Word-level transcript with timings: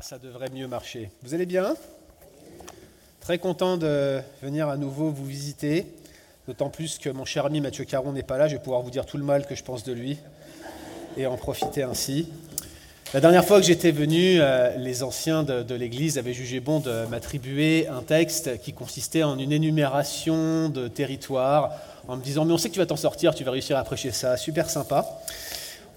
ça 0.00 0.18
devrait 0.18 0.50
mieux 0.50 0.66
marcher. 0.66 1.10
Vous 1.22 1.34
allez 1.34 1.46
bien? 1.46 1.74
Très 3.20 3.38
content 3.38 3.76
de 3.76 4.20
venir 4.42 4.68
à 4.68 4.76
nouveau 4.76 5.10
vous 5.10 5.24
visiter, 5.24 5.86
d'autant 6.46 6.68
plus 6.68 6.98
que 6.98 7.08
mon 7.08 7.24
cher 7.24 7.46
ami 7.46 7.60
Mathieu 7.60 7.84
Caron 7.84 8.12
n'est 8.12 8.22
pas 8.22 8.36
là, 8.36 8.48
je 8.48 8.56
vais 8.56 8.62
pouvoir 8.62 8.82
vous 8.82 8.90
dire 8.90 9.06
tout 9.06 9.16
le 9.16 9.24
mal 9.24 9.46
que 9.46 9.54
je 9.54 9.62
pense 9.62 9.82
de 9.84 9.92
lui 9.92 10.18
et 11.16 11.26
en 11.26 11.36
profiter 11.36 11.82
ainsi. 11.82 12.28
La 13.14 13.20
dernière 13.20 13.44
fois 13.44 13.60
que 13.60 13.66
j'étais 13.66 13.92
venu, 13.92 14.40
euh, 14.40 14.76
les 14.76 15.02
anciens 15.02 15.44
de, 15.44 15.74
l'Église 15.74 16.18
avaient 16.18 16.34
jugé 16.34 16.60
bon 16.60 16.80
de 16.80 17.06
m'attribuer 17.06 17.86
un 17.86 18.02
texte 18.02 18.60
qui 18.60 18.72
consistait 18.72 19.22
en 19.22 19.38
une 19.38 19.52
énumération 19.52 20.68
de 20.68 20.88
territoires, 20.88 21.72
en 22.08 22.16
me 22.16 22.22
disant 22.22 22.44
mais 22.44 22.52
on 22.52 22.58
sait 22.58 22.68
que 22.68 22.74
tu 22.74 22.80
vas 22.80 22.86
t'en 22.86 22.96
sortir, 22.96 23.34
tu 23.34 23.44
vas 23.44 23.52
réussir 23.52 23.78
à 23.78 23.84
prêcher 23.84 24.10
ça, 24.10 24.36
super 24.36 24.68
sympa. 24.68 25.20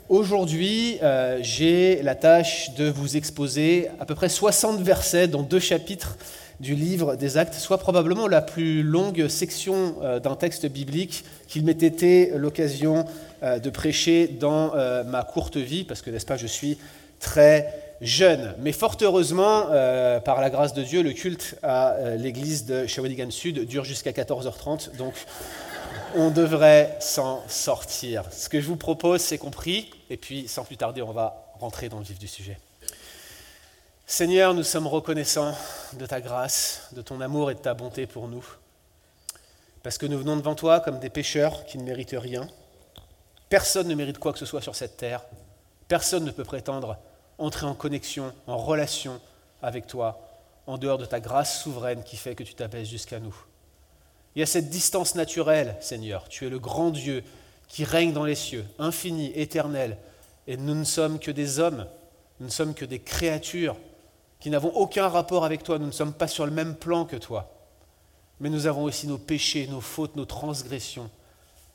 Aujourd'hui, 0.09 0.99
euh, 1.03 1.39
j'ai 1.41 2.01
la 2.01 2.15
tâche 2.15 2.73
de 2.75 2.89
vous 2.89 3.17
exposer 3.17 3.89
à 3.99 4.05
peu 4.05 4.15
près 4.15 4.29
60 4.29 4.79
versets 4.79 5.27
dans 5.27 5.41
deux 5.41 5.59
chapitres 5.59 6.15
du 6.61 6.75
livre 6.75 7.17
des 7.17 7.37
Actes, 7.37 7.55
soit 7.55 7.77
probablement 7.77 8.29
la 8.29 8.41
plus 8.41 8.83
longue 8.83 9.27
section 9.27 9.95
euh, 10.01 10.21
d'un 10.21 10.37
texte 10.37 10.65
biblique 10.65 11.25
qu'il 11.49 11.65
m'ait 11.65 11.71
été 11.73 12.31
l'occasion 12.37 13.03
euh, 13.43 13.59
de 13.59 13.69
prêcher 13.69 14.27
dans 14.27 14.71
ma 15.05 15.23
courte 15.23 15.57
vie, 15.57 15.83
parce 15.83 16.01
que, 16.01 16.09
n'est-ce 16.09 16.25
pas, 16.25 16.37
je 16.37 16.47
suis 16.47 16.77
très 17.19 17.67
jeune. 17.99 18.53
Mais 18.61 18.71
fort 18.71 18.95
heureusement, 19.01 19.63
par 20.23 20.39
la 20.39 20.49
grâce 20.49 20.73
de 20.73 20.83
Dieu, 20.83 21.01
le 21.03 21.11
culte 21.11 21.55
à 21.63 21.97
l'église 22.15 22.65
de 22.65 22.87
Shawinigan 22.87 23.29
Sud 23.29 23.65
dure 23.65 23.83
jusqu'à 23.83 24.11
14h30, 24.11 24.95
donc 24.95 25.15
on 26.15 26.29
devrait 26.29 26.97
s'en 26.99 27.47
sortir. 27.47 28.23
Ce 28.31 28.49
que 28.49 28.61
je 28.61 28.67
vous 28.67 28.75
propose, 28.75 29.21
c'est 29.21 29.37
compris, 29.37 29.91
et 30.09 30.17
puis 30.17 30.47
sans 30.47 30.63
plus 30.63 30.77
tarder, 30.77 31.01
on 31.01 31.11
va 31.11 31.53
rentrer 31.59 31.89
dans 31.89 31.99
le 31.99 32.03
vif 32.03 32.19
du 32.19 32.27
sujet. 32.27 32.59
Seigneur, 34.05 34.53
nous 34.53 34.63
sommes 34.63 34.87
reconnaissants 34.87 35.53
de 35.93 36.05
ta 36.05 36.21
grâce, 36.21 36.87
de 36.93 37.01
ton 37.01 37.19
amour 37.19 37.51
et 37.51 37.55
de 37.55 37.59
ta 37.59 37.73
bonté 37.73 38.07
pour 38.07 38.27
nous, 38.27 38.45
parce 39.83 39.97
que 39.97 40.05
nous 40.05 40.17
venons 40.17 40.37
devant 40.37 40.55
toi 40.55 40.79
comme 40.79 40.99
des 40.99 41.09
pécheurs 41.09 41.65
qui 41.65 41.77
ne 41.77 41.83
méritent 41.83 42.15
rien. 42.17 42.47
Personne 43.49 43.87
ne 43.87 43.95
mérite 43.95 44.17
quoi 44.17 44.33
que 44.33 44.39
ce 44.39 44.45
soit 44.45 44.61
sur 44.61 44.75
cette 44.75 44.97
terre. 44.97 45.23
Personne 45.87 46.25
ne 46.25 46.31
peut 46.31 46.43
prétendre 46.43 46.97
entrer 47.37 47.65
en 47.65 47.75
connexion, 47.75 48.33
en 48.47 48.57
relation 48.57 49.19
avec 49.61 49.87
toi, 49.87 50.19
en 50.67 50.77
dehors 50.77 50.97
de 50.97 51.05
ta 51.05 51.19
grâce 51.19 51.61
souveraine 51.61 52.03
qui 52.03 52.17
fait 52.17 52.35
que 52.35 52.43
tu 52.43 52.53
t'abaisses 52.53 52.89
jusqu'à 52.89 53.19
nous. 53.19 53.35
Il 54.37 54.41
y 54.41 54.43
a 54.43 54.45
cette 54.45 54.69
distance 54.69 55.15
naturelle, 55.15 55.75
Seigneur. 55.81 56.29
Tu 56.29 56.45
es 56.45 56.49
le 56.51 56.59
grand 56.59 56.91
Dieu 56.91 57.23
qui 57.67 57.83
règne 57.83 58.13
dans 58.13 58.23
les 58.23 58.35
cieux, 58.35 58.67
infini, 58.77 59.31
éternel. 59.33 59.97
Et 60.45 60.57
nous 60.57 60.75
ne 60.75 60.83
sommes 60.83 61.17
que 61.17 61.31
des 61.31 61.57
hommes, 61.57 61.87
nous 62.39 62.45
ne 62.45 62.51
sommes 62.51 62.75
que 62.75 62.85
des 62.85 62.99
créatures 62.99 63.75
qui 64.39 64.51
n'avons 64.51 64.69
aucun 64.75 65.07
rapport 65.07 65.43
avec 65.43 65.63
toi, 65.63 65.79
nous 65.79 65.87
ne 65.87 65.91
sommes 65.91 66.13
pas 66.13 66.27
sur 66.27 66.45
le 66.45 66.51
même 66.51 66.75
plan 66.75 67.05
que 67.05 67.15
toi. 67.15 67.51
Mais 68.39 68.51
nous 68.51 68.67
avons 68.67 68.83
aussi 68.83 69.07
nos 69.07 69.17
péchés, 69.17 69.65
nos 69.65 69.81
fautes, 69.81 70.15
nos 70.15 70.25
transgressions 70.25 71.09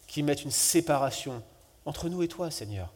qui 0.07 0.23
mettent 0.23 0.45
une 0.45 0.53
séparation 0.53 1.43
entre 1.85 2.09
nous 2.09 2.23
et 2.23 2.29
toi, 2.29 2.53
Seigneur. 2.53 2.93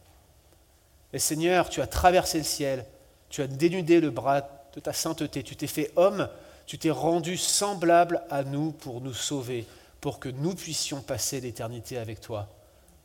Et 1.11 1.19
Seigneur, 1.19 1.67
tu 1.67 1.81
as 1.81 1.87
traversé 1.87 2.37
le 2.37 2.45
ciel, 2.45 2.85
tu 3.29 3.41
as 3.41 3.47
dénudé 3.47 3.99
le 3.99 4.11
bras 4.11 4.47
de 4.73 4.79
ta 4.79 4.93
sainteté, 4.93 5.43
tu 5.43 5.57
t'es 5.57 5.67
fait 5.67 5.91
homme 5.97 6.29
tu 6.67 6.77
t'es 6.77 6.91
rendu 6.91 7.37
semblable 7.37 8.21
à 8.29 8.43
nous 8.43 8.73
pour 8.73 8.99
nous 9.01 9.13
sauver, 9.13 9.65
pour 10.01 10.19
que 10.19 10.29
nous 10.29 10.53
puissions 10.53 11.01
passer 11.01 11.39
l'éternité 11.39 11.97
avec 11.97 12.19
toi, 12.19 12.49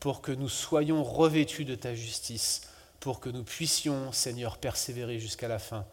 pour 0.00 0.20
que 0.20 0.32
nous 0.32 0.48
soyons 0.48 1.04
revêtus 1.04 1.64
de 1.64 1.76
ta 1.76 1.94
justice, 1.94 2.62
pour 2.98 3.20
que 3.20 3.30
nous 3.30 3.44
puissions, 3.44 4.10
Seigneur, 4.12 4.58
persévérer 4.58 5.20
jusqu'à 5.20 5.48
la 5.48 5.60
fin, 5.60 5.86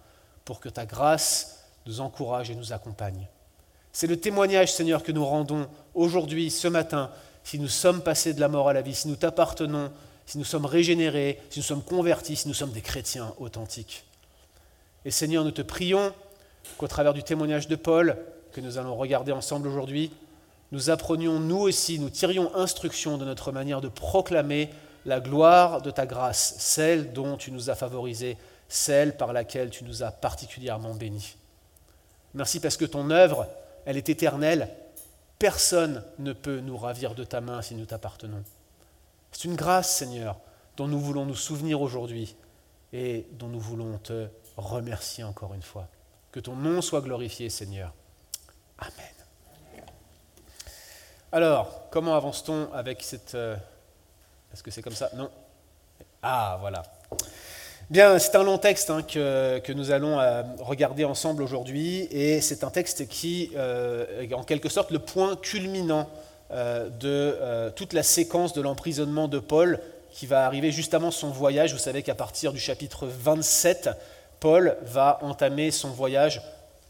pour 0.45 0.59
que 0.59 0.67
ta 0.67 0.87
grâce 0.87 1.63
nous 1.85 2.01
encourage 2.01 2.49
et 2.49 2.55
nous 2.55 2.73
accompagne. 2.73 3.27
C'est 3.93 4.07
le 4.07 4.19
témoignage, 4.19 4.73
Seigneur, 4.73 5.03
que 5.03 5.11
nous 5.11 5.25
rendons 5.25 5.67
aujourd'hui, 5.93 6.49
ce 6.49 6.67
matin, 6.67 7.11
si 7.43 7.59
nous 7.59 7.67
sommes 7.67 8.01
passés 8.01 8.33
de 8.33 8.39
la 8.39 8.47
mort 8.47 8.69
à 8.69 8.73
la 8.73 8.81
vie, 8.81 8.95
si 8.95 9.07
nous 9.07 9.15
t'appartenons, 9.15 9.91
si 10.25 10.39
nous 10.39 10.43
sommes 10.43 10.65
régénérés, 10.65 11.39
si 11.51 11.59
nous 11.59 11.65
sommes 11.65 11.83
convertis, 11.83 12.35
si 12.35 12.47
nous 12.47 12.53
sommes 12.53 12.71
des 12.71 12.81
chrétiens 12.81 13.33
authentiques. 13.37 14.05
Et 15.05 15.11
Seigneur, 15.11 15.43
nous 15.43 15.51
te 15.51 15.61
prions 15.61 16.13
qu'au 16.77 16.87
travers 16.87 17.13
du 17.13 17.23
témoignage 17.23 17.67
de 17.67 17.75
Paul, 17.75 18.17
que 18.51 18.61
nous 18.61 18.77
allons 18.77 18.95
regarder 18.95 19.31
ensemble 19.31 19.67
aujourd'hui, 19.67 20.11
nous 20.71 20.89
apprenions 20.89 21.39
nous 21.39 21.57
aussi, 21.57 21.99
nous 21.99 22.09
tirions 22.09 22.55
instruction 22.55 23.17
de 23.17 23.25
notre 23.25 23.51
manière 23.51 23.81
de 23.81 23.87
proclamer 23.87 24.69
la 25.05 25.19
gloire 25.19 25.81
de 25.81 25.91
ta 25.91 26.05
grâce, 26.05 26.55
celle 26.59 27.13
dont 27.13 27.37
tu 27.37 27.51
nous 27.51 27.69
as 27.69 27.75
favorisés, 27.75 28.37
celle 28.67 29.17
par 29.17 29.33
laquelle 29.33 29.69
tu 29.69 29.83
nous 29.83 30.03
as 30.03 30.11
particulièrement 30.11 30.93
bénis. 30.93 31.35
Merci 32.33 32.59
parce 32.59 32.77
que 32.77 32.85
ton 32.85 33.09
œuvre, 33.09 33.47
elle 33.85 33.97
est 33.97 34.09
éternelle. 34.09 34.69
Personne 35.39 36.03
ne 36.19 36.33
peut 36.33 36.59
nous 36.59 36.77
ravir 36.77 37.15
de 37.15 37.23
ta 37.23 37.41
main 37.41 37.61
si 37.61 37.73
nous 37.73 37.85
t'appartenons. 37.85 38.43
C'est 39.31 39.45
une 39.45 39.55
grâce, 39.55 39.95
Seigneur, 39.95 40.37
dont 40.77 40.87
nous 40.87 40.99
voulons 40.99 41.25
nous 41.25 41.35
souvenir 41.35 41.81
aujourd'hui 41.81 42.35
et 42.93 43.25
dont 43.33 43.47
nous 43.47 43.59
voulons 43.59 43.97
te 43.97 44.27
remercier 44.57 45.23
encore 45.23 45.53
une 45.53 45.63
fois. 45.63 45.87
Que 46.31 46.39
ton 46.39 46.55
nom 46.55 46.81
soit 46.81 47.01
glorifié, 47.01 47.49
Seigneur. 47.49 47.91
Amen. 48.77 48.93
Alors, 51.31 51.87
comment 51.91 52.15
avance-t-on 52.15 52.71
avec 52.73 53.01
cette... 53.01 53.33
Euh, 53.33 53.55
est-ce 54.53 54.61
que 54.61 54.69
c'est 54.69 54.83
comme 54.83 54.93
ça? 54.93 55.09
Non. 55.15 55.29
Ah, 56.21 56.57
voilà. 56.59 56.83
Bien, 57.89 58.19
c'est 58.19 58.35
un 58.35 58.43
long 58.43 58.59
texte 58.59 58.91
hein, 58.91 59.01
que, 59.01 59.71
nous 59.73 59.91
allons 59.91 60.19
euh, 60.19 60.43
regarder 60.59 61.03
ensemble 61.03 61.41
aujourd'hui, 61.41 62.07
et 62.11 62.41
c'est 62.41 62.63
un 62.63 62.69
texte 62.69 63.07
qui 63.07 63.51
euh, 63.55 64.21
est 64.21 64.33
en 64.33 64.43
quelque 64.43 64.69
sorte 64.69 64.91
le 64.91 64.99
point 64.99 65.35
culminant 65.35 66.09
de 66.51 67.69
toute 67.75 67.93
la 67.93 68.01
séquence 68.01 68.53
de 68.53 68.61
l'emprisonnement 68.61 69.27
de 69.27 69.37
Paul, 69.37 69.79
qui 70.09 70.25
va 70.25 70.47
arriver 70.47 70.71
juste 70.71 70.95
avant 70.95 71.11
son 71.11 71.29
voyage. 71.29 71.73
Vous 71.73 71.79
savez 71.79 72.01
qu'à 72.01 72.15
partir 72.15 72.53
du 72.53 72.59
chapitre 72.59 73.05
27, 73.05 73.91
Paul 74.39 74.77
va 74.83 75.19
entamer 75.21 75.71
son 75.71 75.89
voyage, 75.89 76.41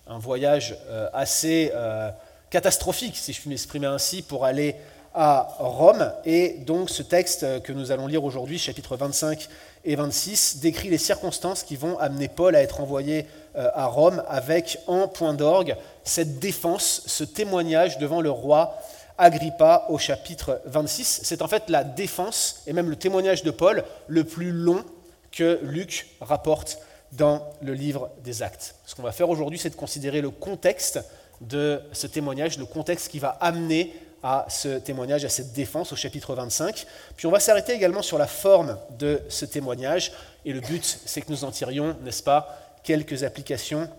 un 0.07 0.19
voyage 0.19 0.77
euh, 0.89 1.09
assez 1.13 1.71
euh, 1.73 2.09
catastrophique, 2.49 3.15
si 3.17 3.33
je 3.33 3.41
puis 3.41 3.49
m'exprimer 3.49 3.87
ainsi, 3.87 4.21
pour 4.21 4.45
aller 4.45 4.75
à 5.13 5.55
Rome. 5.59 6.11
Et 6.25 6.59
donc 6.65 6.89
ce 6.89 7.01
texte 7.03 7.63
que 7.63 7.73
nous 7.73 7.91
allons 7.91 8.07
lire 8.07 8.23
aujourd'hui, 8.23 8.59
chapitre 8.59 8.95
25 8.95 9.47
et 9.85 9.95
26, 9.95 10.59
décrit 10.59 10.89
les 10.89 10.97
circonstances 10.97 11.63
qui 11.63 11.75
vont 11.75 11.97
amener 11.99 12.27
Paul 12.27 12.55
à 12.55 12.61
être 12.61 12.81
envoyé 12.81 13.25
euh, 13.55 13.69
à 13.73 13.85
Rome 13.87 14.23
avec 14.27 14.79
en 14.87 15.07
point 15.07 15.33
d'orgue 15.33 15.75
cette 16.03 16.39
défense, 16.39 17.03
ce 17.05 17.23
témoignage 17.23 17.97
devant 17.97 18.21
le 18.21 18.31
roi 18.31 18.77
Agrippa 19.17 19.85
au 19.89 19.97
chapitre 19.97 20.61
26. 20.65 21.21
C'est 21.23 21.41
en 21.41 21.47
fait 21.47 21.69
la 21.69 21.83
défense 21.83 22.61
et 22.67 22.73
même 22.73 22.89
le 22.89 22.95
témoignage 22.95 23.43
de 23.43 23.51
Paul 23.51 23.83
le 24.07 24.23
plus 24.23 24.51
long 24.51 24.83
que 25.31 25.59
Luc 25.63 26.07
rapporte 26.21 26.79
dans 27.13 27.49
le 27.61 27.73
livre 27.73 28.09
des 28.23 28.43
actes. 28.43 28.75
Ce 28.85 28.95
qu'on 28.95 29.01
va 29.01 29.11
faire 29.11 29.29
aujourd'hui, 29.29 29.59
c'est 29.59 29.69
de 29.69 29.75
considérer 29.75 30.21
le 30.21 30.29
contexte 30.29 30.99
de 31.41 31.81
ce 31.91 32.07
témoignage, 32.07 32.57
le 32.57 32.65
contexte 32.65 33.09
qui 33.09 33.19
va 33.19 33.29
amener 33.41 33.93
à 34.23 34.45
ce 34.49 34.79
témoignage, 34.79 35.23
à 35.23 35.29
cette 35.29 35.53
défense 35.53 35.93
au 35.93 35.95
chapitre 35.95 36.35
25. 36.35 36.85
Puis 37.15 37.25
on 37.25 37.31
va 37.31 37.39
s'arrêter 37.39 37.73
également 37.73 38.01
sur 38.01 38.17
la 38.17 38.27
forme 38.27 38.77
de 38.97 39.21
ce 39.29 39.45
témoignage. 39.45 40.11
Et 40.45 40.53
le 40.53 40.59
but, 40.59 40.99
c'est 41.05 41.21
que 41.21 41.31
nous 41.31 41.45
en 41.45 41.51
tirions, 41.51 41.95
n'est-ce 42.03 42.23
pas, 42.23 42.57
quelques 42.83 43.23
applications 43.23 43.89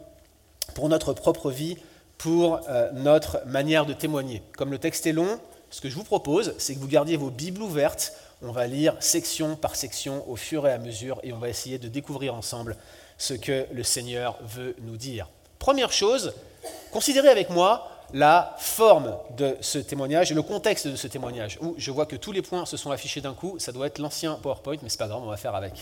pour 0.75 0.89
notre 0.89 1.13
propre 1.13 1.51
vie, 1.51 1.79
pour 2.19 2.61
euh, 2.69 2.91
notre 2.93 3.41
manière 3.47 3.87
de 3.87 3.95
témoigner. 3.95 4.43
Comme 4.57 4.71
le 4.71 4.79
texte 4.79 5.07
est 5.07 5.13
long, 5.13 5.41
ce 5.71 5.81
que 5.81 5.89
je 5.89 5.95
vous 5.95 6.05
propose, 6.05 6.55
c'est 6.59 6.75
que 6.75 6.81
vous 6.81 6.89
gardiez 6.89 7.17
vos 7.17 7.31
Bibles 7.31 7.63
ouvertes. 7.63 8.13
On 8.43 8.53
va 8.53 8.67
lire 8.67 8.97
section 9.01 9.57
par 9.57 9.77
section 9.77 10.29
au 10.29 10.37
fur 10.37 10.67
et 10.67 10.73
à 10.73 10.79
mesure 10.79 11.21
et 11.23 11.33
on 11.33 11.39
va 11.39 11.49
essayer 11.49 11.79
de 11.79 11.89
découvrir 11.89 12.35
ensemble 12.35 12.77
ce 13.21 13.35
que 13.35 13.67
le 13.71 13.83
Seigneur 13.85 14.39
veut 14.43 14.75
nous 14.81 14.97
dire. 14.97 15.29
Première 15.59 15.93
chose, 15.93 16.33
considérez 16.91 17.29
avec 17.29 17.51
moi 17.51 17.87
la 18.15 18.57
forme 18.59 19.15
de 19.37 19.57
ce 19.61 19.79
témoignage 19.79 20.33
et 20.33 20.35
le 20.35 20.43
contexte 20.43 20.89
de 20.89 20.97
ce 20.97 21.07
témoignage, 21.07 21.59
où 21.61 21.75
je 21.77 21.91
vois 21.91 22.07
que 22.07 22.17
tous 22.17 22.33
les 22.33 22.41
points 22.41 22.65
se 22.65 22.79
sont 22.79 22.91
affichés 22.91 23.21
d'un 23.21 23.35
coup, 23.35 23.59
ça 23.59 23.73
doit 23.73 23.87
être 23.87 23.99
l'ancien 23.99 24.35
PowerPoint, 24.43 24.79
mais 24.83 24.89
c'est 24.89 24.99
pas 24.99 25.07
grave, 25.07 25.21
on 25.23 25.29
va 25.29 25.37
faire 25.37 25.55
avec. 25.55 25.75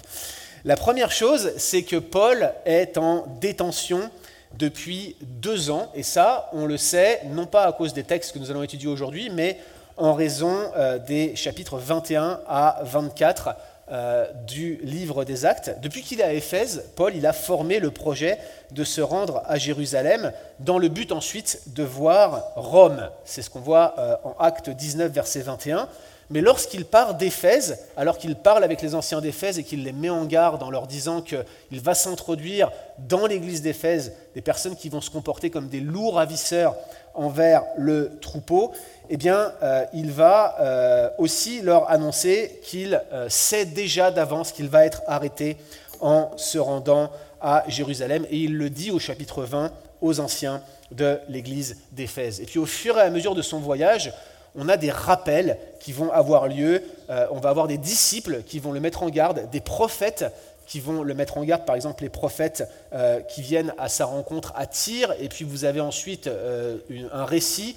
La 0.64 0.76
première 0.76 1.12
chose, 1.12 1.52
c'est 1.58 1.85
que 1.85 1.96
Paul 1.96 2.52
est 2.67 2.99
en 2.99 3.25
détention 3.41 4.11
depuis 4.58 5.14
deux 5.23 5.70
ans, 5.70 5.93
et 5.94 6.02
ça, 6.02 6.50
on 6.52 6.67
le 6.67 6.76
sait, 6.76 7.23
non 7.31 7.46
pas 7.46 7.67
à 7.67 7.73
cause 7.73 7.94
des 7.94 8.02
textes 8.02 8.32
que 8.32 8.41
nous 8.41 8.50
allons 8.50 8.64
étudier 8.64 8.88
aujourd'hui, 8.88 9.31
mais 9.31 9.58
en 9.96 10.12
raison 10.12 10.56
euh, 10.76 10.99
des 10.99 11.37
chapitres 11.37 11.79
21 11.79 12.41
à 12.49 12.81
24 12.82 13.50
euh, 13.90 14.26
du 14.46 14.76
livre 14.82 15.25
des 15.25 15.44
Actes. 15.44 15.76
Depuis 15.81 16.02
qu'il 16.02 16.20
est 16.20 16.25
à 16.25 16.32
Éphèse, 16.32 16.85
Paul 16.96 17.14
il 17.17 17.26
a 17.26 17.32
formé 17.32 17.81
le 17.81 17.90
projet 17.90 18.38
de 18.70 18.85
se 18.85 19.00
rendre 19.00 19.43
à 19.46 19.56
Jérusalem 19.56 20.32
dans 20.61 20.79
le 20.79 20.88
but 20.88 21.12
ensuite 21.12 21.62
de 21.75 21.82
voir 21.82 22.52
Rome. 22.56 23.08
C'est 23.25 23.43
ce 23.43 23.50
qu'on 23.50 23.61
voit 23.61 23.94
euh, 23.99 24.17
en 24.25 24.35
Acte 24.38 24.70
19, 24.70 25.11
verset 25.11 25.40
21. 25.40 25.88
Mais 26.31 26.43
lorsqu'il 26.43 26.85
part 26.85 27.15
d'Éphèse, 27.15 27.79
alors 27.97 28.19
qu'il 28.19 28.37
parle 28.37 28.63
avec 28.63 28.83
les 28.83 28.95
anciens 28.95 29.21
d'Éphèse 29.21 29.59
et 29.59 29.65
qu'il 29.65 29.85
les 29.85 29.93
met 29.93 30.11
en 30.11 30.27
garde 30.27 30.63
en 30.63 30.71
leur 30.71 30.87
disant 30.87 31.23
qu'il 31.23 31.81
va 31.81 31.95
s'introduire 31.95 32.71
dans 32.99 33.27
l'église 33.27 33.63
d'Éphèse 33.63 34.13
des 34.35 34.43
personnes 34.43 34.77
qui 34.77 34.91
vont 34.91 35.01
se 35.01 35.11
comporter 35.11 35.49
comme 35.49 35.69
des 35.69 35.81
lourds 35.81 36.17
ravisseurs 36.17 36.77
envers 37.15 37.65
le 37.77 38.19
troupeau, 38.21 38.73
eh 39.09 39.17
bien, 39.17 39.53
euh, 39.63 39.85
il 39.95 40.13
va 40.13 40.57
euh, 40.61 41.11
aussi 41.19 41.63
leur 41.63 41.91
annoncer 41.91 42.61
qu'il 42.63 43.03
euh, 43.13 43.29
sait 43.29 43.65
déjà 43.65 44.11
d'avance 44.11 44.53
qu'il 44.53 44.69
va 44.69 44.85
être 44.85 45.03
arrêté 45.07 45.57
en 46.01 46.31
se 46.37 46.59
rendant 46.59 47.11
à 47.41 47.65
Jérusalem. 47.69 48.27
Et 48.31 48.37
il 48.37 48.57
le 48.57 48.71
dit 48.71 48.91
au 48.91 48.99
chapitre 48.99 49.43
20 49.43 49.73
aux 50.01 50.21
anciens 50.21 50.63
de 50.93 51.19
l'église 51.29 51.79
d'Éphèse. 51.93 52.41
Et 52.41 52.45
puis 52.45 52.59
au 52.59 52.67
fur 52.67 52.99
et 52.99 53.03
à 53.03 53.11
mesure 53.11 53.35
de 53.35 53.43
son 53.43 53.59
voyage, 53.59 54.13
on 54.55 54.69
a 54.69 54.77
des 54.77 54.91
rappels 54.91 55.59
qui 55.81 55.93
vont 55.93 56.11
avoir 56.11 56.49
lieu. 56.49 56.83
Euh, 57.11 57.27
on 57.31 57.39
va 57.39 57.50
avoir 57.50 57.67
des 57.69 57.79
disciples 57.79 58.43
qui 58.43 58.59
vont 58.59 58.73
le 58.73 58.81
mettre 58.81 59.03
en 59.03 59.09
garde, 59.09 59.49
des 59.50 59.61
prophètes 59.61 60.25
qui 60.67 60.81
vont 60.81 61.03
le 61.03 61.15
mettre 61.15 61.39
en 61.39 61.45
garde, 61.45 61.65
par 61.65 61.77
exemple 61.77 62.03
les 62.03 62.11
prophètes 62.11 62.69
euh, 62.93 63.21
qui 63.21 63.41
viennent 63.41 63.73
à 63.79 63.89
sa 63.89 64.05
rencontre 64.05 64.53
à 64.55 64.67
Tyr, 64.67 65.15
et 65.19 65.31
puis 65.31 65.47
vous 65.47 65.65
avez 65.65 65.81
ensuite 65.81 66.27
euh, 66.27 66.77
un 67.12 67.25
récit 67.25 67.77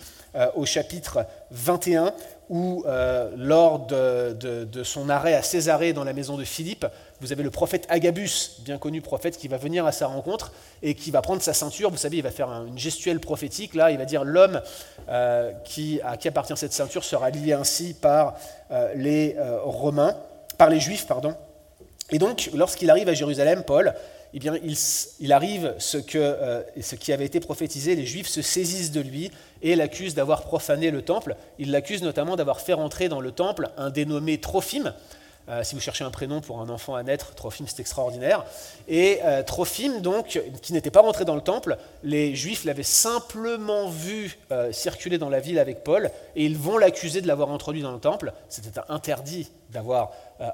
au 0.56 0.66
chapitre 0.66 1.26
21 1.52 2.14
où, 2.50 2.86
lors 3.36 3.86
de, 3.86 4.32
de, 4.32 4.84
son 4.84 5.10
arrêt 5.10 5.34
à 5.34 5.42
Césarée 5.42 5.92
dans 5.92 6.06
la 6.06 6.14
maison 6.14 6.38
de 6.38 6.46
Philippe, 6.46 6.86
vous 7.22 7.32
avez 7.32 7.44
le 7.44 7.52
prophète 7.52 7.86
Agabus, 7.88 8.58
bien 8.62 8.80
connu 8.80 9.00
prophète, 9.00 9.38
qui 9.38 9.48
va 9.48 9.58
venir 9.58 9.86
à 9.86 9.92
sa 9.92 10.08
rencontre 10.08 10.52
et 10.82 10.96
qui 10.96 11.12
va 11.12 11.22
prendre 11.22 11.42
sa 11.42 11.54
ceinture. 11.54 11.92
Vous 11.92 11.98
savez, 11.98 12.18
il 12.18 12.24
va 12.24 12.32
faire 12.32 12.50
une 12.50 12.80
gestuelle 12.80 13.20
prophétique. 13.20 13.76
Là, 13.76 13.92
il 13.92 14.00
va 14.00 14.06
dire 14.06 14.24
l'homme 14.24 14.60
euh, 15.08 15.52
à 16.04 16.18
qui 16.18 16.28
appartient 16.28 16.58
cette 16.58 16.74
ceinture 16.74 17.04
sera 17.04 17.30
lié 17.30 17.54
ainsi 17.54 17.94
par 17.94 18.36
euh, 18.72 18.92
les 18.96 19.36
euh, 19.38 19.60
Romains, 19.62 20.18
par 20.58 20.72
les 20.72 20.80
Juifs, 20.80 21.06
pardon. 21.06 21.36
Et 22.10 22.18
donc, 22.18 22.50
lorsqu'il 22.56 22.90
arrive 22.90 23.08
à 23.08 23.14
Jérusalem, 23.14 23.64
Paul, 23.66 23.94
eh 24.34 24.40
bien, 24.40 24.56
il, 25.20 25.32
arrive 25.32 25.76
ce, 25.78 25.98
que, 25.98 26.64
ce 26.80 26.96
qui 26.96 27.14
avait 27.14 27.26
été 27.26 27.40
prophétisé, 27.40 27.96
les 27.96 28.06
Juifs 28.06 28.28
se 28.28 28.42
saisissent 28.42 28.92
de 28.92 29.02
lui 29.02 29.30
et 29.62 29.76
l'accusent 29.76 30.16
d'avoir 30.16 30.44
profané 30.44 30.90
le 30.90 31.02
temple. 31.02 31.36
Ils 31.60 31.70
l'accusent 31.70 32.02
notamment 32.02 32.36
d'avoir 32.36 32.62
fait 32.62 32.74
rentrer 32.74 33.10
dans 33.10 33.22
le 33.22 33.32
temple 33.32 33.70
un 33.78 33.90
dénommé 33.90 34.40
Trophime, 34.40 34.94
euh, 35.50 35.64
si 35.64 35.76
vous 35.76 35.82
cherchez 35.82 36.04
un 36.04 36.12
prénom 36.12 36.42
pour 36.42 36.62
un 36.62 36.70
enfant 36.70 36.96
à 36.96 37.04
naître, 37.04 37.34
Trophime, 37.36 37.68
c'est 37.68 37.80
extraordinaire. 37.80 38.46
Et 38.88 39.20
euh, 39.24 39.44
Trophime, 39.44 40.02
donc, 40.02 40.40
qui 40.62 40.74
n'était 40.74 40.92
pas 40.92 41.02
rentré 41.02 41.26
dans 41.26 41.36
le 41.36 41.42
temple, 41.42 41.78
les 42.04 42.36
Juifs 42.36 42.66
l'avaient 42.66 42.84
simplement 42.84 43.90
vu 43.90 44.38
euh, 44.52 44.72
circuler 44.72 45.18
dans 45.18 45.30
la 45.30 45.40
ville 45.40 45.60
avec 45.60 45.84
Paul, 45.84 46.12
et 46.36 46.46
ils 46.46 46.58
vont 46.58 46.78
l'accuser 46.78 47.22
de 47.22 47.28
l'avoir 47.28 47.52
introduit 47.52 47.82
dans 47.82 47.92
le 47.92 48.00
temple. 48.00 48.34
C'était 48.50 48.80
interdit 48.90 49.52
d'avoir 49.72 50.12
euh, 50.40 50.48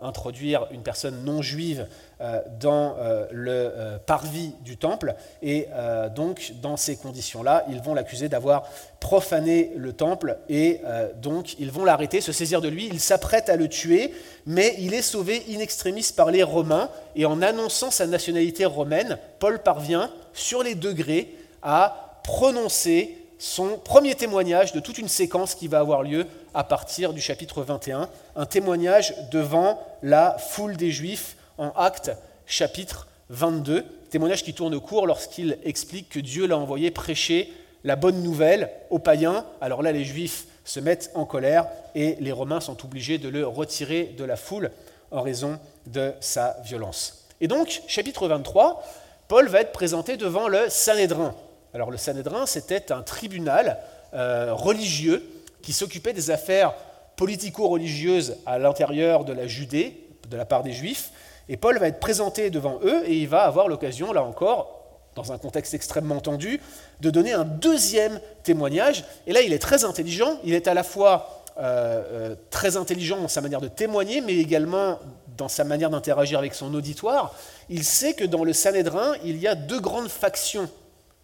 introduire 0.00 0.66
une 0.70 0.82
personne 0.82 1.24
non 1.24 1.42
juive 1.42 1.86
euh, 2.20 2.40
dans 2.60 2.96
euh, 2.98 3.26
le 3.30 3.98
parvis 4.06 4.54
du 4.60 4.76
temple. 4.76 5.14
Et 5.42 5.68
donc, 6.14 6.52
dans 6.60 6.76
ces 6.76 6.96
conditions-là, 6.96 7.64
ils 7.68 7.80
vont 7.80 7.94
l'accuser 7.94 8.28
d'avoir 8.28 8.64
profané 9.00 9.72
le 9.76 9.92
temple 9.92 10.38
et 10.48 10.80
donc 11.16 11.58
ils 11.58 11.70
vont 11.70 11.84
l'arrêter, 11.84 12.20
se 12.20 12.32
saisir 12.32 12.60
de 12.60 12.68
lui. 12.68 12.86
Ils 12.86 13.00
s'apprêtent 13.00 13.48
à 13.48 13.56
le 13.56 13.68
tuer, 13.68 14.12
mais 14.46 14.74
il 14.78 14.94
est 14.94 15.02
sauvé 15.02 15.42
in 15.50 15.58
extremis 15.58 16.12
par 16.16 16.30
les 16.30 16.42
Romains. 16.42 16.88
Et 17.16 17.26
en 17.26 17.42
annonçant 17.42 17.90
sa 17.90 18.06
nationalité 18.06 18.64
romaine, 18.64 19.18
Paul 19.38 19.62
parvient, 19.62 20.10
sur 20.32 20.62
les 20.62 20.74
degrés, 20.74 21.34
à 21.62 22.20
prononcer 22.22 23.21
son 23.42 23.76
premier 23.76 24.14
témoignage 24.14 24.72
de 24.72 24.78
toute 24.78 24.98
une 24.98 25.08
séquence 25.08 25.56
qui 25.56 25.66
va 25.66 25.80
avoir 25.80 26.04
lieu 26.04 26.28
à 26.54 26.62
partir 26.62 27.12
du 27.12 27.20
chapitre 27.20 27.64
21, 27.64 28.08
un 28.36 28.46
témoignage 28.46 29.16
devant 29.32 29.82
la 30.00 30.38
foule 30.38 30.76
des 30.76 30.92
Juifs 30.92 31.36
en 31.58 31.70
acte 31.70 32.12
chapitre 32.46 33.08
22, 33.30 33.84
témoignage 34.10 34.44
qui 34.44 34.54
tourne 34.54 34.78
court 34.78 35.08
lorsqu'il 35.08 35.58
explique 35.64 36.08
que 36.08 36.20
Dieu 36.20 36.46
l'a 36.46 36.56
envoyé 36.56 36.92
prêcher 36.92 37.52
la 37.82 37.96
bonne 37.96 38.22
nouvelle 38.22 38.70
aux 38.90 39.00
païens. 39.00 39.44
Alors 39.60 39.82
là, 39.82 39.90
les 39.90 40.04
Juifs 40.04 40.46
se 40.64 40.78
mettent 40.78 41.10
en 41.16 41.24
colère 41.24 41.66
et 41.96 42.16
les 42.20 42.30
Romains 42.30 42.60
sont 42.60 42.84
obligés 42.84 43.18
de 43.18 43.28
le 43.28 43.44
retirer 43.44 44.14
de 44.16 44.22
la 44.22 44.36
foule 44.36 44.70
en 45.10 45.20
raison 45.20 45.58
de 45.88 46.12
sa 46.20 46.58
violence. 46.64 47.26
Et 47.40 47.48
donc, 47.48 47.82
chapitre 47.88 48.28
23, 48.28 48.84
Paul 49.26 49.48
va 49.48 49.62
être 49.62 49.72
présenté 49.72 50.16
devant 50.16 50.46
le 50.46 50.68
Sanhédrin. 50.68 51.34
Alors 51.74 51.90
le 51.90 51.96
Sanhédrin, 51.96 52.46
c'était 52.46 52.92
un 52.92 53.02
tribunal 53.02 53.78
euh, 54.12 54.52
religieux 54.52 55.26
qui 55.62 55.72
s'occupait 55.72 56.12
des 56.12 56.30
affaires 56.30 56.74
politico-religieuses 57.16 58.36
à 58.44 58.58
l'intérieur 58.58 59.24
de 59.24 59.32
la 59.32 59.46
Judée, 59.46 60.06
de 60.28 60.36
la 60.36 60.44
part 60.44 60.62
des 60.62 60.72
Juifs. 60.72 61.10
Et 61.48 61.56
Paul 61.56 61.78
va 61.78 61.88
être 61.88 62.00
présenté 62.00 62.50
devant 62.50 62.78
eux 62.82 63.02
et 63.06 63.14
il 63.14 63.28
va 63.28 63.44
avoir 63.44 63.68
l'occasion, 63.68 64.12
là 64.12 64.22
encore, 64.22 64.80
dans 65.14 65.32
un 65.32 65.38
contexte 65.38 65.74
extrêmement 65.74 66.20
tendu, 66.20 66.60
de 67.00 67.10
donner 67.10 67.32
un 67.32 67.44
deuxième 67.44 68.20
témoignage. 68.42 69.04
Et 69.26 69.32
là, 69.32 69.40
il 69.40 69.52
est 69.52 69.58
très 69.58 69.84
intelligent. 69.84 70.38
Il 70.44 70.54
est 70.54 70.68
à 70.68 70.74
la 70.74 70.82
fois 70.82 71.42
euh, 71.58 72.02
euh, 72.10 72.34
très 72.50 72.76
intelligent 72.76 73.20
dans 73.20 73.28
sa 73.28 73.40
manière 73.40 73.60
de 73.60 73.68
témoigner, 73.68 74.20
mais 74.20 74.36
également 74.36 74.98
dans 75.36 75.48
sa 75.48 75.64
manière 75.64 75.90
d'interagir 75.90 76.38
avec 76.38 76.54
son 76.54 76.72
auditoire. 76.74 77.34
Il 77.68 77.84
sait 77.84 78.14
que 78.14 78.24
dans 78.24 78.44
le 78.44 78.52
Sanhédrin, 78.52 79.14
il 79.24 79.38
y 79.38 79.46
a 79.46 79.54
deux 79.54 79.80
grandes 79.80 80.08
factions 80.08 80.68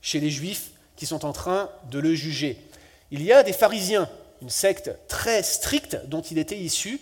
chez 0.03 0.21
les 0.21 0.31
Juifs 0.31 0.71
qui 0.97 1.07
sont 1.07 1.25
en 1.25 1.33
train 1.33 1.71
de 1.91 1.99
le 1.99 2.15
juger. 2.15 2.59
Il 3.11 3.23
y 3.23 3.33
a 3.33 3.43
des 3.43 3.53
pharisiens 3.53 4.09
une 4.43 4.51
secte 4.51 4.91
très 5.09 5.43
stricte 5.43 5.99
dont 6.07 6.21
il 6.21 6.39
était 6.39 6.59
issu, 6.59 7.01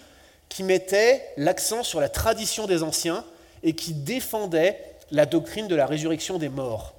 qui 0.48 0.62
mettait 0.62 1.22
l'accent 1.36 1.82
sur 1.82 2.00
la 2.00 2.08
tradition 2.08 2.66
des 2.66 2.82
anciens 2.82 3.24
et 3.62 3.74
qui 3.74 3.92
défendait 3.92 4.80
la 5.10 5.26
doctrine 5.26 5.68
de 5.68 5.74
la 5.74 5.86
résurrection 5.86 6.38
des 6.38 6.48
morts. 6.48 6.94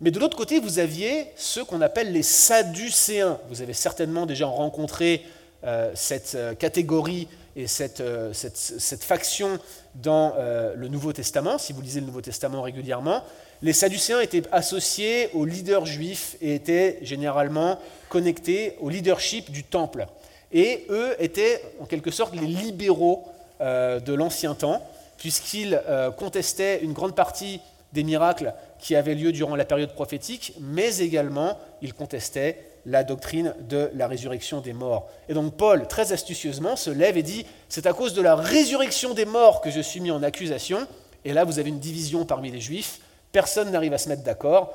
Mais 0.00 0.10
de 0.10 0.18
l'autre 0.18 0.36
côté, 0.36 0.60
vous 0.60 0.78
aviez 0.78 1.26
ceux 1.36 1.64
qu'on 1.64 1.82
appelle 1.82 2.12
les 2.12 2.22
Sadducéens. 2.22 3.38
Vous 3.48 3.60
avez 3.60 3.74
certainement 3.74 4.24
déjà 4.24 4.46
rencontré 4.46 5.26
euh, 5.64 5.92
cette 5.94 6.34
euh, 6.36 6.54
catégorie 6.54 7.28
et 7.54 7.66
cette, 7.66 8.00
euh, 8.00 8.32
cette, 8.32 9.04
faction 9.04 9.58
dans 9.94 10.34
le 10.74 10.88
Nouveau 10.88 11.12
Testament, 11.12 11.58
si 11.58 11.72
vous 11.72 11.82
lisez 11.82 12.00
le 12.00 12.06
Nouveau 12.06 12.22
Testament 12.22 12.62
régulièrement. 12.62 13.22
Les 13.62 13.74
Sadducéens 13.74 14.20
étaient 14.20 14.42
associés 14.52 15.28
aux 15.34 15.44
leaders 15.44 15.84
juifs 15.84 16.36
et 16.40 16.54
étaient 16.54 16.98
généralement 17.02 17.78
connectés 18.08 18.76
au 18.80 18.88
leadership 18.88 19.50
du 19.50 19.64
temple. 19.64 20.06
Et 20.52 20.86
eux 20.88 21.14
étaient 21.18 21.62
en 21.78 21.84
quelque 21.84 22.10
sorte 22.10 22.34
les 22.34 22.46
libéraux 22.46 23.24
euh, 23.60 24.00
de 24.00 24.14
l'ancien 24.14 24.54
temps, 24.54 24.82
puisqu'ils 25.18 25.80
euh, 25.88 26.10
contestaient 26.10 26.80
une 26.82 26.94
grande 26.94 27.14
partie 27.14 27.60
des 27.92 28.02
miracles 28.02 28.54
qui 28.78 28.96
avaient 28.96 29.14
lieu 29.14 29.30
durant 29.30 29.56
la 29.56 29.66
période 29.66 29.92
prophétique, 29.92 30.54
mais 30.58 30.98
également 30.98 31.58
ils 31.82 31.92
contestaient 31.92 32.64
la 32.86 33.04
doctrine 33.04 33.54
de 33.68 33.90
la 33.94 34.08
résurrection 34.08 34.62
des 34.62 34.72
morts. 34.72 35.10
Et 35.28 35.34
donc 35.34 35.54
Paul, 35.54 35.86
très 35.86 36.12
astucieusement, 36.12 36.76
se 36.76 36.88
lève 36.88 37.18
et 37.18 37.22
dit, 37.22 37.44
c'est 37.68 37.86
à 37.86 37.92
cause 37.92 38.14
de 38.14 38.22
la 38.22 38.36
résurrection 38.36 39.12
des 39.12 39.26
morts 39.26 39.60
que 39.60 39.70
je 39.70 39.80
suis 39.80 40.00
mis 40.00 40.10
en 40.10 40.22
accusation. 40.22 40.86
Et 41.26 41.34
là, 41.34 41.44
vous 41.44 41.58
avez 41.58 41.68
une 41.68 41.78
division 41.78 42.24
parmi 42.24 42.50
les 42.50 42.60
juifs 42.60 43.00
Personne 43.32 43.70
n'arrive 43.70 43.92
à 43.92 43.98
se 43.98 44.08
mettre 44.08 44.22
d'accord. 44.22 44.74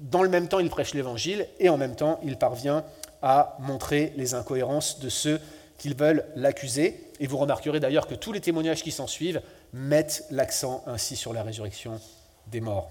Dans 0.00 0.22
le 0.22 0.28
même 0.28 0.48
temps, 0.48 0.58
il 0.58 0.70
prêche 0.70 0.94
l'évangile 0.94 1.48
et 1.58 1.68
en 1.68 1.76
même 1.76 1.96
temps, 1.96 2.20
il 2.22 2.36
parvient 2.36 2.84
à 3.22 3.56
montrer 3.60 4.12
les 4.16 4.34
incohérences 4.34 5.00
de 5.00 5.08
ceux 5.08 5.40
qu'ils 5.78 5.96
veulent 5.96 6.24
l'accuser. 6.36 7.00
Et 7.20 7.26
vous 7.26 7.38
remarquerez 7.38 7.80
d'ailleurs 7.80 8.06
que 8.06 8.14
tous 8.14 8.32
les 8.32 8.40
témoignages 8.40 8.82
qui 8.82 8.90
s'en 8.90 9.06
suivent 9.06 9.40
mettent 9.72 10.24
l'accent 10.30 10.82
ainsi 10.86 11.16
sur 11.16 11.32
la 11.32 11.42
résurrection 11.42 12.00
des 12.48 12.60
morts. 12.60 12.90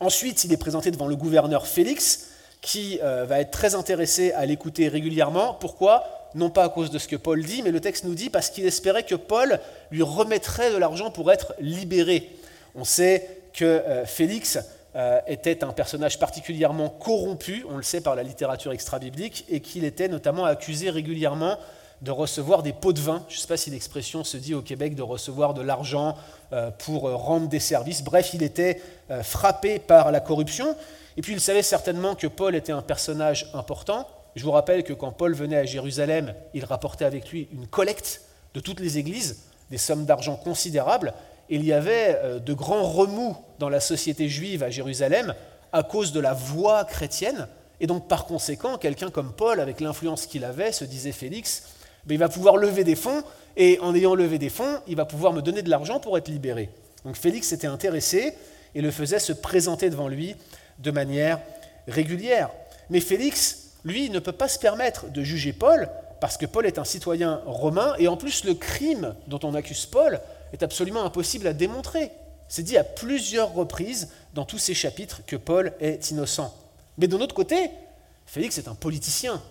Ensuite, 0.00 0.44
il 0.44 0.52
est 0.52 0.58
présenté 0.58 0.90
devant 0.90 1.06
le 1.06 1.16
gouverneur 1.16 1.66
Félix, 1.66 2.30
qui 2.60 2.98
euh, 3.02 3.24
va 3.26 3.40
être 3.40 3.50
très 3.50 3.74
intéressé 3.74 4.32
à 4.32 4.46
l'écouter 4.46 4.88
régulièrement. 4.88 5.54
Pourquoi? 5.54 6.30
Non 6.34 6.50
pas 6.50 6.64
à 6.64 6.68
cause 6.68 6.90
de 6.90 6.98
ce 6.98 7.06
que 7.06 7.16
Paul 7.16 7.44
dit, 7.44 7.62
mais 7.62 7.70
le 7.70 7.80
texte 7.80 8.04
nous 8.04 8.14
dit 8.14 8.30
parce 8.30 8.50
qu'il 8.50 8.66
espérait 8.66 9.04
que 9.04 9.14
Paul 9.14 9.60
lui 9.90 10.02
remettrait 10.02 10.72
de 10.72 10.76
l'argent 10.76 11.10
pour 11.10 11.30
être 11.30 11.54
libéré. 11.60 12.30
On 12.74 12.84
sait 12.84 13.42
que 13.54 13.64
euh, 13.64 14.04
Félix 14.04 14.58
euh, 14.96 15.20
était 15.26 15.64
un 15.64 15.72
personnage 15.72 16.18
particulièrement 16.18 16.90
corrompu, 16.90 17.64
on 17.70 17.76
le 17.76 17.82
sait 17.82 18.00
par 18.00 18.16
la 18.16 18.22
littérature 18.22 18.72
extra-biblique, 18.72 19.46
et 19.48 19.60
qu'il 19.60 19.84
était 19.84 20.08
notamment 20.08 20.44
accusé 20.44 20.90
régulièrement 20.90 21.56
de 22.02 22.10
recevoir 22.10 22.62
des 22.62 22.72
pots 22.72 22.92
de 22.92 23.00
vin. 23.00 23.24
Je 23.28 23.36
ne 23.36 23.40
sais 23.40 23.46
pas 23.46 23.56
si 23.56 23.70
l'expression 23.70 24.24
se 24.24 24.36
dit 24.36 24.52
au 24.52 24.60
Québec 24.60 24.94
de 24.94 25.02
recevoir 25.02 25.54
de 25.54 25.62
l'argent 25.62 26.16
euh, 26.52 26.70
pour 26.70 27.02
rendre 27.02 27.48
des 27.48 27.60
services. 27.60 28.02
Bref, 28.02 28.34
il 28.34 28.42
était 28.42 28.82
frappé 29.22 29.78
par 29.78 30.12
la 30.12 30.20
corruption. 30.20 30.76
Et 31.16 31.22
puis 31.22 31.32
il 31.32 31.40
savait 31.40 31.62
certainement 31.62 32.14
que 32.14 32.26
Paul 32.26 32.54
était 32.54 32.72
un 32.72 32.82
personnage 32.82 33.48
important. 33.54 34.06
Je 34.34 34.44
vous 34.44 34.50
rappelle 34.50 34.82
que 34.82 34.92
quand 34.92 35.12
Paul 35.12 35.34
venait 35.34 35.56
à 35.56 35.64
Jérusalem, 35.64 36.34
il 36.52 36.64
rapportait 36.64 37.04
avec 37.04 37.30
lui 37.30 37.48
une 37.52 37.68
collecte 37.68 38.22
de 38.54 38.60
toutes 38.60 38.80
les 38.80 38.98
églises, 38.98 39.44
des 39.70 39.78
sommes 39.78 40.04
d'argent 40.04 40.36
considérables 40.36 41.14
il 41.48 41.64
y 41.64 41.72
avait 41.72 42.18
euh, 42.22 42.38
de 42.38 42.52
grands 42.52 42.84
remous 42.84 43.36
dans 43.58 43.68
la 43.68 43.80
société 43.80 44.28
juive 44.28 44.62
à 44.62 44.70
Jérusalem 44.70 45.34
à 45.72 45.82
cause 45.82 46.12
de 46.12 46.20
la 46.20 46.32
voix 46.32 46.84
chrétienne. 46.84 47.48
Et 47.80 47.86
donc 47.86 48.08
par 48.08 48.26
conséquent, 48.26 48.78
quelqu'un 48.78 49.10
comme 49.10 49.32
Paul, 49.32 49.60
avec 49.60 49.80
l'influence 49.80 50.26
qu'il 50.26 50.44
avait, 50.44 50.72
se 50.72 50.84
disait 50.84 51.12
Félix, 51.12 51.64
ben, 52.06 52.14
il 52.14 52.18
va 52.18 52.28
pouvoir 52.28 52.56
lever 52.56 52.84
des 52.84 52.96
fonds, 52.96 53.22
et 53.56 53.78
en 53.80 53.94
ayant 53.94 54.14
levé 54.14 54.38
des 54.38 54.50
fonds, 54.50 54.80
il 54.86 54.96
va 54.96 55.04
pouvoir 55.04 55.32
me 55.32 55.42
donner 55.42 55.62
de 55.62 55.70
l'argent 55.70 56.00
pour 56.00 56.16
être 56.18 56.28
libéré. 56.28 56.70
Donc 57.04 57.16
Félix 57.16 57.48
s'était 57.48 57.66
intéressé 57.66 58.34
et 58.74 58.80
le 58.80 58.90
faisait 58.90 59.18
se 59.18 59.32
présenter 59.32 59.90
devant 59.90 60.08
lui 60.08 60.34
de 60.78 60.90
manière 60.90 61.40
régulière. 61.86 62.50
Mais 62.90 63.00
Félix, 63.00 63.70
lui, 63.84 64.10
ne 64.10 64.18
peut 64.18 64.32
pas 64.32 64.48
se 64.48 64.58
permettre 64.58 65.10
de 65.10 65.22
juger 65.22 65.52
Paul, 65.52 65.88
parce 66.20 66.36
que 66.36 66.46
Paul 66.46 66.66
est 66.66 66.78
un 66.78 66.84
citoyen 66.84 67.42
romain, 67.46 67.94
et 67.98 68.08
en 68.08 68.16
plus 68.16 68.44
le 68.44 68.54
crime 68.54 69.14
dont 69.26 69.40
on 69.42 69.54
accuse 69.54 69.86
Paul 69.86 70.20
est 70.54 70.62
absolument 70.62 71.04
impossible 71.04 71.46
à 71.46 71.52
démontrer. 71.52 72.10
C'est 72.48 72.62
dit 72.62 72.78
à 72.78 72.84
plusieurs 72.84 73.52
reprises 73.52 74.08
dans 74.32 74.44
tous 74.44 74.58
ces 74.58 74.74
chapitres 74.74 75.20
que 75.26 75.36
Paul 75.36 75.74
est 75.80 76.10
innocent. 76.10 76.54
Mais 76.96 77.08
d'un 77.08 77.20
autre 77.20 77.34
côté, 77.34 77.70
Félix 78.24 78.56
est 78.58 78.68
un 78.68 78.74
politicien, 78.74 79.42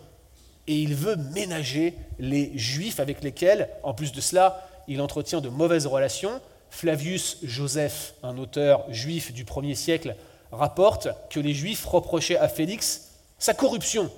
et 0.67 0.75
il 0.75 0.95
veut 0.95 1.17
ménager 1.33 1.93
les 2.19 2.57
juifs 2.57 2.99
avec 2.99 3.21
lesquels, 3.21 3.69
en 3.83 3.93
plus 3.93 4.13
de 4.13 4.21
cela, 4.21 4.67
il 4.87 5.01
entretient 5.01 5.41
de 5.41 5.49
mauvaises 5.49 5.87
relations. 5.87 6.41
Flavius 6.69 7.37
Joseph, 7.43 8.13
un 8.23 8.37
auteur 8.37 8.85
juif 8.89 9.33
du 9.33 9.43
1er 9.43 9.75
siècle, 9.75 10.15
rapporte 10.51 11.09
que 11.29 11.39
les 11.39 11.53
juifs 11.53 11.85
reprochaient 11.85 12.37
à 12.37 12.47
Félix 12.47 13.09
sa 13.39 13.53
corruption. 13.53 14.09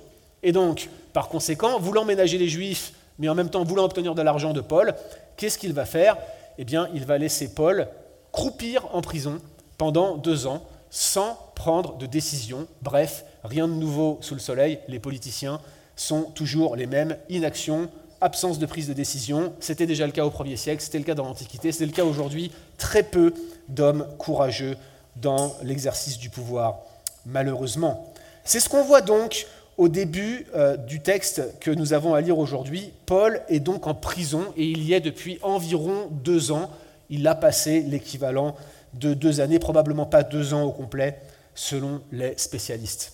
Et 0.42 0.52
donc, 0.52 0.88
par 1.12 1.28
conséquent, 1.28 1.80
voulant 1.80 2.04
ménager 2.04 2.38
les 2.38 2.48
juifs, 2.48 2.92
mais 3.18 3.28
en 3.28 3.34
même 3.34 3.50
temps 3.50 3.64
voulant 3.64 3.84
obtenir 3.84 4.14
de 4.14 4.22
l'argent 4.22 4.52
de 4.52 4.60
Paul, 4.60 4.94
qu'est-ce 5.36 5.58
qu'il 5.58 5.72
va 5.72 5.84
faire? 5.84 6.16
Eh 6.58 6.64
bien, 6.64 6.88
il 6.94 7.04
va 7.04 7.18
laisser 7.18 7.52
Paul 7.52 7.88
croupir 8.32 8.94
en 8.94 9.00
prison 9.00 9.38
pendant 9.78 10.16
deux 10.16 10.46
ans 10.46 10.62
sans 10.90 11.38
prendre 11.54 11.96
de 11.96 12.06
décision. 12.06 12.66
Bref, 12.82 13.24
rien 13.44 13.68
de 13.68 13.72
nouveau 13.72 14.18
sous 14.20 14.34
le 14.34 14.40
soleil, 14.40 14.78
les 14.88 14.98
politiciens 14.98 15.60
sont 15.96 16.22
toujours 16.22 16.76
les 16.76 16.86
mêmes, 16.86 17.16
inaction, 17.28 17.88
absence 18.20 18.58
de 18.58 18.66
prise 18.66 18.88
de 18.88 18.92
décision. 18.92 19.52
C'était 19.60 19.86
déjà 19.86 20.06
le 20.06 20.12
cas 20.12 20.24
au 20.24 20.30
1er 20.30 20.56
siècle, 20.56 20.82
c'était 20.82 20.98
le 20.98 21.04
cas 21.04 21.14
dans 21.14 21.24
l'Antiquité, 21.24 21.72
c'est 21.72 21.86
le 21.86 21.92
cas 21.92 22.04
aujourd'hui. 22.04 22.50
Très 22.78 23.02
peu 23.02 23.34
d'hommes 23.68 24.06
courageux 24.18 24.76
dans 25.16 25.54
l'exercice 25.62 26.18
du 26.18 26.30
pouvoir, 26.30 26.78
malheureusement. 27.24 28.12
C'est 28.44 28.60
ce 28.60 28.68
qu'on 28.68 28.84
voit 28.84 29.00
donc 29.00 29.46
au 29.78 29.88
début 29.88 30.46
euh, 30.54 30.76
du 30.76 31.00
texte 31.00 31.42
que 31.60 31.70
nous 31.70 31.92
avons 31.92 32.14
à 32.14 32.20
lire 32.20 32.38
aujourd'hui. 32.38 32.92
Paul 33.04 33.42
est 33.48 33.60
donc 33.60 33.86
en 33.86 33.94
prison 33.94 34.44
et 34.56 34.64
il 34.64 34.82
y 34.82 34.94
est 34.94 35.00
depuis 35.00 35.38
environ 35.42 36.08
deux 36.10 36.50
ans. 36.50 36.70
Il 37.10 37.26
a 37.26 37.34
passé 37.34 37.82
l'équivalent 37.82 38.56
de 38.94 39.14
deux 39.14 39.40
années, 39.40 39.58
probablement 39.58 40.06
pas 40.06 40.22
deux 40.22 40.54
ans 40.54 40.62
au 40.62 40.72
complet, 40.72 41.20
selon 41.54 42.00
les 42.10 42.34
spécialistes. 42.38 43.12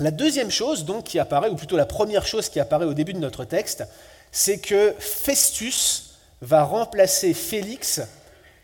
La 0.00 0.10
deuxième 0.10 0.50
chose 0.50 0.84
donc 0.84 1.04
qui 1.04 1.20
apparaît, 1.20 1.50
ou 1.50 1.54
plutôt 1.54 1.76
la 1.76 1.86
première 1.86 2.26
chose 2.26 2.48
qui 2.48 2.58
apparaît 2.58 2.84
au 2.84 2.94
début 2.94 3.12
de 3.12 3.20
notre 3.20 3.44
texte, 3.44 3.84
c'est 4.32 4.58
que 4.58 4.92
Festus 4.98 6.14
va 6.42 6.64
remplacer 6.64 7.32
Félix 7.32 8.00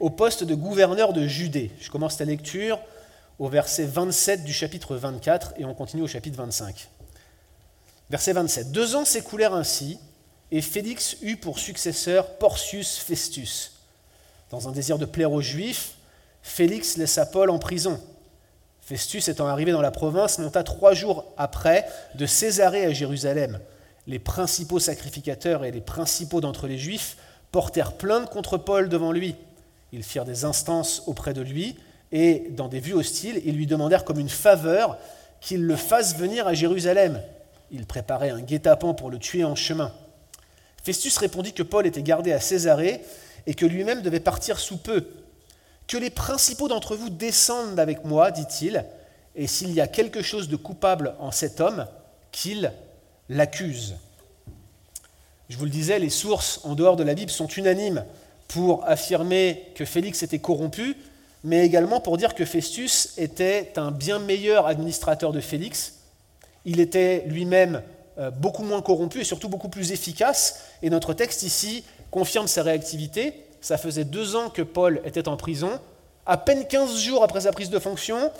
au 0.00 0.10
poste 0.10 0.42
de 0.42 0.54
gouverneur 0.56 1.12
de 1.12 1.26
Judée. 1.28 1.70
Je 1.80 1.90
commence 1.90 2.18
la 2.18 2.26
lecture 2.26 2.80
au 3.38 3.48
verset 3.48 3.84
27 3.84 4.42
du 4.42 4.52
chapitre 4.52 4.96
24 4.96 5.54
et 5.58 5.64
on 5.64 5.74
continue 5.74 6.02
au 6.02 6.08
chapitre 6.08 6.36
25. 6.36 6.88
Verset 8.10 8.32
27. 8.32 8.72
Deux 8.72 8.96
ans 8.96 9.04
s'écoulèrent 9.04 9.54
ainsi, 9.54 9.98
et 10.50 10.60
Félix 10.60 11.16
eut 11.22 11.36
pour 11.36 11.60
successeur 11.60 12.38
Porcius 12.38 12.98
Festus. 12.98 13.72
Dans 14.50 14.68
un 14.68 14.72
désir 14.72 14.98
de 14.98 15.06
plaire 15.06 15.30
aux 15.30 15.40
Juifs, 15.40 15.92
Félix 16.42 16.96
laissa 16.96 17.24
Paul 17.24 17.50
en 17.50 17.58
prison 17.58 18.00
Festus 18.80 19.28
étant 19.28 19.46
arrivé 19.46 19.70
dans 19.70 19.82
la 19.82 19.92
province, 19.92 20.40
monta 20.40 20.64
trois 20.64 20.94
jours 20.94 21.32
après 21.36 21.86
de 22.16 22.26
Césarée 22.26 22.86
à 22.86 22.92
Jérusalem. 22.92 23.60
Les 24.08 24.18
principaux 24.18 24.80
sacrificateurs 24.80 25.64
et 25.64 25.70
les 25.70 25.80
principaux 25.80 26.40
d'entre 26.40 26.66
les 26.66 26.78
Juifs 26.78 27.16
portèrent 27.52 27.92
plainte 27.92 28.30
contre 28.30 28.58
Paul 28.58 28.88
devant 28.88 29.12
lui. 29.12 29.36
Ils 29.92 30.02
firent 30.02 30.24
des 30.24 30.44
instances 30.44 31.04
auprès 31.06 31.34
de 31.34 31.42
lui, 31.42 31.76
et 32.10 32.48
dans 32.50 32.66
des 32.66 32.80
vues 32.80 32.94
hostiles, 32.94 33.40
ils 33.44 33.54
lui 33.54 33.68
demandèrent 33.68 34.04
comme 34.04 34.18
une 34.18 34.28
faveur 34.28 34.98
qu'il 35.40 35.64
le 35.64 35.76
fasse 35.76 36.16
venir 36.16 36.48
à 36.48 36.54
Jérusalem. 36.54 37.20
Ils 37.70 37.86
préparaient 37.86 38.30
un 38.30 38.40
guet-apens 38.40 38.94
pour 38.94 39.10
le 39.10 39.18
tuer 39.18 39.44
en 39.44 39.54
chemin. 39.54 39.92
Festus 40.82 41.16
répondit 41.18 41.52
que 41.52 41.62
Paul 41.62 41.86
était 41.86 42.02
gardé 42.02 42.32
à 42.32 42.40
Césarée 42.40 43.02
et 43.46 43.54
que 43.54 43.66
lui-même 43.66 44.02
devait 44.02 44.20
partir 44.20 44.58
sous 44.58 44.78
peu. 44.78 45.06
Que 45.86 45.96
les 45.96 46.10
principaux 46.10 46.68
d'entre 46.68 46.96
vous 46.96 47.10
descendent 47.10 47.78
avec 47.78 48.04
moi, 48.04 48.30
dit-il, 48.30 48.84
et 49.36 49.46
s'il 49.46 49.72
y 49.72 49.80
a 49.80 49.86
quelque 49.86 50.22
chose 50.22 50.48
de 50.48 50.56
coupable 50.56 51.14
en 51.18 51.30
cet 51.30 51.60
homme, 51.60 51.86
qu'il 52.32 52.72
l'accuse. 53.28 53.96
Je 55.48 55.56
vous 55.56 55.64
le 55.64 55.70
disais, 55.70 55.98
les 55.98 56.10
sources 56.10 56.60
en 56.64 56.74
dehors 56.74 56.96
de 56.96 57.02
la 57.02 57.14
Bible 57.14 57.30
sont 57.30 57.46
unanimes 57.46 58.04
pour 58.48 58.86
affirmer 58.88 59.72
que 59.74 59.84
Félix 59.84 60.22
était 60.22 60.38
corrompu, 60.38 60.96
mais 61.44 61.64
également 61.64 62.00
pour 62.00 62.16
dire 62.16 62.34
que 62.34 62.44
Festus 62.44 63.14
était 63.16 63.72
un 63.76 63.90
bien 63.90 64.18
meilleur 64.18 64.66
administrateur 64.66 65.32
de 65.32 65.40
Félix. 65.40 65.99
Il 66.70 66.78
était 66.78 67.24
lui-même 67.26 67.82
euh, 68.16 68.30
beaucoup 68.30 68.62
moins 68.62 68.80
corrompu 68.80 69.22
et 69.22 69.24
surtout 69.24 69.48
beaucoup 69.48 69.68
plus 69.68 69.90
efficace. 69.90 70.60
Et 70.82 70.90
notre 70.90 71.14
texte 71.14 71.42
ici 71.42 71.82
confirme 72.12 72.46
sa 72.46 72.62
réactivité. 72.62 73.34
Ça 73.60 73.76
faisait 73.76 74.04
deux 74.04 74.36
ans 74.36 74.50
que 74.50 74.62
Paul 74.62 75.00
était 75.04 75.26
en 75.26 75.36
prison. 75.36 75.80
À 76.26 76.36
peine 76.36 76.64
15 76.68 76.96
jours 76.96 77.24
après 77.24 77.40
sa 77.40 77.50
prise 77.50 77.70
de 77.70 77.78
fonction, 77.80 78.30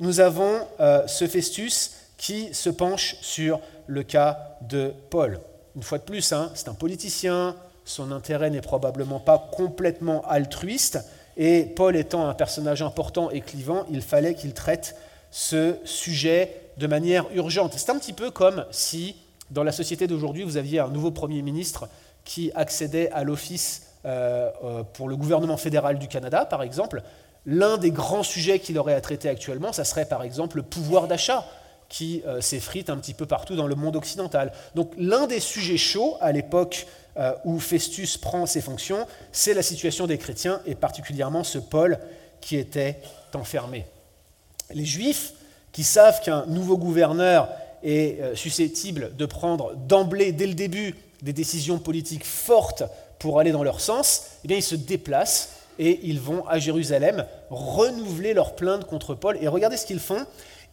nous 0.00 0.20
avons 0.20 0.66
euh, 0.80 1.06
ce 1.06 1.26
Festus 1.26 1.92
qui 2.18 2.52
se 2.52 2.68
penche 2.68 3.16
sur 3.22 3.58
le 3.86 4.02
cas 4.02 4.58
de 4.68 4.92
Paul. 5.08 5.40
Une 5.74 5.82
fois 5.82 5.96
de 5.96 6.02
plus, 6.02 6.34
hein, 6.34 6.52
c'est 6.54 6.68
un 6.68 6.74
politicien, 6.74 7.56
son 7.86 8.12
intérêt 8.12 8.50
n'est 8.50 8.60
probablement 8.60 9.18
pas 9.18 9.48
complètement 9.56 10.22
altruiste, 10.28 10.98
et 11.38 11.62
Paul 11.62 11.96
étant 11.96 12.28
un 12.28 12.34
personnage 12.34 12.82
important 12.82 13.30
et 13.30 13.40
clivant, 13.40 13.86
il 13.90 14.02
fallait 14.02 14.34
qu'il 14.34 14.52
traite 14.52 14.94
ce 15.30 15.76
sujet 15.84 16.67
de 16.78 16.86
manière 16.86 17.26
urgente. 17.34 17.74
C'est 17.76 17.90
un 17.90 17.98
petit 17.98 18.12
peu 18.12 18.30
comme 18.30 18.64
si, 18.70 19.16
dans 19.50 19.64
la 19.64 19.72
société 19.72 20.06
d'aujourd'hui, 20.06 20.44
vous 20.44 20.56
aviez 20.56 20.78
un 20.78 20.88
nouveau 20.88 21.10
Premier 21.10 21.42
ministre 21.42 21.88
qui 22.24 22.52
accédait 22.54 23.10
à 23.10 23.24
l'office 23.24 23.88
euh, 24.04 24.50
euh, 24.62 24.82
pour 24.84 25.08
le 25.08 25.16
gouvernement 25.16 25.56
fédéral 25.56 25.98
du 25.98 26.06
Canada, 26.06 26.44
par 26.44 26.62
exemple, 26.62 27.02
l'un 27.46 27.78
des 27.78 27.90
grands 27.90 28.22
sujets 28.22 28.60
qu'il 28.60 28.78
aurait 28.78 28.94
à 28.94 29.00
traiter 29.00 29.28
actuellement, 29.28 29.72
ça 29.72 29.84
serait 29.84 30.04
par 30.04 30.22
exemple 30.22 30.58
le 30.58 30.62
pouvoir 30.62 31.08
d'achat 31.08 31.44
qui 31.88 32.22
euh, 32.26 32.40
s'effrite 32.40 32.90
un 32.90 32.98
petit 32.98 33.14
peu 33.14 33.26
partout 33.26 33.56
dans 33.56 33.66
le 33.66 33.74
monde 33.74 33.96
occidental. 33.96 34.52
Donc 34.76 34.92
l'un 34.98 35.26
des 35.26 35.40
sujets 35.40 35.78
chauds 35.78 36.16
à 36.20 36.32
l'époque 36.32 36.86
où 37.44 37.58
Festus 37.58 38.16
prend 38.16 38.46
ses 38.46 38.60
fonctions, 38.60 39.04
c'est 39.32 39.52
la 39.52 39.62
situation 39.62 40.06
des 40.06 40.18
chrétiens 40.18 40.60
et 40.66 40.76
particulièrement 40.76 41.42
ce 41.42 41.58
Paul 41.58 41.98
qui 42.40 42.56
était 42.56 43.00
enfermé. 43.34 43.86
Les 44.72 44.84
Juifs, 44.84 45.32
qui 45.72 45.84
savent 45.84 46.20
qu'un 46.22 46.46
nouveau 46.46 46.76
gouverneur 46.76 47.48
est 47.82 48.34
susceptible 48.34 49.14
de 49.16 49.26
prendre 49.26 49.74
d'emblée, 49.74 50.32
dès 50.32 50.46
le 50.46 50.54
début, 50.54 50.94
des 51.22 51.32
décisions 51.32 51.78
politiques 51.78 52.24
fortes 52.24 52.82
pour 53.18 53.40
aller 53.40 53.52
dans 53.52 53.64
leur 53.64 53.80
sens, 53.80 54.22
eh 54.44 54.48
bien, 54.48 54.56
ils 54.56 54.62
se 54.62 54.74
déplacent 54.74 55.50
et 55.78 56.00
ils 56.04 56.20
vont 56.20 56.46
à 56.46 56.58
Jérusalem 56.58 57.24
renouveler 57.50 58.34
leur 58.34 58.54
plainte 58.54 58.84
contre 58.84 59.14
Paul. 59.14 59.38
Et 59.40 59.48
regardez 59.48 59.76
ce 59.76 59.86
qu'ils 59.86 60.00
font. 60.00 60.24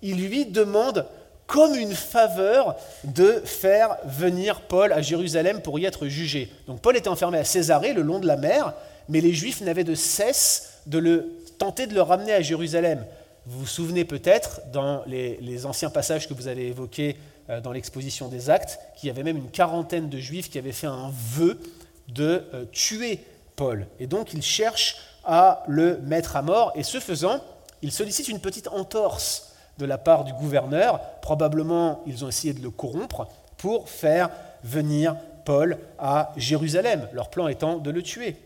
Ils 0.01 0.27
lui 0.27 0.45
demandent 0.45 1.05
comme 1.47 1.75
une 1.75 1.93
faveur 1.93 2.75
de 3.03 3.41
faire 3.45 3.97
venir 4.05 4.61
Paul 4.61 4.91
à 4.91 5.01
Jérusalem 5.01 5.61
pour 5.61 5.77
y 5.77 5.85
être 5.85 6.07
jugé. 6.07 6.49
Donc 6.67 6.81
Paul 6.81 6.97
était 6.97 7.07
enfermé 7.07 7.37
à 7.37 7.43
Césarée, 7.43 7.93
le 7.93 8.01
long 8.01 8.19
de 8.19 8.27
la 8.27 8.35
mer, 8.35 8.73
mais 9.09 9.21
les 9.21 9.33
Juifs 9.33 9.61
n'avaient 9.61 9.83
de 9.83 9.95
cesse 9.95 10.79
de 10.87 10.97
le 10.97 11.31
tenter 11.59 11.85
de 11.85 11.93
le 11.93 12.01
ramener 12.01 12.33
à 12.33 12.41
Jérusalem. 12.41 13.05
Vous 13.47 13.59
vous 13.59 13.67
souvenez 13.67 14.05
peut-être, 14.05 14.61
dans 14.71 15.03
les, 15.05 15.65
anciens 15.65 15.91
passages 15.91 16.27
que 16.27 16.33
vous 16.33 16.47
avez 16.47 16.67
évoqués 16.67 17.17
euh, 17.49 17.61
dans 17.61 17.71
l'exposition 17.71 18.27
des 18.27 18.49
actes, 18.49 18.79
qu'il 18.95 19.07
y 19.07 19.09
avait 19.11 19.23
même 19.23 19.37
une 19.37 19.51
quarantaine 19.51 20.09
de 20.09 20.17
Juifs 20.17 20.49
qui 20.49 20.57
avaient 20.57 20.71
fait 20.71 20.87
un 20.87 21.11
vœu 21.11 21.59
de 22.07 22.43
euh, 22.53 22.65
tuer 22.71 23.19
Paul. 23.55 23.85
Et 23.99 24.07
donc 24.07 24.33
il 24.33 24.41
cherche 24.41 24.97
à 25.23 25.63
le 25.67 25.99
mettre 25.99 26.35
à 26.35 26.41
mort, 26.41 26.71
et 26.75 26.83
ce 26.83 26.99
faisant, 26.99 27.39
il 27.83 27.91
sollicite 27.91 28.29
une 28.29 28.39
petite 28.39 28.67
entorse 28.67 29.53
de 29.77 29.85
la 29.85 29.99
part 29.99 30.23
du 30.23 30.33
gouverneur. 30.33 30.99
Probablement, 31.21 32.01
ils 32.07 32.25
ont 32.25 32.29
essayé 32.29 32.53
de 32.53 32.61
le 32.61 32.71
corrompre 32.71 33.27
pour 33.57 33.89
faire 33.89 34.29
venir 34.63 35.15
Paul 35.45 35.77
à 35.99 36.33
Jérusalem, 36.35 37.07
leur 37.13 37.29
plan 37.29 37.47
étant 37.47 37.77
de 37.77 37.91
le 37.91 38.01
tuer. 38.01 38.37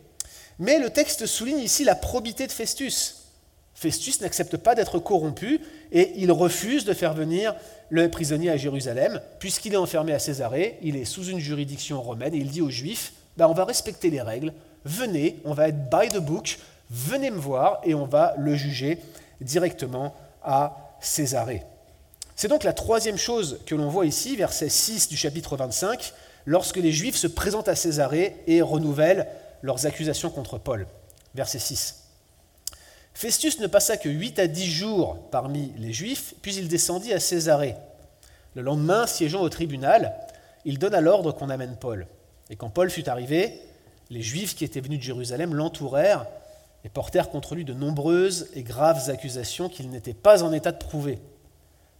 Mais 0.60 0.78
le 0.78 0.90
texte 0.90 1.26
souligne 1.26 1.60
ici 1.60 1.86
la 1.86 1.96
probité 1.96 2.46
de 2.48 2.52
Festus. 2.52 3.19
Festus 3.80 4.20
n'accepte 4.20 4.58
pas 4.58 4.76
d'être 4.76 5.00
corrompu 5.00 5.62
et 5.94 6.12
il 6.18 6.34
refuse 6.34 6.84
de 6.84 6.94
faire 6.94 7.14
venir 7.14 7.56
le 7.90 8.12
prisonnier 8.12 8.50
à 8.50 8.58
Jérusalem, 8.58 9.22
puisqu'il 9.40 9.74
est 9.74 9.78
enfermé 9.78 10.12
à 10.12 10.20
Césarée, 10.20 10.78
il 10.82 10.98
est 10.98 11.06
sous 11.06 11.24
une 11.24 11.40
juridiction 11.40 12.02
romaine 12.02 12.34
et 12.34 12.40
il 12.40 12.50
dit 12.50 12.62
aux 12.62 12.70
Juifs 12.70 13.14
ben, 13.38 13.48
on 13.48 13.54
va 13.54 13.64
respecter 13.64 14.10
les 14.10 14.20
règles, 14.20 14.54
venez, 14.84 15.40
on 15.46 15.54
va 15.54 15.70
être 15.70 15.90
by 15.90 16.10
the 16.10 16.18
book, 16.18 16.60
venez 16.90 17.32
me 17.32 17.40
voir 17.40 17.80
et 17.86 17.94
on 17.94 18.06
va 18.06 18.36
le 18.38 18.54
juger 18.54 19.00
directement 19.40 20.14
à 20.44 20.98
Césarée. 21.00 21.64
C'est 22.36 22.50
donc 22.50 22.66
la 22.66 22.74
troisième 22.74 23.18
chose 23.18 23.62
que 23.66 23.76
l'on 23.76 23.88
voit 23.88 24.06
ici, 24.06 24.36
verset 24.36 24.68
6 24.68 25.08
du 25.08 25.16
chapitre 25.16 25.56
25, 25.56 26.12
lorsque 26.46 26.76
les 26.76 26.92
Juifs 26.92 27.16
se 27.16 27.28
présentent 27.28 27.70
à 27.70 27.76
Césarée 27.76 28.36
et 28.46 28.62
renouvellent 28.62 29.30
leurs 29.62 29.86
accusations 29.86 30.32
contre 30.32 30.58
Paul. 30.58 30.86
Verset 31.34 31.60
6. 31.60 31.99
Festus 33.20 33.60
ne 33.60 33.68
passa 33.68 33.98
que 33.98 34.08
8 34.08 34.40
à 34.40 34.48
10 34.48 34.72
jours 34.72 35.18
parmi 35.30 35.74
les 35.78 35.92
Juifs, 35.92 36.36
puis 36.42 36.56
il 36.56 36.70
descendit 36.70 37.12
à 37.12 37.20
Césarée. 37.20 37.76
Le 38.56 38.62
lendemain, 38.62 39.08
siégeant 39.08 39.42
au 39.42 39.50
tribunal, 39.50 40.16
il 40.64 40.80
donna 40.80 41.02
l'ordre 41.02 41.34
qu'on 41.34 41.50
amène 41.50 41.76
Paul. 41.76 42.08
Et 42.50 42.56
quand 42.56 42.70
Paul 42.70 42.90
fut 42.90 43.10
arrivé, 43.10 43.60
les 44.10 44.22
Juifs 44.22 44.56
qui 44.56 44.64
étaient 44.64 44.80
venus 44.80 45.00
de 45.00 45.04
Jérusalem 45.04 45.54
l'entourèrent 45.54 46.28
et 46.86 46.88
portèrent 46.88 47.30
contre 47.30 47.56
lui 47.56 47.66
de 47.66 47.74
nombreuses 47.74 48.48
et 48.54 48.64
graves 48.64 49.10
accusations 49.10 49.68
qu'il 49.68 49.90
n'était 49.90 50.14
pas 50.14 50.42
en 50.42 50.54
état 50.54 50.72
de 50.72 50.78
prouver. 50.78 51.20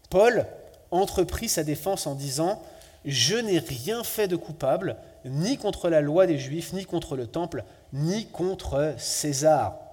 Paul 0.10 0.46
entreprit 0.90 1.50
sa 1.50 1.66
défense 1.66 2.08
en 2.08 2.16
disant 2.16 2.64
Je 3.04 3.36
n'ai 3.36 3.60
rien 3.60 4.06
fait 4.06 4.30
de 4.30 4.38
coupable, 4.38 4.96
ni 5.26 5.58
contre 5.58 5.90
la 5.90 6.00
loi 6.00 6.28
des 6.28 6.38
Juifs, 6.40 6.72
ni 6.72 6.86
contre 6.86 7.18
le 7.18 7.28
temple, 7.28 7.66
ni 7.92 8.28
contre 8.28 8.96
César. 8.98 9.89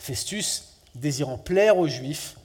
Festus, 0.00 0.64
désirant 0.94 1.36
plaire 1.36 1.76
aux 1.76 1.86
Juifs, 1.86 2.36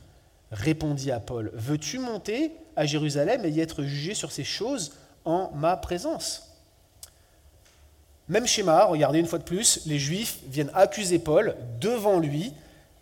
répondit 0.52 1.12
à 1.12 1.20
Paul 1.20 1.52
Veux-tu 1.54 2.00
monter 2.00 2.52
à 2.76 2.86
Jérusalem 2.86 3.46
et 3.46 3.50
y 3.50 3.62
être 3.62 3.84
jugé 3.84 4.14
sur 4.14 4.32
ces 4.32 4.44
choses 4.44 4.92
en 5.24 5.52
ma 5.56 5.78
présence? 5.78 6.52
Même 8.28 8.46
schéma, 8.46 8.86
regardez 8.86 9.20
une 9.20 9.26
fois 9.26 9.40
de 9.40 9.44
plus 9.44 9.86
les 9.86 10.00
Juifs 10.00 10.40
viennent 10.48 10.72
accuser 10.74 11.18
Paul 11.18 11.56
devant 11.80 12.20
lui 12.20 12.54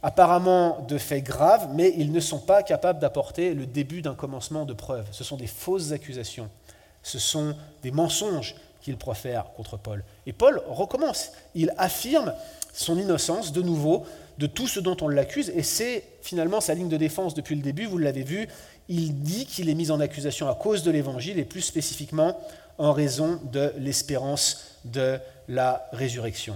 apparemment 0.04 0.86
de 0.88 0.98
faits 0.98 1.24
graves, 1.24 1.70
mais 1.74 1.94
ils 1.98 2.12
ne 2.12 2.20
sont 2.20 2.40
pas 2.40 2.62
capables 2.62 3.00
d'apporter 3.00 3.54
le 3.54 3.66
début 3.66 4.02
d'un 4.02 4.16
commencement 4.16 4.66
de 4.66 4.74
preuve. 4.74 5.08
Ce 5.12 5.24
sont 5.24 5.38
des 5.38 5.48
fausses 5.48 5.94
accusations, 5.94 6.50
ce 7.02 7.18
sont 7.18 7.56
des 7.82 7.92
mensonges 7.92 8.56
qu'ils 8.82 8.98
profèrent 8.98 9.54
contre 9.56 9.78
Paul. 9.78 10.04
Et 10.28 10.34
Paul 10.34 10.62
recommence, 10.68 11.32
il 11.56 11.74
affirme 11.78 12.34
son 12.74 12.98
innocence 13.00 13.54
de 13.54 13.62
nouveau 13.62 14.06
de 14.38 14.48
tout 14.48 14.68
ce 14.68 14.80
dont 14.80 14.98
on 15.02 15.08
l'accuse, 15.08 15.52
et 15.56 15.64
c'est 15.64 16.04
finalement 16.22 16.62
sa 16.62 16.74
ligne 16.74 16.90
de 16.90 16.98
défense 16.98 17.34
depuis 17.34 17.56
le 17.56 17.62
début, 17.62 17.86
vous 17.86 17.98
l'avez 17.98 18.24
vu, 18.24 18.48
il 18.90 19.22
dit 19.22 19.46
qu'il 19.46 19.70
est 19.70 19.76
mis 19.76 19.92
en 19.92 20.00
accusation 20.00 20.50
à 20.50 20.56
cause 20.56 20.84
de 20.84 20.92
l'Évangile, 20.92 21.40
et 21.40 21.46
plus 21.46 21.62
spécifiquement 21.62 22.38
en 22.78 22.92
raison 22.92 23.40
de 23.52 23.72
l'espérance 23.78 24.80
de 24.86 25.18
la 25.48 25.88
résurrection. 25.92 26.56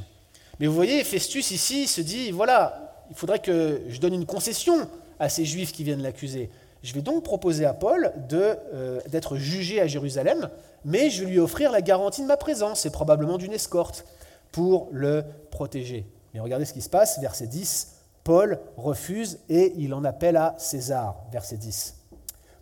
Mais 0.59 0.67
vous 0.67 0.73
voyez, 0.73 1.03
Festus 1.03 1.51
ici 1.51 1.87
se 1.87 2.01
dit, 2.01 2.31
voilà, 2.31 3.05
il 3.09 3.15
faudrait 3.15 3.39
que 3.39 3.81
je 3.87 3.99
donne 3.99 4.13
une 4.13 4.25
concession 4.25 4.89
à 5.19 5.29
ces 5.29 5.45
juifs 5.45 5.71
qui 5.71 5.83
viennent 5.83 6.01
l'accuser. 6.01 6.49
Je 6.83 6.93
vais 6.93 7.01
donc 7.01 7.23
proposer 7.23 7.65
à 7.65 7.73
Paul 7.73 8.11
euh, 8.33 8.99
d'être 9.09 9.37
jugé 9.37 9.81
à 9.81 9.87
Jérusalem, 9.87 10.49
mais 10.85 11.09
je 11.09 11.23
vais 11.23 11.31
lui 11.31 11.39
offrir 11.39 11.71
la 11.71 11.81
garantie 11.81 12.21
de 12.21 12.27
ma 12.27 12.37
présence 12.37 12.85
et 12.85 12.91
probablement 12.91 13.37
d'une 13.37 13.53
escorte 13.53 14.05
pour 14.51 14.89
le 14.91 15.23
protéger. 15.51 16.05
Mais 16.37 16.41
regardez 16.41 16.65
ce 16.65 16.73
qui 16.73 16.83
se 16.83 16.89
passe, 16.89 17.19
verset 17.19 17.47
10. 17.47 17.95
Paul 18.23 18.59
refuse 18.77 19.39
et 19.49 19.73
il 19.77 19.91
en 19.95 20.03
appelle 20.03 20.37
à 20.37 20.53
César, 20.59 21.23
verset 21.31 21.57
10. 21.57 21.95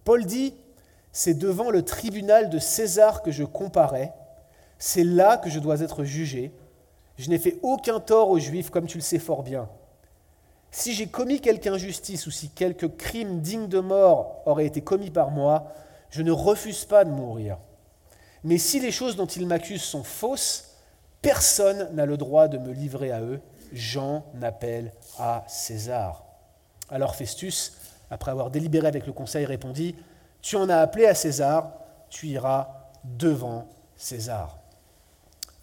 Paul 0.06 0.24
dit, 0.26 0.54
c'est 1.12 1.34
devant 1.34 1.70
le 1.70 1.84
tribunal 1.84 2.50
de 2.50 2.58
César 2.58 3.22
que 3.22 3.32
je 3.32 3.44
comparais, 3.44 4.14
c'est 4.80 5.04
là 5.04 5.36
que 5.36 5.50
je 5.50 5.60
dois 5.60 5.82
être 5.82 6.06
jugé. 6.06 6.54
Je 7.18 7.30
n'ai 7.30 7.38
fait 7.38 7.58
aucun 7.64 8.00
tort 8.00 8.30
aux 8.30 8.40
Juifs, 8.40 8.70
comme 8.70 8.88
tu 8.88 8.98
le 8.98 9.04
sais 9.04 9.20
fort 9.20 9.44
bien. 9.44 9.68
Si 10.72 10.94
j'ai 10.94 11.08
commis 11.08 11.42
quelque 11.42 11.68
injustice 11.68 12.28
ou 12.28 12.32
si 12.32 12.48
quelque 12.48 12.86
crime 12.86 13.42
digne 13.42 13.68
de 13.68 13.82
mort 13.82 14.42
aurait 14.46 14.68
été 14.68 14.80
commis 14.80 15.12
par 15.12 15.32
moi, 15.32 15.74
je 16.12 16.22
ne 16.22 16.32
refuse 16.32 16.86
pas 16.86 17.04
de 17.04 17.12
mourir. 17.12 17.58
Mais 18.46 18.58
si 18.58 18.80
les 18.80 18.92
choses 18.92 19.18
dont 19.18 19.26
ils 19.26 19.46
m'accusent 19.46 19.84
sont 19.84 20.06
fausses, 20.06 20.78
personne 21.22 21.94
n'a 21.94 22.06
le 22.06 22.16
droit 22.16 22.48
de 22.48 22.58
me 22.58 22.72
livrer 22.72 23.12
à 23.12 23.20
eux. 23.20 23.42
J'en 23.76 24.26
appelle 24.42 24.92
à 25.20 25.44
César. 25.48 26.24
Alors 26.90 27.16
Festus, 27.16 27.74
après 28.10 28.32
avoir 28.32 28.50
délibéré 28.50 28.88
avec 28.88 29.06
le 29.06 29.14
conseil, 29.14 29.46
répondit, 29.46 29.96
Tu 30.42 30.56
en 30.56 30.70
as 30.70 30.78
appelé 30.78 31.06
à 31.06 31.14
César, 31.14 31.74
tu 32.10 32.28
iras 32.28 32.70
devant 33.04 33.68
César. 33.96 34.58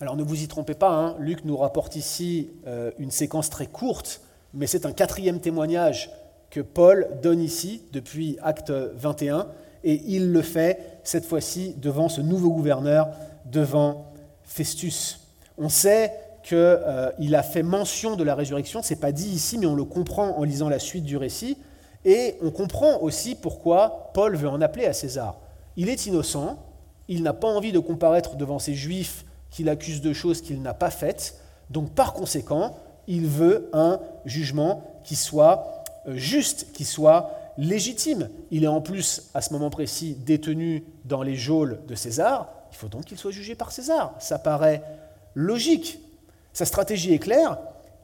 Alors 0.00 0.16
ne 0.16 0.22
vous 0.22 0.42
y 0.42 0.48
trompez 0.48 0.74
pas, 0.74 0.90
hein, 0.90 1.16
Luc 1.18 1.44
nous 1.44 1.56
rapporte 1.56 1.96
ici 1.96 2.50
euh, 2.66 2.92
une 2.98 3.10
séquence 3.10 3.50
très 3.50 3.66
courte 3.66 4.20
mais 4.54 4.66
c'est 4.66 4.86
un 4.86 4.92
quatrième 4.92 5.40
témoignage 5.40 6.10
que 6.50 6.60
Paul 6.60 7.08
donne 7.22 7.40
ici 7.40 7.82
depuis 7.92 8.38
Acte 8.42 8.70
21, 8.70 9.46
et 9.84 10.00
il 10.06 10.32
le 10.32 10.42
fait 10.42 11.00
cette 11.02 11.24
fois-ci 11.24 11.74
devant 11.78 12.08
ce 12.08 12.20
nouveau 12.20 12.50
gouverneur, 12.50 13.08
devant 13.46 14.12
Festus. 14.44 15.20
On 15.58 15.68
sait 15.68 16.12
qu'il 16.42 16.56
euh, 16.56 17.10
a 17.32 17.42
fait 17.42 17.62
mention 17.62 18.16
de 18.16 18.24
la 18.24 18.34
résurrection, 18.34 18.82
ce 18.82 18.94
n'est 18.94 19.00
pas 19.00 19.12
dit 19.12 19.28
ici, 19.28 19.58
mais 19.58 19.66
on 19.66 19.74
le 19.74 19.84
comprend 19.84 20.36
en 20.38 20.44
lisant 20.44 20.68
la 20.68 20.78
suite 20.78 21.04
du 21.04 21.16
récit, 21.16 21.58
et 22.04 22.36
on 22.42 22.50
comprend 22.50 22.98
aussi 23.00 23.34
pourquoi 23.34 24.10
Paul 24.14 24.36
veut 24.36 24.48
en 24.48 24.60
appeler 24.60 24.86
à 24.86 24.92
César. 24.92 25.36
Il 25.76 25.88
est 25.88 26.06
innocent, 26.06 26.58
il 27.08 27.22
n'a 27.22 27.32
pas 27.32 27.48
envie 27.48 27.72
de 27.72 27.78
comparaître 27.78 28.36
devant 28.36 28.58
ces 28.58 28.74
juifs 28.74 29.24
qui 29.50 29.64
l'accusent 29.64 30.00
de 30.00 30.12
choses 30.12 30.40
qu'il 30.40 30.62
n'a 30.62 30.74
pas 30.74 30.90
faites, 30.90 31.36
donc 31.70 31.92
par 31.92 32.12
conséquent, 32.12 32.76
il 33.06 33.26
veut 33.26 33.68
un 33.72 34.00
jugement 34.24 34.84
qui 35.04 35.16
soit 35.16 35.84
euh, 36.06 36.16
juste, 36.16 36.72
qui 36.72 36.84
soit 36.84 37.30
légitime. 37.58 38.28
Il 38.50 38.64
est 38.64 38.68
en 38.68 38.80
plus, 38.80 39.30
à 39.34 39.40
ce 39.40 39.52
moment 39.52 39.70
précis, 39.70 40.16
détenu 40.18 40.84
dans 41.04 41.22
les 41.22 41.36
geôles 41.36 41.80
de 41.86 41.94
César. 41.94 42.48
Il 42.70 42.76
faut 42.76 42.88
donc 42.88 43.04
qu'il 43.04 43.18
soit 43.18 43.30
jugé 43.30 43.54
par 43.54 43.72
César. 43.72 44.14
Ça 44.18 44.38
paraît 44.38 44.82
logique. 45.34 46.00
Sa 46.52 46.64
stratégie 46.64 47.14
est 47.14 47.18
claire. 47.18 47.58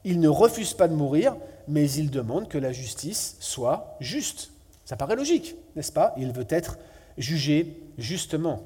Il 0.04 0.20
ne 0.20 0.28
refuse 0.28 0.74
pas 0.74 0.88
de 0.88 0.94
mourir, 0.94 1.36
mais 1.66 1.90
il 1.90 2.10
demande 2.10 2.48
que 2.48 2.58
la 2.58 2.72
justice 2.72 3.36
soit 3.40 3.96
juste. 4.00 4.50
Ça 4.84 4.96
paraît 4.96 5.16
logique, 5.16 5.54
n'est-ce 5.76 5.92
pas? 5.92 6.14
Il 6.16 6.32
veut 6.32 6.46
être 6.48 6.78
jugé 7.18 7.82
justement. 7.98 8.62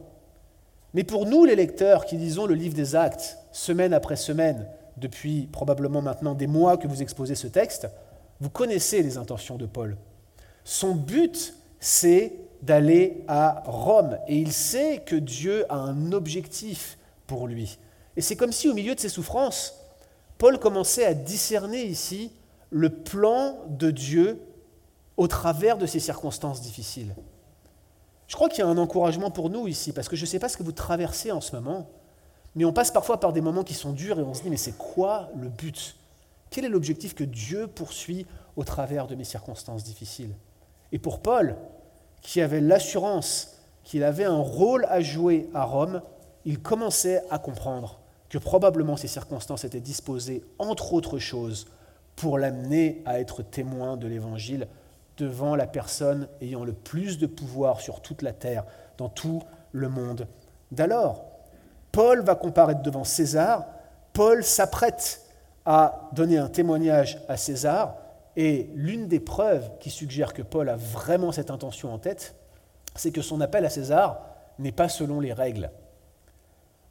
Mais 0.94 1.04
pour 1.04 1.26
nous, 1.26 1.44
les 1.44 1.56
lecteurs 1.56 2.04
qui 2.04 2.16
lisons 2.16 2.46
le 2.46 2.54
livre 2.54 2.74
des 2.74 2.94
actes, 2.94 3.38
semaine 3.50 3.94
après 3.94 4.16
semaine, 4.16 4.66
depuis 4.98 5.48
probablement 5.50 6.02
maintenant 6.02 6.34
des 6.34 6.46
mois 6.46 6.76
que 6.76 6.86
vous 6.86 7.02
exposez 7.02 7.34
ce 7.34 7.46
texte, 7.46 7.88
vous 8.40 8.50
connaissez 8.50 9.02
les 9.02 9.16
intentions 9.16 9.56
de 9.56 9.66
Paul. 9.66 9.96
Son 10.64 10.94
but, 10.94 11.54
c'est 11.80 12.34
d'aller 12.62 13.24
à 13.26 13.62
Rome. 13.66 14.18
Et 14.28 14.36
il 14.36 14.52
sait 14.52 15.02
que 15.04 15.16
Dieu 15.16 15.64
a 15.68 15.76
un 15.76 16.12
objectif 16.12 16.98
pour 17.26 17.48
lui. 17.48 17.78
Et 18.16 18.20
c'est 18.20 18.37
comme 18.37 18.53
si 18.53 18.68
au 18.68 18.75
milieu 18.75 18.94
de 18.94 19.01
ses 19.01 19.09
souffrances, 19.09 19.75
Paul 20.38 20.59
commençait 20.59 21.05
à 21.05 21.14
discerner 21.14 21.85
ici 21.85 22.33
le 22.70 22.90
plan 22.90 23.59
de 23.68 23.90
Dieu 23.90 24.40
au 25.16 25.29
travers 25.29 25.79
de 25.79 25.87
ces 25.87 26.01
circonstances 26.01 26.61
difficiles. 26.61 27.14
Je 28.27 28.35
crois 28.35 28.48
qu'il 28.48 28.61
y 28.61 28.66
a 28.66 28.68
un 28.68 28.79
encouragement 28.79 29.31
pour 29.31 29.51
nous 29.51 29.68
ici, 29.68 29.92
parce 29.92 30.09
que 30.09 30.16
je 30.16 30.22
ne 30.22 30.27
sais 30.27 30.38
pas 30.38 30.48
ce 30.48 30.57
que 30.57 30.62
vous 30.62 30.72
traversez 30.72 31.33
en 31.33 31.40
ce 31.40 31.55
moment. 31.55 31.90
Mais 32.55 32.64
on 32.64 32.72
passe 32.72 32.90
parfois 32.90 33.20
par 33.20 33.33
des 33.33 33.40
moments 33.40 33.62
qui 33.62 33.75
sont 33.75 33.92
durs 33.92 34.18
et 34.18 34.22
on 34.22 34.35
se 34.35 34.42
dit, 34.42 34.51
mais 34.51 34.57
c'est 34.57 34.77
quoi 34.77 35.31
le 35.37 35.48
but? 35.48 35.96
Quel 36.51 36.64
est 36.64 36.68
l'objectif 36.68 37.14
que 37.14 37.25
Dieu 37.25 37.66
poursuit 37.66 38.27
au 38.57 38.64
travers 38.64 39.07
de 39.07 39.14
mes 39.14 39.25
circonstances 39.25 39.85
difficiles? 39.85 40.35
Et 40.92 40.98
pour 40.98 41.20
Paul, 41.20 41.57
qui 42.20 42.40
avait 42.40 42.61
l'assurance 42.61 43.59
qu'il 43.85 44.05
avait 44.05 44.25
un 44.25 44.40
rôle 44.40 44.87
à 44.87 45.01
jouer 45.01 45.48
à 45.55 45.64
Rome, 45.64 46.03
il 46.44 46.61
commençait 46.61 47.22
à 47.31 47.38
comprendre 47.38 48.01
que 48.32 48.38
probablement 48.38 48.96
ces 48.96 49.08
circonstances 49.08 49.64
étaient 49.64 49.78
disposées, 49.78 50.42
entre 50.58 50.94
autres 50.94 51.18
choses, 51.18 51.66
pour 52.16 52.38
l'amener 52.38 53.02
à 53.04 53.20
être 53.20 53.42
témoin 53.42 53.98
de 53.98 54.08
l'Évangile 54.08 54.68
devant 55.18 55.54
la 55.54 55.66
personne 55.66 56.26
ayant 56.40 56.64
le 56.64 56.72
plus 56.72 57.18
de 57.18 57.26
pouvoir 57.26 57.82
sur 57.82 58.00
toute 58.00 58.22
la 58.22 58.32
terre, 58.32 58.64
dans 58.96 59.10
tout 59.10 59.42
le 59.72 59.90
monde 59.90 60.26
d'alors. 60.70 61.26
Paul 61.92 62.22
va 62.22 62.34
comparaître 62.34 62.80
devant 62.80 63.04
César, 63.04 63.66
Paul 64.14 64.42
s'apprête 64.42 65.26
à 65.66 66.08
donner 66.14 66.38
un 66.38 66.48
témoignage 66.48 67.22
à 67.28 67.36
César, 67.36 67.96
et 68.34 68.70
l'une 68.74 69.08
des 69.08 69.20
preuves 69.20 69.70
qui 69.78 69.90
suggère 69.90 70.32
que 70.32 70.40
Paul 70.40 70.70
a 70.70 70.76
vraiment 70.76 71.32
cette 71.32 71.50
intention 71.50 71.92
en 71.92 71.98
tête, 71.98 72.34
c'est 72.96 73.12
que 73.12 73.20
son 73.20 73.42
appel 73.42 73.66
à 73.66 73.70
César 73.70 74.24
n'est 74.58 74.72
pas 74.72 74.88
selon 74.88 75.20
les 75.20 75.34
règles. 75.34 75.70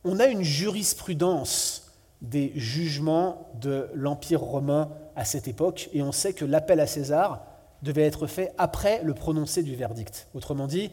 On 0.04 0.20
a 0.20 0.26
une 0.26 0.42
jurisprudence 0.42 1.92
des 2.22 2.52
jugements 2.56 3.52
de 3.60 3.90
l'Empire 3.94 4.42
romain 4.42 4.90
à 5.16 5.26
cette 5.26 5.48
époque, 5.48 5.90
et 5.94 6.02
on 6.02 6.12
sait 6.12 6.34
que 6.34 6.46
l'appel 6.46 6.80
à 6.80 6.88
César 6.88 7.44
devait 7.84 8.06
être 8.06 8.28
fait 8.28 8.54
après 8.58 9.02
le 9.04 9.14
prononcé 9.14 9.64
du 9.64 9.76
verdict. 9.76 10.28
Autrement 10.34 10.68
dit, 10.68 10.92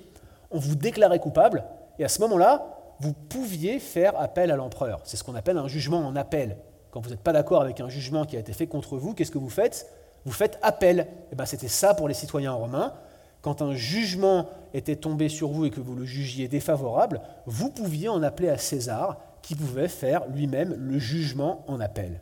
on 0.50 0.58
vous 0.58 0.74
déclarait 0.74 1.20
coupable, 1.20 1.64
et 1.98 2.04
à 2.04 2.08
ce 2.08 2.20
moment-là, 2.20 2.78
vous 3.00 3.12
pouviez 3.12 3.78
faire 3.78 4.18
appel 4.20 4.50
à 4.50 4.56
l'empereur. 4.56 5.00
C'est 5.04 5.16
ce 5.16 5.24
qu'on 5.24 5.34
appelle 5.34 5.56
un 5.56 5.68
jugement 5.68 5.98
en 5.98 6.16
appel. 6.16 6.58
Quand 6.90 7.00
vous 7.00 7.10
n'êtes 7.10 7.20
pas 7.20 7.32
d'accord 7.32 7.62
avec 7.62 7.80
un 7.80 7.88
jugement 7.88 8.24
qui 8.24 8.36
a 8.36 8.40
été 8.40 8.52
fait 8.52 8.66
contre 8.66 8.96
vous, 8.96 9.14
qu'est-ce 9.14 9.30
que 9.30 9.38
vous 9.38 9.50
faites? 9.50 9.90
Vous 10.24 10.32
faites 10.32 10.58
appel. 10.62 11.00
Et 11.00 11.06
eh 11.32 11.36
ben, 11.36 11.46
C'était 11.46 11.68
ça 11.68 11.94
pour 11.94 12.08
les 12.08 12.14
citoyens 12.14 12.52
romains. 12.52 12.94
Quand 13.42 13.62
un 13.62 13.74
jugement 13.74 14.46
était 14.74 14.96
tombé 14.96 15.28
sur 15.28 15.48
vous 15.48 15.64
et 15.64 15.70
que 15.70 15.80
vous 15.80 15.94
le 15.94 16.04
jugiez 16.04 16.48
défavorable, 16.48 17.20
vous 17.46 17.70
pouviez 17.70 18.08
en 18.08 18.22
appeler 18.22 18.48
à 18.48 18.58
César, 18.58 19.18
qui 19.42 19.54
pouvait 19.54 19.88
faire 19.88 20.28
lui-même 20.28 20.74
le 20.74 20.98
jugement 20.98 21.64
en 21.68 21.80
appel. 21.80 22.20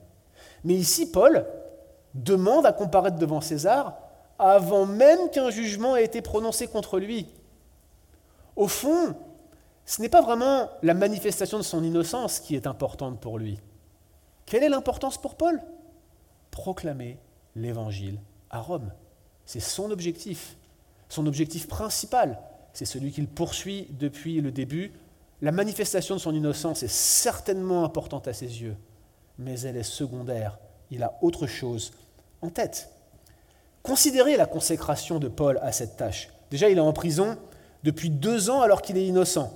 Mais 0.65 0.75
ici, 0.75 1.11
Paul 1.11 1.47
demande 2.15 2.67
à 2.67 2.73
comparaître 2.73 3.19
devant 3.19 3.41
César 3.41 3.99
avant 4.39 4.87
même 4.87 5.31
qu'un 5.31 5.51
jugement 5.51 5.97
ait 5.97 6.05
été 6.05 6.23
prononcé 6.23 6.67
contre 6.67 6.99
lui. 6.99 7.27
Au 8.55 8.69
fond, 8.69 9.15
ce 9.85 10.03
n'est 10.03 10.09
pas 10.09 10.23
vraiment 10.23 10.69
la 10.83 10.95
manifestation 10.95 11.59
de 11.59 11.63
son 11.63 11.83
innocence 11.83 12.41
qui 12.41 12.55
est 12.55 12.67
importante 12.67 13.21
pour 13.21 13.39
lui. 13.39 13.59
Quelle 14.45 14.63
est 14.63 14.69
l'importance 14.69 15.19
pour 15.19 15.37
Paul? 15.37 15.61
Proclamer 16.51 17.19
l'évangile 17.55 18.21
à 18.51 18.61
Rome. 18.61 18.93
C'est 19.45 19.61
son 19.61 19.91
objectif. 19.91 20.57
Son 21.09 21.27
objectif 21.27 21.69
principal, 21.69 22.39
c'est 22.73 22.85
celui 22.85 23.13
qu'il 23.13 23.29
poursuit 23.29 23.89
depuis 23.99 24.41
le 24.41 24.51
début. 24.51 24.93
La 25.43 25.53
manifestation 25.53 26.15
de 26.15 26.21
son 26.21 26.35
innocence 26.35 26.83
est 26.83 26.93
certainement 26.93 27.85
importante 27.85 28.29
à 28.29 28.33
ses 28.33 28.63
yeux, 28.63 28.77
mais 29.39 29.61
elle 29.61 29.77
est 29.77 29.83
secondaire. 29.83 30.59
Il 30.91 31.03
a 31.03 31.19
autre 31.23 31.47
chose 31.47 31.93
en 32.43 32.51
tête. 32.51 32.91
Considérez 33.83 34.37
la 34.37 34.47
consécration 34.47 35.19
de 35.19 35.29
Paul 35.29 35.59
à 35.63 35.73
cette 35.73 35.97
tâche. 35.97 36.31
Déjà, 36.51 36.69
il 36.69 36.79
est 36.79 36.81
en 36.81 36.93
prison 36.93 37.37
depuis 37.85 38.11
deux 38.11 38.51
ans 38.51 38.61
alors 38.61 38.83
qu'il 38.83 38.97
est 38.97 39.07
innocent. 39.07 39.53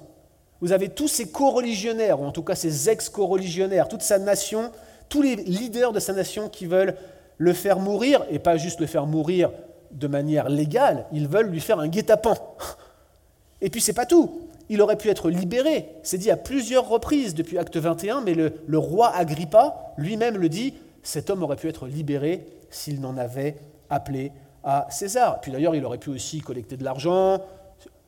Vous 0.60 0.72
avez 0.72 0.88
tous 0.90 1.08
ses 1.08 1.30
co-religionnaires, 1.30 2.20
ou 2.20 2.24
en 2.24 2.32
tout 2.32 2.42
cas 2.42 2.54
ses 2.54 2.88
ex-co-religionnaires, 2.88 3.88
toute 3.88 4.02
sa 4.02 4.18
nation, 4.18 4.70
tous 5.08 5.22
les 5.22 5.36
leaders 5.36 5.92
de 5.92 6.00
sa 6.00 6.12
nation 6.12 6.48
qui 6.48 6.66
veulent 6.66 6.96
le 7.38 7.52
faire 7.54 7.78
mourir, 7.78 8.24
et 8.30 8.38
pas 8.38 8.56
juste 8.56 8.80
le 8.80 8.86
faire 8.86 9.06
mourir 9.06 9.50
de 9.90 10.06
manière 10.06 10.48
légale, 10.48 11.06
ils 11.12 11.28
veulent 11.28 11.48
lui 11.48 11.60
faire 11.60 11.78
un 11.78 11.88
guet-apens. 11.88 12.38
Et 13.60 13.70
puis 13.70 13.80
c'est 13.80 13.92
pas 13.92 14.06
tout. 14.06 14.48
Il 14.68 14.80
aurait 14.82 14.96
pu 14.96 15.08
être 15.08 15.30
libéré. 15.30 15.88
C'est 16.02 16.18
dit 16.18 16.30
à 16.30 16.36
plusieurs 16.36 16.88
reprises 16.88 17.34
depuis 17.34 17.58
Acte 17.58 17.76
21, 17.76 18.20
mais 18.20 18.34
le, 18.34 18.52
le 18.66 18.78
roi 18.78 19.14
Agrippa 19.14 19.92
lui-même 19.96 20.36
le 20.36 20.48
dit, 20.48 20.74
cet 21.02 21.30
homme 21.30 21.42
aurait 21.42 21.56
pu 21.56 21.68
être 21.68 21.86
libéré 21.86 22.46
s'il 22.70 23.00
n'en 23.00 23.16
avait 23.16 23.56
appelé 23.88 24.32
à 24.62 24.86
César. 24.90 25.40
Puis 25.40 25.50
d'ailleurs, 25.50 25.74
il 25.74 25.84
aurait 25.84 25.98
pu 25.98 26.10
aussi 26.10 26.40
collecter 26.40 26.76
de 26.76 26.84
l'argent, 26.84 27.40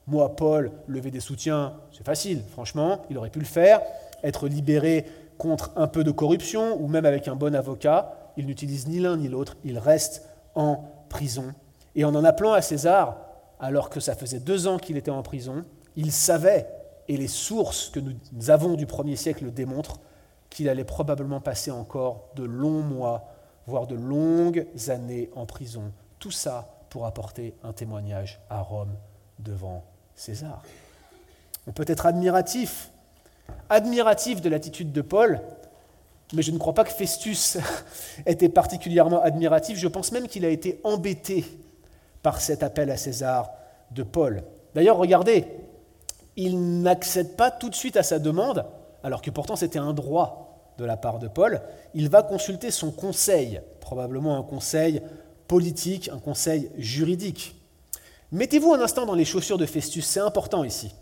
moi, 0.07 0.35
Paul, 0.35 0.73
lever 0.88 1.11
des 1.11 1.21
soutiens, 1.21 1.75
c'est 1.92 2.05
facile, 2.05 2.42
franchement, 2.51 3.03
il 3.09 3.18
aurait 3.18 3.31
pu 3.31 3.38
le 3.38 3.45
faire. 3.45 3.81
Être 4.25 4.49
libéré 4.49 5.07
contre 5.38 5.71
un 5.77 5.87
peu 5.87 6.05
de 6.05 6.11
corruption 6.11 6.81
ou 6.81 6.88
même 6.88 7.07
avec 7.07 7.29
un 7.29 7.37
bon 7.37 7.55
avocat, 7.55 8.14
il 8.37 8.47
n'utilise 8.47 8.88
ni 8.88 8.99
l'un 8.99 9.16
ni 9.16 9.29
l'autre, 9.29 9.57
il 9.64 9.79
reste 9.79 10.27
en 10.55 10.85
prison. 11.09 11.55
Et 11.95 12.05
en 12.05 12.15
en 12.15 12.25
appelant 12.25 12.53
à 12.53 12.63
César, 12.63 13.19
alors 13.61 13.91
que 13.91 14.01
ça 14.01 14.15
faisait 14.15 14.41
deux 14.41 14.67
ans 14.67 14.79
qu'il 14.79 14.97
était 14.97 15.11
en 15.11 15.23
prison, 15.23 15.65
il 15.97 16.11
savait, 16.13 16.67
et 17.09 17.17
les 17.17 17.29
sources 17.29 17.91
que 17.91 18.01
nous 18.01 18.51
avons 18.51 18.75
du 18.75 18.87
premier 18.87 19.17
siècle 19.17 19.45
le 19.45 19.51
démontrent, 19.51 20.01
qu'il 20.51 20.69
allait 20.69 20.85
probablement 20.85 21.41
passer 21.41 21.71
encore 21.71 22.29
de 22.35 22.45
longs 22.45 22.83
mois, 22.83 23.29
voire 23.67 23.87
de 23.87 23.95
longues 23.95 24.67
années 24.89 25.31
en 25.35 25.47
prison. 25.47 25.93
Tout 26.19 26.31
ça 26.31 26.87
pour 26.91 27.07
apporter 27.07 27.55
un 27.63 27.73
témoignage 27.73 28.41
à 28.51 28.61
Rome 28.61 28.95
devant 29.39 29.85
César. 30.15 30.63
On 31.67 31.73
peut 31.73 31.85
être 31.87 32.07
admiratif, 32.07 32.91
admiratif 33.71 34.41
de 34.41 34.49
l'attitude 34.49 34.93
de 34.93 35.01
Paul, 35.01 35.41
mais 36.33 36.43
je 36.43 36.51
ne 36.51 36.59
crois 36.59 36.75
pas 36.75 36.85
que 36.85 36.93
Festus 36.93 37.59
était 38.27 38.49
particulièrement 38.49 39.23
admiratif. 39.23 39.79
Je 39.79 39.89
pense 39.89 40.13
même 40.13 40.29
qu'il 40.29 40.45
a 40.45 40.49
été 40.49 40.81
embêté 40.85 41.45
par 42.23 42.41
cet 42.41 42.63
appel 42.63 42.91
à 42.91 42.97
César 42.97 43.51
de 43.91 44.03
Paul. 44.03 44.43
D'ailleurs, 44.75 44.97
regardez, 44.97 45.47
il 46.37 46.83
n'accède 46.83 47.37
pas 47.37 47.51
tout 47.51 47.69
de 47.69 47.75
suite 47.75 47.97
à 47.97 48.03
sa 48.03 48.19
demande, 48.19 48.65
alors 49.03 49.23
que 49.23 49.31
pourtant 49.31 49.57
c'était 49.57 49.79
un 49.79 49.93
droit 49.93 50.75
de 50.79 50.85
la 50.85 50.97
part 50.97 51.19
de 51.19 51.29
Paul. 51.29 51.61
Il 51.95 52.09
va 52.09 52.23
consulter 52.23 52.71
son 52.71 52.91
conseil, 52.91 53.61
probablement 53.81 54.39
un 54.39 54.43
conseil 54.43 55.03
politique, 55.49 56.09
un 56.13 56.19
conseil 56.19 56.71
juridique. 56.79 57.57
Mettez-vous 58.31 58.73
un 58.73 58.81
instant 58.81 59.05
dans 59.05 59.15
les 59.15 59.27
chaussures 59.27 59.59
de 59.59 59.67
Festus, 59.67 60.07
c'est 60.07 60.21
important 60.21 60.65
ici. 60.65 60.95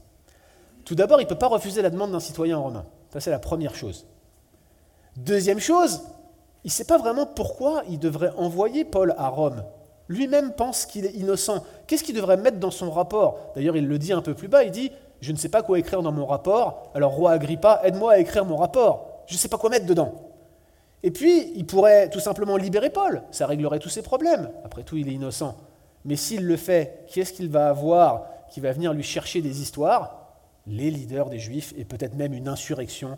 Tout 0.84 0.96
d'abord, 0.96 1.20
il 1.20 1.24
ne 1.24 1.28
peut 1.28 1.38
pas 1.38 1.46
refuser 1.46 1.82
la 1.82 1.90
demande 1.90 2.10
d'un 2.10 2.20
citoyen 2.20 2.58
romain. 2.58 2.84
Ça, 3.12 3.20
c'est 3.20 3.30
la 3.30 3.38
première 3.38 3.76
chose. 3.76 4.06
Deuxième 5.16 5.60
chose, 5.60 6.00
il 6.64 6.68
ne 6.68 6.72
sait 6.72 6.84
pas 6.84 6.98
vraiment 6.98 7.26
pourquoi 7.26 7.84
il 7.88 7.98
devrait 7.98 8.32
envoyer 8.36 8.84
Paul 8.84 9.14
à 9.16 9.28
Rome. 9.28 9.62
Lui-même 10.10 10.54
pense 10.54 10.86
qu'il 10.86 11.06
est 11.06 11.12
innocent. 11.12 11.64
Qu'est-ce 11.86 12.02
qu'il 12.02 12.16
devrait 12.16 12.36
mettre 12.36 12.58
dans 12.58 12.72
son 12.72 12.90
rapport? 12.90 13.52
D'ailleurs, 13.54 13.76
il 13.76 13.86
le 13.86 13.96
dit 13.96 14.12
un 14.12 14.22
peu 14.22 14.34
plus 14.34 14.48
bas, 14.48 14.64
il 14.64 14.72
dit, 14.72 14.90
je 15.20 15.30
ne 15.30 15.36
sais 15.36 15.48
pas 15.48 15.62
quoi 15.62 15.78
écrire 15.78 16.02
dans 16.02 16.10
mon 16.10 16.26
rapport, 16.26 16.90
alors 16.96 17.12
roi 17.12 17.30
Agrippa, 17.30 17.80
aide-moi 17.84 18.14
à 18.14 18.18
écrire 18.18 18.44
mon 18.44 18.56
rapport. 18.56 19.22
Je 19.28 19.34
ne 19.34 19.38
sais 19.38 19.46
pas 19.46 19.56
quoi 19.56 19.70
mettre 19.70 19.86
dedans. 19.86 20.12
Et 21.04 21.12
puis, 21.12 21.52
il 21.54 21.64
pourrait 21.64 22.10
tout 22.10 22.18
simplement 22.18 22.56
libérer 22.56 22.90
Paul, 22.90 23.22
ça 23.30 23.46
réglerait 23.46 23.78
tous 23.78 23.88
ses 23.88 24.02
problèmes. 24.02 24.50
Après 24.64 24.82
tout, 24.82 24.96
il 24.96 25.08
est 25.08 25.12
innocent. 25.12 25.56
Mais 26.04 26.16
s'il 26.16 26.44
le 26.44 26.56
fait, 26.56 27.04
qui 27.06 27.20
est-ce 27.20 27.32
qu'il 27.32 27.48
va 27.48 27.68
avoir 27.68 28.26
qui 28.50 28.58
va 28.58 28.72
venir 28.72 28.92
lui 28.92 29.04
chercher 29.04 29.40
des 29.42 29.62
histoires? 29.62 30.34
Les 30.66 30.90
leaders 30.90 31.30
des 31.30 31.38
Juifs 31.38 31.72
et 31.76 31.84
peut-être 31.84 32.16
même 32.16 32.32
une 32.34 32.48
insurrection 32.48 33.16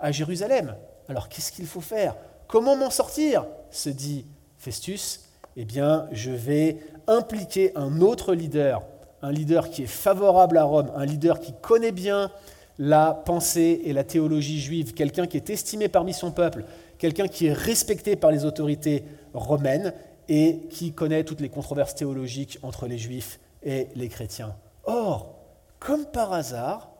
à 0.00 0.10
Jérusalem. 0.10 0.74
Alors 1.08 1.28
qu'est-ce 1.28 1.52
qu'il 1.52 1.66
faut 1.66 1.80
faire? 1.80 2.16
Comment 2.48 2.74
m'en 2.74 2.90
sortir? 2.90 3.46
se 3.70 3.90
dit 3.90 4.26
Festus. 4.58 5.20
Eh 5.56 5.64
bien, 5.64 6.08
je 6.12 6.30
vais 6.30 6.78
impliquer 7.06 7.72
un 7.76 8.00
autre 8.00 8.34
leader, 8.34 8.82
un 9.20 9.32
leader 9.32 9.70
qui 9.70 9.82
est 9.82 9.86
favorable 9.86 10.56
à 10.56 10.64
Rome, 10.64 10.90
un 10.94 11.04
leader 11.04 11.40
qui 11.40 11.52
connaît 11.60 11.92
bien 11.92 12.30
la 12.78 13.12
pensée 13.12 13.82
et 13.84 13.92
la 13.92 14.04
théologie 14.04 14.60
juive, 14.60 14.94
quelqu'un 14.94 15.26
qui 15.26 15.36
est 15.36 15.50
estimé 15.50 15.88
parmi 15.88 16.14
son 16.14 16.32
peuple, 16.32 16.64
quelqu'un 16.98 17.28
qui 17.28 17.46
est 17.46 17.52
respecté 17.52 18.16
par 18.16 18.30
les 18.30 18.44
autorités 18.44 19.04
romaines 19.34 19.92
et 20.28 20.60
qui 20.70 20.92
connaît 20.92 21.24
toutes 21.24 21.40
les 21.40 21.48
controverses 21.48 21.94
théologiques 21.94 22.58
entre 22.62 22.86
les 22.86 22.98
juifs 22.98 23.38
et 23.62 23.88
les 23.94 24.08
chrétiens. 24.08 24.54
Or, 24.84 25.34
comme 25.78 26.06
par 26.06 26.32
hasard, 26.32 26.90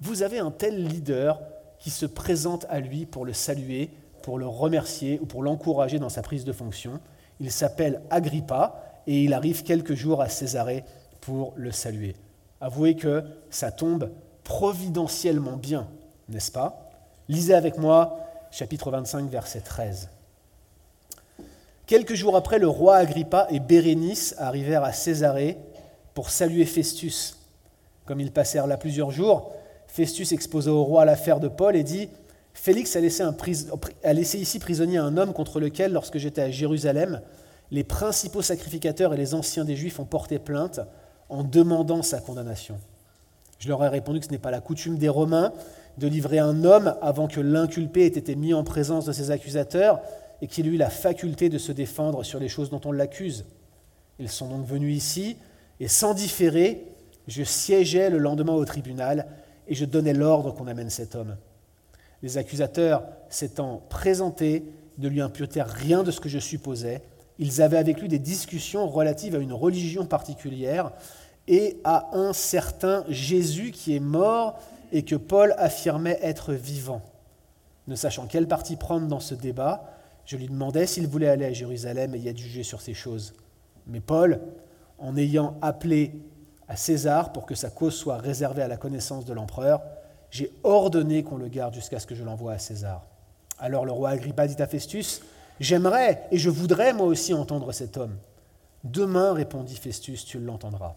vous 0.00 0.22
avez 0.22 0.38
un 0.38 0.50
tel 0.50 0.84
leader 0.84 1.40
qui 1.78 1.90
se 1.90 2.06
présente 2.06 2.66
à 2.68 2.80
lui 2.80 3.06
pour 3.06 3.24
le 3.24 3.32
saluer, 3.32 3.90
pour 4.22 4.38
le 4.38 4.46
remercier 4.46 5.18
ou 5.20 5.26
pour 5.26 5.42
l'encourager 5.42 5.98
dans 5.98 6.08
sa 6.08 6.22
prise 6.22 6.44
de 6.44 6.52
fonction. 6.52 7.00
Il 7.42 7.50
s'appelle 7.50 8.00
Agrippa 8.08 9.00
et 9.08 9.24
il 9.24 9.34
arrive 9.34 9.64
quelques 9.64 9.94
jours 9.94 10.22
à 10.22 10.28
Césarée 10.28 10.84
pour 11.20 11.52
le 11.56 11.72
saluer. 11.72 12.14
Avouez 12.60 12.94
que 12.94 13.24
ça 13.50 13.72
tombe 13.72 14.12
providentiellement 14.44 15.56
bien, 15.56 15.88
n'est-ce 16.28 16.52
pas? 16.52 16.88
Lisez 17.28 17.54
avec 17.54 17.78
moi 17.78 18.16
chapitre 18.52 18.92
25, 18.92 19.28
verset 19.28 19.60
13. 19.60 20.08
Quelques 21.86 22.14
jours 22.14 22.36
après, 22.36 22.60
le 22.60 22.68
roi 22.68 22.94
Agrippa 22.94 23.48
et 23.50 23.58
Bérénice 23.58 24.36
arrivèrent 24.38 24.84
à 24.84 24.92
Césarée 24.92 25.58
pour 26.14 26.30
saluer 26.30 26.64
Festus. 26.64 27.38
Comme 28.06 28.20
ils 28.20 28.30
passèrent 28.30 28.68
là 28.68 28.76
plusieurs 28.76 29.10
jours, 29.10 29.52
Festus 29.88 30.30
exposa 30.30 30.70
au 30.70 30.84
roi 30.84 31.04
l'affaire 31.04 31.40
de 31.40 31.48
Paul 31.48 31.74
et 31.74 31.82
dit 31.82 32.08
Félix 32.54 32.96
a 32.96 33.00
laissé, 33.00 34.38
ici 34.38 34.58
prisonnier 34.58 34.98
un 34.98 35.16
homme 35.16 35.32
contre 35.32 35.58
lequel, 35.58 35.92
lorsque 35.92 36.18
j'étais 36.18 36.42
à 36.42 36.50
Jérusalem, 36.50 37.20
les 37.70 37.84
principaux 37.84 38.42
sacrificateurs 38.42 39.14
et 39.14 39.16
les 39.16 39.34
anciens 39.34 39.64
des 39.64 39.76
Juifs 39.76 39.98
ont 39.98 40.04
porté 40.04 40.38
plainte 40.38 40.80
en 41.28 41.42
demandant 41.42 42.02
sa 42.02 42.20
condamnation. 42.20 42.78
Je 43.58 43.68
leur 43.68 43.82
ai 43.84 43.88
répondu 43.88 44.20
que 44.20 44.26
ce 44.26 44.30
n'est 44.30 44.38
pas 44.38 44.50
la 44.50 44.60
coutume 44.60 44.98
des 44.98 45.08
Romains 45.08 45.52
de 45.98 46.06
livrer 46.06 46.38
un 46.38 46.64
homme 46.64 46.94
avant 47.00 47.28
que 47.28 47.40
l'inculpé 47.40 48.04
ait 48.04 48.08
été 48.08 48.34
mis 48.34 48.54
en 48.54 48.64
présence 48.64 49.04
de 49.04 49.12
ses 49.12 49.30
accusateurs, 49.30 50.00
et 50.40 50.48
qu'il 50.48 50.66
eu 50.66 50.76
la 50.76 50.90
faculté 50.90 51.48
de 51.48 51.58
se 51.58 51.70
défendre 51.70 52.24
sur 52.24 52.40
les 52.40 52.48
choses 52.48 52.68
dont 52.68 52.80
on 52.84 52.90
l'accuse. 52.90 53.44
Ils 54.18 54.28
sont 54.28 54.48
donc 54.48 54.66
venus 54.66 54.96
ici, 54.96 55.36
et 55.78 55.86
sans 55.86 56.14
différer, 56.14 56.84
je 57.28 57.44
siégeais 57.44 58.10
le 58.10 58.18
lendemain 58.18 58.52
au 58.52 58.64
tribunal, 58.64 59.26
et 59.68 59.76
je 59.76 59.84
donnais 59.84 60.14
l'ordre 60.14 60.52
qu'on 60.52 60.66
amène 60.66 60.90
cet 60.90 61.14
homme. 61.14 61.36
Les 62.22 62.38
accusateurs 62.38 63.04
s'étant 63.28 63.82
présentés, 63.88 64.64
ne 64.98 65.08
lui 65.08 65.20
imputèrent 65.20 65.68
rien 65.68 66.02
de 66.02 66.10
ce 66.10 66.20
que 66.20 66.28
je 66.28 66.38
supposais. 66.38 67.02
Ils 67.38 67.62
avaient 67.62 67.78
avec 67.78 68.00
lui 68.00 68.08
des 68.08 68.18
discussions 68.18 68.86
relatives 68.88 69.34
à 69.34 69.38
une 69.38 69.52
religion 69.52 70.06
particulière 70.06 70.92
et 71.48 71.78
à 71.82 72.10
un 72.16 72.32
certain 72.32 73.04
Jésus 73.08 73.72
qui 73.72 73.96
est 73.96 74.00
mort 74.00 74.58
et 74.92 75.02
que 75.02 75.16
Paul 75.16 75.54
affirmait 75.56 76.18
être 76.22 76.52
vivant. 76.52 77.02
Ne 77.88 77.96
sachant 77.96 78.26
quelle 78.26 78.46
partie 78.46 78.76
prendre 78.76 79.08
dans 79.08 79.18
ce 79.18 79.34
débat, 79.34 79.90
je 80.24 80.36
lui 80.36 80.46
demandais 80.46 80.86
s'il 80.86 81.08
voulait 81.08 81.28
aller 81.28 81.46
à 81.46 81.52
Jérusalem 81.52 82.14
et 82.14 82.18
y 82.18 82.28
être 82.28 82.38
jugé 82.38 82.62
sur 82.62 82.80
ces 82.80 82.94
choses. 82.94 83.34
Mais 83.86 84.00
Paul, 84.00 84.40
en 84.98 85.16
ayant 85.16 85.56
appelé 85.62 86.12
à 86.68 86.76
César 86.76 87.32
pour 87.32 87.44
que 87.44 87.56
sa 87.56 87.70
cause 87.70 87.94
soit 87.94 88.18
réservée 88.18 88.62
à 88.62 88.68
la 88.68 88.76
connaissance 88.76 89.24
de 89.24 89.32
l'empereur, 89.32 89.80
j'ai 90.32 90.50
ordonné 90.64 91.22
qu'on 91.22 91.36
le 91.36 91.48
garde 91.48 91.74
jusqu'à 91.74 92.00
ce 92.00 92.06
que 92.06 92.14
je 92.14 92.24
l'envoie 92.24 92.52
à 92.52 92.58
César. 92.58 93.04
Alors 93.58 93.84
le 93.84 93.92
roi 93.92 94.08
Agrippa 94.08 94.48
dit 94.48 94.60
à 94.60 94.66
Festus, 94.66 95.20
J'aimerais 95.60 96.26
et 96.32 96.38
je 96.38 96.48
voudrais 96.48 96.94
moi 96.94 97.06
aussi 97.06 97.34
entendre 97.34 97.70
cet 97.70 97.98
homme. 97.98 98.16
Demain, 98.82 99.34
répondit 99.34 99.76
Festus, 99.76 100.24
tu 100.24 100.38
l'entendras. 100.40 100.96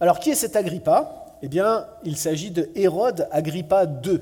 Alors 0.00 0.20
qui 0.20 0.30
est 0.30 0.36
cet 0.36 0.54
Agrippa? 0.56 1.36
Eh 1.42 1.48
bien, 1.48 1.86
il 2.04 2.16
s'agit 2.16 2.52
de 2.52 2.70
Hérode 2.76 3.28
Agrippa 3.32 3.84
II. 3.84 4.20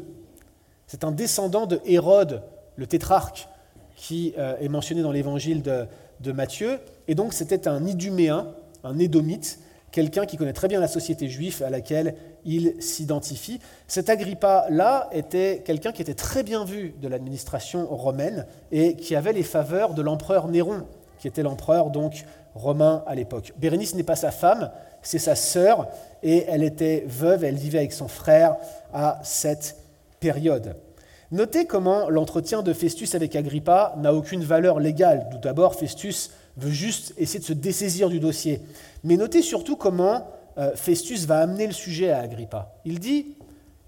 C'est 0.87 1.05
un 1.05 1.12
descendant 1.12 1.66
de 1.66 1.81
Hérode, 1.85 2.42
le 2.77 2.87
tétrarque, 2.87 3.46
qui 3.94 4.33
euh, 4.38 4.57
est 4.59 4.68
mentionné 4.68 5.03
dans 5.03 5.12
l'évangile 5.12 5.61
de, 5.61 5.87
de 6.20 6.33
Matthieu. 6.33 6.81
Et 7.09 7.14
donc 7.14 7.35
c'était 7.35 7.68
un 7.68 7.87
Iduméen, 7.87 8.46
un 8.85 8.99
Édomite, 8.99 9.61
quelqu'un 9.92 10.25
qui 10.25 10.38
connaît 10.38 10.55
très 10.55 10.68
bien 10.68 10.81
la 10.81 10.88
société 10.88 11.29
juive 11.29 11.62
à 11.62 11.68
laquelle 11.68 12.16
il 12.44 12.74
s'identifie. 12.83 13.61
Cet 13.87 14.09
Agrippa-là 14.09 15.09
était 15.12 15.62
quelqu'un 15.64 15.92
qui 15.92 16.03
était 16.03 16.14
très 16.14 16.42
bien 16.42 16.64
vu 16.64 16.94
de 17.00 17.09
l'administration 17.09 17.87
romaine 17.87 18.46
et 18.72 18.96
qui 18.96 19.16
avait 19.16 19.33
les 19.33 19.42
faveurs 19.42 19.94
de 19.94 20.03
l'empereur 20.03 20.48
Néron, 20.48 20.85
qui 21.18 21.29
était 21.29 21.42
l'empereur 21.42 21.90
donc 21.90 22.24
romain 22.55 23.05
à 23.07 23.14
l'époque. 23.14 23.53
Bérénice 23.59 23.94
n'est 23.94 24.03
pas 24.03 24.16
sa 24.16 24.31
femme, 24.31 24.70
c'est 25.03 25.18
sa 25.18 25.35
sœur, 25.35 25.88
et 26.22 26.44
elle 26.48 26.62
était 26.62 27.05
veuve, 27.07 27.44
elle 27.44 27.57
vivait 27.57 27.79
avec 27.79 27.92
son 27.92 28.09
frère 28.09 28.57
à 28.92 29.20
cette 29.22 29.76
période. 30.18 30.76
Notez 31.31 31.64
comment 31.64 32.11
l'entretien 32.11 32.62
de 32.62 32.72
Festus 32.72 33.14
avec 33.14 33.37
Agrippa 33.37 33.94
n'a 33.98 34.12
aucune 34.12 34.42
valeur 34.42 34.81
légale. 34.81 35.29
Tout 35.31 35.38
d'abord, 35.38 35.76
Festus 35.76 36.33
veut 36.57 36.72
juste 36.72 37.14
essayer 37.16 37.38
de 37.38 37.44
se 37.44 37.53
dessaisir 37.53 38.09
du 38.09 38.18
dossier. 38.18 38.61
Mais 39.05 39.16
notez 39.16 39.40
surtout 39.40 39.76
comment 39.76 40.26
Festus 40.74 41.26
va 41.26 41.40
amener 41.40 41.66
le 41.66 41.72
sujet 41.72 42.10
à 42.10 42.20
Agrippa. 42.20 42.74
Il 42.84 42.98
dit 42.98 43.36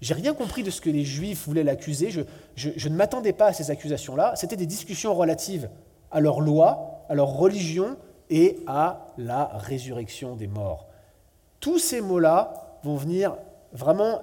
J'ai 0.01 0.13
rien 0.13 0.33
compris 0.33 0.63
de 0.63 0.71
ce 0.71 0.81
que 0.81 0.89
les 0.89 1.03
Juifs 1.03 1.45
voulaient 1.45 1.63
l'accuser, 1.63 2.09
je, 2.55 2.89
ne 2.89 2.95
m'attendais 2.95 3.33
pas 3.33 3.47
à 3.47 3.53
ces 3.53 3.71
accusations-là. 3.71 4.33
C'était 4.35 4.55
des 4.55 4.65
discussions 4.65 5.13
relatives 5.13 5.69
à 6.11 6.19
leur 6.19 6.41
loi, 6.41 7.05
à 7.09 7.15
leur 7.15 7.29
religion 7.29 7.97
et 8.29 8.57
à 8.67 9.11
la 9.17 9.45
résurrection 9.45 10.35
des 10.35 10.47
morts. 10.47 10.87
Tous 11.59 11.79
ces 11.79 12.01
mots-là 12.01 12.79
vont 12.83 12.95
venir 12.95 13.35
vraiment 13.73 14.21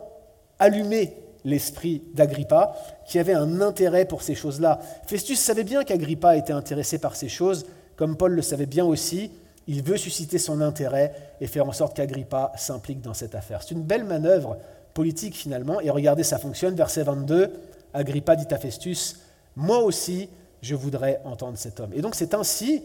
allumer 0.59 1.17
l'esprit 1.45 2.03
d'Agrippa, 2.15 2.77
qui 3.07 3.19
avait 3.19 3.35
un 3.35 3.61
intérêt 3.61 4.05
pour 4.05 4.23
ces 4.23 4.35
choses-là. 4.35 4.79
Festus 5.07 5.39
savait 5.39 5.65
bien 5.65 5.85
qu'Agrippa 5.85 6.37
était 6.37 6.53
intéressé 6.53 6.99
par 6.99 7.17
ces 7.17 7.29
choses, 7.29 7.67
comme 7.97 8.17
Paul 8.17 8.33
le 8.33 8.43
savait 8.43 8.67
bien 8.67 8.85
aussi, 8.85 9.31
il 9.71 9.85
veut 9.85 9.97
susciter 9.97 10.39
son 10.39 10.61
intérêt 10.63 11.15
et 11.41 11.47
faire 11.47 11.65
en 11.65 11.71
sorte 11.71 11.97
qu'Agrippa 11.97 12.51
s'implique 12.57 13.01
dans 13.03 13.15
cette 13.15 13.37
affaire. 13.37 13.63
C'est 13.63 13.71
une 13.71 13.85
belle 13.85 14.03
manœuvre 14.03 14.59
politique 14.95 15.37
finalement, 15.37 15.81
et 15.81 15.91
regardez, 15.91 16.25
ça 16.25 16.39
fonctionne. 16.39 16.75
Verset 16.75 17.05
22, 17.05 17.53
Agrippa 17.95 18.35
dit 18.35 18.53
à 18.53 18.59
Festus, 18.59 19.21
Moi 19.55 19.79
aussi, 19.79 20.29
je 20.61 20.75
voudrais 20.75 21.21
entendre 21.25 21.57
cet 21.57 21.79
homme. 21.79 21.93
Et 21.95 22.03
donc 22.03 22.17
c'est 22.17 22.35
ainsi 22.35 22.83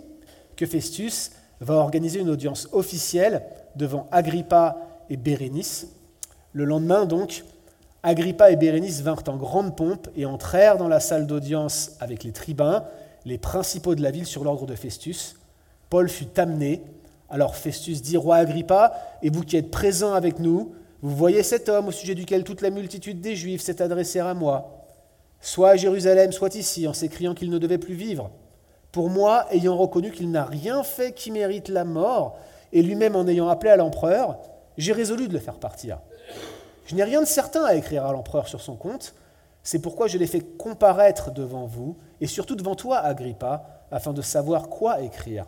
que 0.55 0.67
Festus 0.67 1.31
va 1.59 1.73
organiser 1.73 2.19
une 2.19 2.29
audience 2.29 2.69
officielle 2.71 3.41
devant 3.75 4.07
Agrippa 4.11 4.77
et 5.09 5.17
Bérénice. 5.17 5.87
Le 6.53 6.65
lendemain, 6.65 7.07
donc, 7.07 7.45
Agrippa 8.03 8.51
et 8.51 8.57
Bérénice 8.57 9.01
vinrent 9.01 9.23
en 9.27 9.37
grande 9.37 9.75
pompe 9.75 10.07
et 10.15 10.27
entrèrent 10.27 10.77
dans 10.77 10.87
la 10.87 10.99
salle 10.99 11.25
d'audience 11.25 11.93
avec 11.99 12.23
les 12.23 12.31
tribuns 12.31 12.83
les 13.25 13.39
principaux 13.39 13.95
de 13.95 14.03
la 14.03 14.11
ville 14.11 14.27
sur 14.27 14.43
l'ordre 14.43 14.67
de 14.67 14.75
Festus. 14.75 15.35
Paul 15.95 16.10
fut 16.10 16.38
amené. 16.38 16.81
Alors 17.29 17.55
Festus 17.55 18.01
dit, 18.01 18.17
Roi 18.17 18.36
Agrippa, 18.36 18.91
et 19.21 19.29
vous 19.29 19.43
qui 19.43 19.55
êtes 19.55 19.71
présent 19.71 20.13
avec 20.13 20.39
nous, 20.39 20.75
vous 21.01 21.15
voyez 21.15 21.41
cet 21.41 21.69
homme 21.69 21.88
au 21.88 21.91
sujet 21.91 22.15
duquel 22.15 22.43
toute 22.43 22.60
la 22.62 22.69
multitude 22.69 23.21
des 23.21 23.38
Juifs 23.38 23.62
s'est 23.62 23.81
adressée 23.81 24.19
à 24.19 24.34
moi, 24.34 24.84
soit 25.39 25.69
à 25.69 25.75
Jérusalem, 25.77 26.34
soit 26.34 26.55
ici, 26.55 26.86
en 26.86 26.91
s'écriant 26.91 27.34
qu'il 27.34 27.49
ne 27.49 27.58
devait 27.58 27.77
plus 27.77 27.93
vivre. 27.93 28.29
Pour 28.91 29.10
moi, 29.10 29.45
ayant 29.51 29.77
reconnu 29.77 30.12
qu'il 30.12 30.31
n'a 30.31 30.43
rien 30.43 30.84
fait 30.84 31.13
qui 31.13 31.31
mérite 31.31 31.69
la 31.69 31.86
mort, 31.86 32.39
et 32.73 32.81
lui-même 32.81 33.15
en 33.15 33.25
ayant 33.25 33.47
appelé 33.47 33.71
à 33.71 33.77
l'empereur, 33.77 34.39
j'ai 34.77 34.91
résolu 34.91 35.29
de 35.29 35.34
le 35.34 35.39
faire 35.39 35.60
partir. 35.60 35.99
Je 36.88 36.95
n'ai 36.95 37.05
rien 37.05 37.21
de 37.21 37.25
certain 37.25 37.63
à 37.63 37.75
écrire 37.75 38.05
à 38.05 38.12
l'empereur 38.12 38.49
sur 38.49 38.60
son 38.60 38.75
compte, 38.75 39.15
c'est 39.63 39.79
pourquoi 39.79 40.08
je 40.08 40.17
l'ai 40.17 40.27
fait 40.27 40.41
comparaître 40.41 41.31
devant 41.31 41.67
vous, 41.67 41.95
et 42.19 42.27
surtout 42.27 42.58
devant 42.58 42.75
toi, 42.75 42.97
Agrippa, 42.97 43.86
afin 43.91 44.12
de 44.12 44.21
savoir 44.21 44.67
quoi 44.67 44.99
écrire 44.99 45.45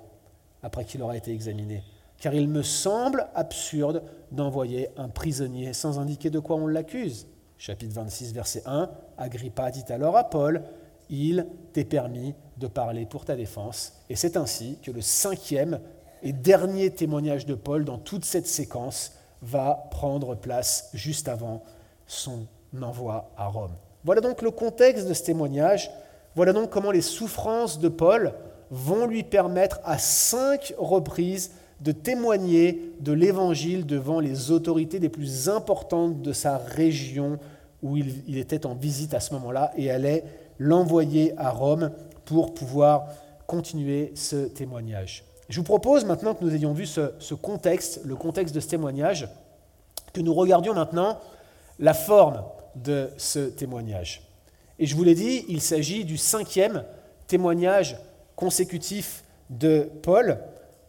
après 0.64 0.86
qu'il 0.86 1.02
aura 1.02 1.18
été 1.18 1.32
examiné. 1.32 1.84
Car 2.20 2.34
il 2.34 2.48
me 2.48 2.64
semble 2.64 3.28
absurde 3.36 4.04
d'envoyer 4.32 4.90
un 4.98 5.08
prisonnier 5.08 5.74
sans 5.74 6.00
indiquer 6.00 6.30
de 6.30 6.40
quoi 6.40 6.56
on 6.56 6.68
l'accuse. 6.68 7.28
Chapitre 7.58 7.94
26, 7.94 8.34
verset 8.34 8.64
1, 8.66 8.90
Agrippa 9.18 9.72
dit 9.72 9.86
alors 9.90 10.18
à 10.18 10.24
Paul, 10.30 10.64
Il 11.10 11.48
t'est 11.74 11.86
permis 11.86 12.34
de 12.58 12.68
parler 12.68 13.06
pour 13.06 13.26
ta 13.26 13.36
défense. 13.36 13.94
Et 14.10 14.16
c'est 14.16 14.38
ainsi 14.38 14.78
que 14.82 14.92
le 14.92 15.02
cinquième 15.02 15.80
et 16.24 16.34
dernier 16.34 16.90
témoignage 16.92 17.46
de 17.46 17.56
Paul 17.56 17.86
dans 17.86 17.98
toute 17.98 18.26
cette 18.26 18.48
séquence 18.48 19.14
va 19.42 19.88
prendre 19.92 20.36
place 20.36 20.90
juste 20.94 21.28
avant 21.28 21.64
son 22.08 22.48
envoi 22.82 23.32
à 23.38 23.48
Rome. 23.48 23.76
Voilà 24.04 24.22
donc 24.22 24.42
le 24.42 24.52
contexte 24.52 25.08
de 25.08 25.14
ce 25.14 25.24
témoignage. 25.24 25.92
Voilà 26.36 26.54
donc 26.54 26.70
comment 26.70 26.92
les 26.92 27.02
souffrances 27.02 27.80
de 27.80 27.90
Paul 27.90 28.34
vont 28.72 29.08
lui 29.08 29.24
permettre 29.24 29.80
à 29.84 29.98
cinq 29.98 30.74
reprises 30.78 31.52
de 31.82 31.92
témoigner 31.92 32.94
de 33.00 33.12
l'Évangile 33.12 33.86
devant 33.86 34.20
les 34.20 34.52
autorités 34.52 35.00
les 35.00 35.10
plus 35.10 35.50
importantes 35.50 36.22
de 36.22 36.34
sa 36.34 36.58
région 36.58 37.40
où 37.84 37.98
il, 37.98 38.38
était 38.38 38.66
en 38.66 38.74
visite 38.74 39.14
à 39.14 39.20
ce 39.20 39.34
moment-là 39.34 39.72
et 39.78 39.92
allait 39.92 40.24
l'envoyer 40.58 41.34
à 41.38 41.52
Rome 41.52 41.92
pour 42.26 42.54
pouvoir 42.54 43.08
continuer 43.46 44.12
ce 44.16 44.48
témoignage. 44.48 45.24
Je 45.50 45.60
vous 45.60 45.64
propose 45.64 46.04
maintenant 46.04 46.34
que 46.34 46.44
nous 46.44 46.54
ayons 46.54 46.74
vu 46.74 46.86
ce 46.86 47.34
contexte, 47.36 48.02
le 48.04 48.16
contexte 48.16 48.56
de 48.56 48.60
ce 48.60 48.68
témoignage, 48.68 49.30
que 50.12 50.22
nous 50.22 50.34
regardions 50.34 50.74
maintenant 50.74 51.20
la 51.80 51.94
forme 51.94 52.44
de 52.76 53.10
ce 53.18 53.40
témoignage. 53.40 54.24
Et 54.80 54.86
je 54.86 54.96
vous 54.96 55.04
l'ai 55.04 55.16
dit, 55.16 55.46
il 55.48 55.62
s'agit 55.62 56.06
du 56.06 56.18
cinquième 56.18 56.84
témoignage 57.28 57.98
consécutif 58.38 59.26
de 59.50 59.90
Paul. 60.04 60.40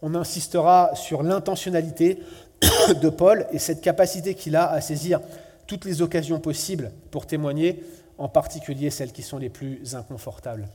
On 0.01 0.15
insistera 0.15 0.91
sur 0.95 1.23
l'intentionnalité 1.23 2.19
de 3.01 3.09
Paul 3.09 3.45
et 3.51 3.59
cette 3.59 3.81
capacité 3.81 4.35
qu'il 4.35 4.55
a 4.55 4.71
à 4.71 4.79
saisir 4.79 5.19
toutes 5.67 5.83
les 5.83 6.01
occasions 6.01 6.39
possibles 6.39 6.91
pour 7.11 7.27
témoigner, 7.27 7.83
en 8.17 8.29
particulier 8.29 8.89
celles 8.89 9.11
qui 9.11 9.23
sont 9.23 9.37
les 9.37 9.49
plus 9.49 9.95
inconfortables. 9.95 10.67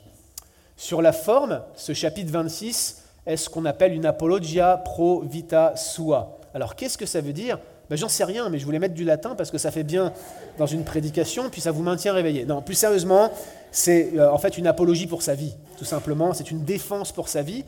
Sur 0.77 1.01
la 1.01 1.13
forme, 1.13 1.63
ce 1.77 1.95
chapitre 1.95 2.31
26 2.33 3.03
est 3.27 3.37
ce 3.37 3.49
qu'on 3.49 3.65
appelle 3.65 3.93
une 3.93 4.07
apologia 4.07 4.77
pro 4.77 5.23
vita 5.23 5.75
sua. 5.77 6.39
Alors 6.53 6.75
qu'est-ce 6.75 6.99
que 6.99 7.07
ça 7.07 7.21
veut 7.21 7.33
dire? 7.33 7.59
Ben, 7.89 7.97
J'en 7.97 8.09
sais 8.09 8.25
rien, 8.25 8.49
mais 8.49 8.59
je 8.59 8.65
voulais 8.65 8.79
mettre 8.79 8.95
du 8.95 9.05
latin 9.05 9.35
parce 9.37 9.51
que 9.51 9.59
ça 9.59 9.71
fait 9.71 9.85
bien 9.85 10.13
dans 10.59 10.67
une 10.67 10.85
prédication, 10.85 11.51
puis 11.51 11.61
ça 11.61 11.71
vous 11.71 11.83
maintient 11.83 12.13
réveillé. 12.13 12.45
Non, 12.45 12.63
plus 12.63 12.75
sérieusement, 12.75 13.31
c'est 13.75 14.17
euh, 14.17 14.31
en 14.31 14.39
fait 14.39 14.57
une 14.57 14.69
apologie 14.69 15.09
pour 15.09 15.21
sa 15.23 15.35
vie, 15.35 15.53
tout 15.77 15.85
simplement. 15.85 16.33
C'est 16.33 16.53
une 16.53 16.65
défense 16.65 17.11
pour 17.11 17.29
sa 17.29 17.43
vie. 17.43 17.65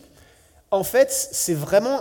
En 0.71 0.85
fait, 0.85 1.11
c'est 1.11 1.55
vraiment 1.55 2.01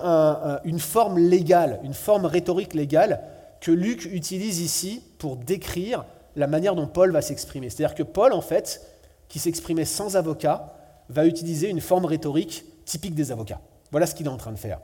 une 0.63 0.79
forme 0.79 1.17
légale, 1.19 1.79
une 1.83 1.93
forme 1.93 2.25
rhétorique 2.25 2.73
légale 2.73 3.21
que 3.61 3.71
Luc 3.71 4.05
utilise 4.05 4.59
ici 4.59 5.03
pour 5.17 5.37
décrire 5.37 6.05
la 6.35 6.47
manière 6.47 6.75
dont 6.75 6.87
Paul 6.87 7.11
va 7.11 7.21
s'exprimer. 7.21 7.69
C'est-à-dire 7.69 7.95
que 7.95 8.03
Paul, 8.03 8.33
en 8.33 8.41
fait, 8.41 8.81
qui 9.27 9.39
s'exprimait 9.39 9.85
sans 9.85 10.17
avocat, 10.17 10.75
va 11.09 11.25
utiliser 11.25 11.69
une 11.69 11.81
forme 11.81 12.05
rhétorique 12.05 12.65
typique 12.85 13.15
des 13.15 13.31
avocats. 13.31 13.61
Voilà 13.91 14.07
ce 14.07 14.15
qu'il 14.15 14.25
est 14.25 14.29
en 14.29 14.37
train 14.37 14.51
de 14.51 14.57
faire. 14.57 14.79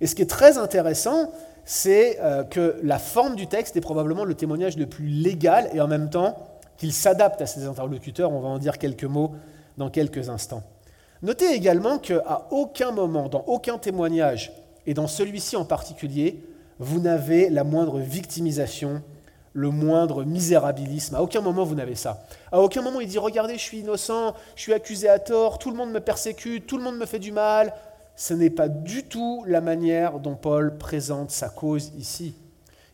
Et 0.00 0.06
ce 0.06 0.14
qui 0.14 0.22
est 0.22 0.30
très 0.30 0.58
intéressant, 0.58 1.32
c'est 1.64 2.18
euh, 2.20 2.42
que 2.44 2.76
la 2.82 2.98
forme 2.98 3.36
du 3.36 3.46
texte 3.46 3.76
est 3.76 3.80
probablement 3.80 4.24
le 4.24 4.34
témoignage 4.34 4.76
le 4.76 4.86
plus 4.86 5.06
légal 5.06 5.70
et 5.72 5.80
en 5.80 5.88
même 5.88 6.10
temps 6.10 6.36
qu'il 6.82 6.92
s'adapte 6.92 7.40
à 7.40 7.46
ses 7.46 7.64
interlocuteurs. 7.64 8.32
On 8.32 8.40
va 8.40 8.48
en 8.48 8.58
dire 8.58 8.76
quelques 8.76 9.04
mots 9.04 9.36
dans 9.78 9.88
quelques 9.88 10.30
instants. 10.30 10.64
Notez 11.22 11.52
également 11.52 11.98
qu'à 11.98 12.48
aucun 12.50 12.90
moment, 12.90 13.28
dans 13.28 13.44
aucun 13.46 13.78
témoignage, 13.78 14.52
et 14.84 14.92
dans 14.92 15.06
celui-ci 15.06 15.54
en 15.54 15.64
particulier, 15.64 16.42
vous 16.80 16.98
n'avez 16.98 17.50
la 17.50 17.62
moindre 17.62 18.00
victimisation, 18.00 19.00
le 19.52 19.70
moindre 19.70 20.24
misérabilisme. 20.24 21.14
À 21.14 21.22
aucun 21.22 21.40
moment 21.40 21.62
vous 21.62 21.76
n'avez 21.76 21.94
ça. 21.94 22.26
À 22.50 22.60
aucun 22.60 22.82
moment 22.82 22.98
il 22.98 23.06
dit 23.06 23.18
Regardez, 23.18 23.54
je 23.54 23.62
suis 23.62 23.78
innocent, 23.78 24.34
je 24.56 24.62
suis 24.62 24.74
accusé 24.74 25.08
à 25.08 25.20
tort, 25.20 25.60
tout 25.60 25.70
le 25.70 25.76
monde 25.76 25.92
me 25.92 26.00
persécute, 26.00 26.66
tout 26.66 26.78
le 26.78 26.82
monde 26.82 26.96
me 26.96 27.06
fait 27.06 27.20
du 27.20 27.30
mal, 27.30 27.74
ce 28.16 28.34
n'est 28.34 28.50
pas 28.50 28.66
du 28.66 29.04
tout 29.04 29.44
la 29.46 29.60
manière 29.60 30.18
dont 30.18 30.34
Paul 30.34 30.76
présente 30.78 31.30
sa 31.30 31.48
cause 31.48 31.92
ici. 31.96 32.34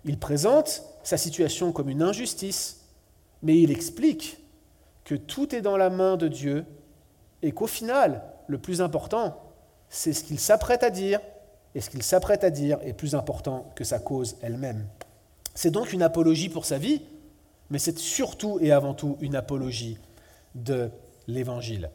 Il 0.05 0.19
présente 0.19 0.83
sa 1.03 1.17
situation 1.17 1.73
comme 1.73 1.89
une 1.89 2.03
injustice, 2.03 2.78
mais 3.43 3.61
il 3.61 3.71
explique 3.71 4.39
que 5.05 5.15
tout 5.15 5.55
est 5.55 5.61
dans 5.61 5.77
la 5.77 5.91
main 5.91 6.17
de 6.17 6.29
Dieu 6.29 6.65
et 7.43 7.53
qu'au 7.53 7.67
final, 7.67 8.23
le 8.47 8.59
plus 8.59 8.81
important, 8.81 9.41
c'est 9.89 10.13
ce 10.13 10.25
qu'il 10.25 10.39
s'apprête 10.39 10.83
à 10.83 10.91
dire, 10.91 11.21
et 11.75 11.81
ce 11.81 11.91
qu'il 11.91 12.03
s'apprête 12.03 12.45
à 12.45 12.51
dire 12.51 12.79
est 12.83 12.93
plus 12.93 13.15
important 13.15 13.71
que 13.75 13.85
sa 13.85 13.99
cause 13.99 14.37
elle-même. 14.43 14.87
C'est 15.55 15.71
donc 15.71 15.93
une 15.93 16.03
apologie 16.03 16.49
pour 16.49 16.65
sa 16.65 16.79
vie, 16.79 17.03
mais 17.71 17.79
c'est 17.79 17.99
surtout 17.99 18.59
et 18.61 18.73
avant 18.73 18.95
tout 18.95 19.17
une 19.21 19.37
apologie 19.37 19.99
de 20.55 20.91
l'Évangile. 21.27 21.91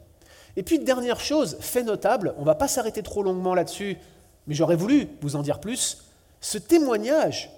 Et 0.56 0.62
puis, 0.62 0.78
dernière 0.78 1.20
chose, 1.20 1.56
fait 1.60 1.82
notable, 1.82 2.34
on 2.36 2.42
ne 2.42 2.46
va 2.46 2.54
pas 2.54 2.68
s'arrêter 2.68 3.02
trop 3.02 3.22
longuement 3.22 3.54
là-dessus, 3.54 3.98
mais 4.46 4.54
j'aurais 4.54 4.76
voulu 4.76 5.08
vous 5.20 5.36
en 5.36 5.42
dire 5.42 5.60
plus, 5.60 6.04
ce 6.40 6.58
témoignage 6.58 7.50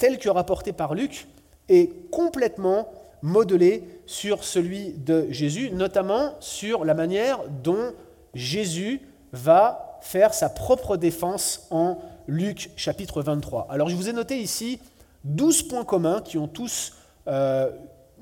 tel 0.00 0.18
que 0.18 0.30
rapporté 0.30 0.72
par 0.72 0.94
Luc, 0.94 1.28
est 1.68 2.10
complètement 2.10 2.88
modelé 3.22 3.84
sur 4.06 4.44
celui 4.44 4.92
de 4.92 5.26
Jésus, 5.30 5.70
notamment 5.70 6.34
sur 6.40 6.84
la 6.84 6.94
manière 6.94 7.40
dont 7.62 7.92
Jésus 8.34 9.00
va 9.32 9.98
faire 10.00 10.34
sa 10.34 10.48
propre 10.48 10.96
défense 10.96 11.66
en 11.70 11.98
Luc 12.26 12.70
chapitre 12.76 13.22
23. 13.22 13.66
Alors 13.70 13.88
je 13.88 13.96
vous 13.96 14.08
ai 14.08 14.12
noté 14.12 14.38
ici 14.38 14.80
12 15.24 15.64
points 15.64 15.84
communs 15.84 16.20
qui 16.22 16.38
ont 16.38 16.48
tous 16.48 16.94
euh, 17.28 17.70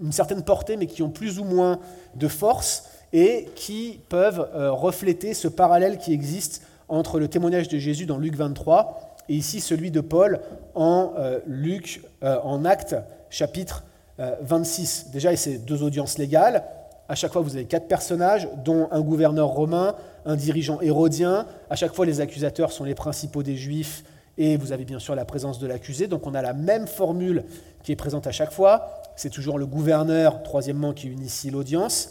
une 0.00 0.12
certaine 0.12 0.42
portée, 0.42 0.76
mais 0.76 0.87
qui 0.87 1.02
ont 1.02 1.11
plus 1.11 1.38
ou 1.38 1.44
moins 1.44 1.78
de 2.14 2.28
force 2.28 2.88
et 3.12 3.48
qui 3.54 4.00
peuvent 4.08 4.48
euh, 4.54 4.72
refléter 4.72 5.34
ce 5.34 5.48
parallèle 5.48 5.98
qui 5.98 6.12
existe 6.12 6.62
entre 6.88 7.18
le 7.18 7.28
témoignage 7.28 7.68
de 7.68 7.78
Jésus 7.78 8.06
dans 8.06 8.18
Luc 8.18 8.34
23 8.34 9.16
et 9.28 9.34
ici 9.34 9.61
celui 9.61 9.90
de 9.90 10.00
Paul 10.00 10.40
en 10.74 11.12
euh, 11.18 11.38
Luc, 11.46 12.02
en 12.22 12.64
Actes 12.64 12.96
chapitre 13.30 13.84
26. 14.18 15.11
Déjà, 15.12 15.35
c'est 15.37 15.59
deux 15.59 15.83
audiences 15.83 16.18
légales. 16.18 16.64
À 17.09 17.14
chaque 17.14 17.33
fois, 17.33 17.40
vous 17.40 17.57
avez 17.57 17.64
quatre 17.64 17.88
personnages, 17.88 18.48
dont 18.64 18.88
un 18.90 19.00
gouverneur 19.00 19.48
romain, 19.48 19.94
un 20.26 20.37
dirigeant 20.37 20.81
hérodien. 20.81 21.46
À 21.70 21.76
chaque 21.76 21.94
fois, 21.94 22.04
les 22.04 22.20
accusateurs 22.20 22.70
sont 22.70 22.85
les 22.85 22.94
principaux 22.94 23.42
des 23.42 23.57
Juifs 23.57 24.04
et 24.37 24.57
vous 24.57 24.72
avez 24.72 24.85
bien 24.85 24.98
sûr 24.98 25.14
la 25.14 25.24
présence 25.24 25.59
de 25.59 25.66
l'accusé. 25.66 26.07
Donc 26.07 26.26
on 26.26 26.35
a 26.35 26.42
la 26.42 26.52
même 26.52 26.87
formule 26.87 27.44
qui 27.83 27.92
est 27.92 27.96
présente 27.96 28.26
à 28.26 28.33
chaque 28.33 28.52
fois. 28.52 29.02
C'est 29.16 29.31
toujours 29.31 29.59
le 29.59 29.66
gouverneur, 29.66 30.42
troisièmement, 30.42 30.92
qui 30.92 31.09
initie 31.09 31.50
l'audience. 31.50 32.11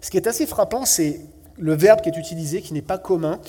Ce 0.00 0.10
qui 0.10 0.16
est 0.16 0.28
assez 0.28 0.46
frappant, 0.46 0.84
c'est 0.84 1.20
le 1.58 1.74
verbe 1.74 2.00
qui 2.00 2.08
est 2.08 2.16
utilisé, 2.16 2.62
qui 2.62 2.72
n'est 2.72 2.82
pas 2.82 2.98
commun. 2.98 3.40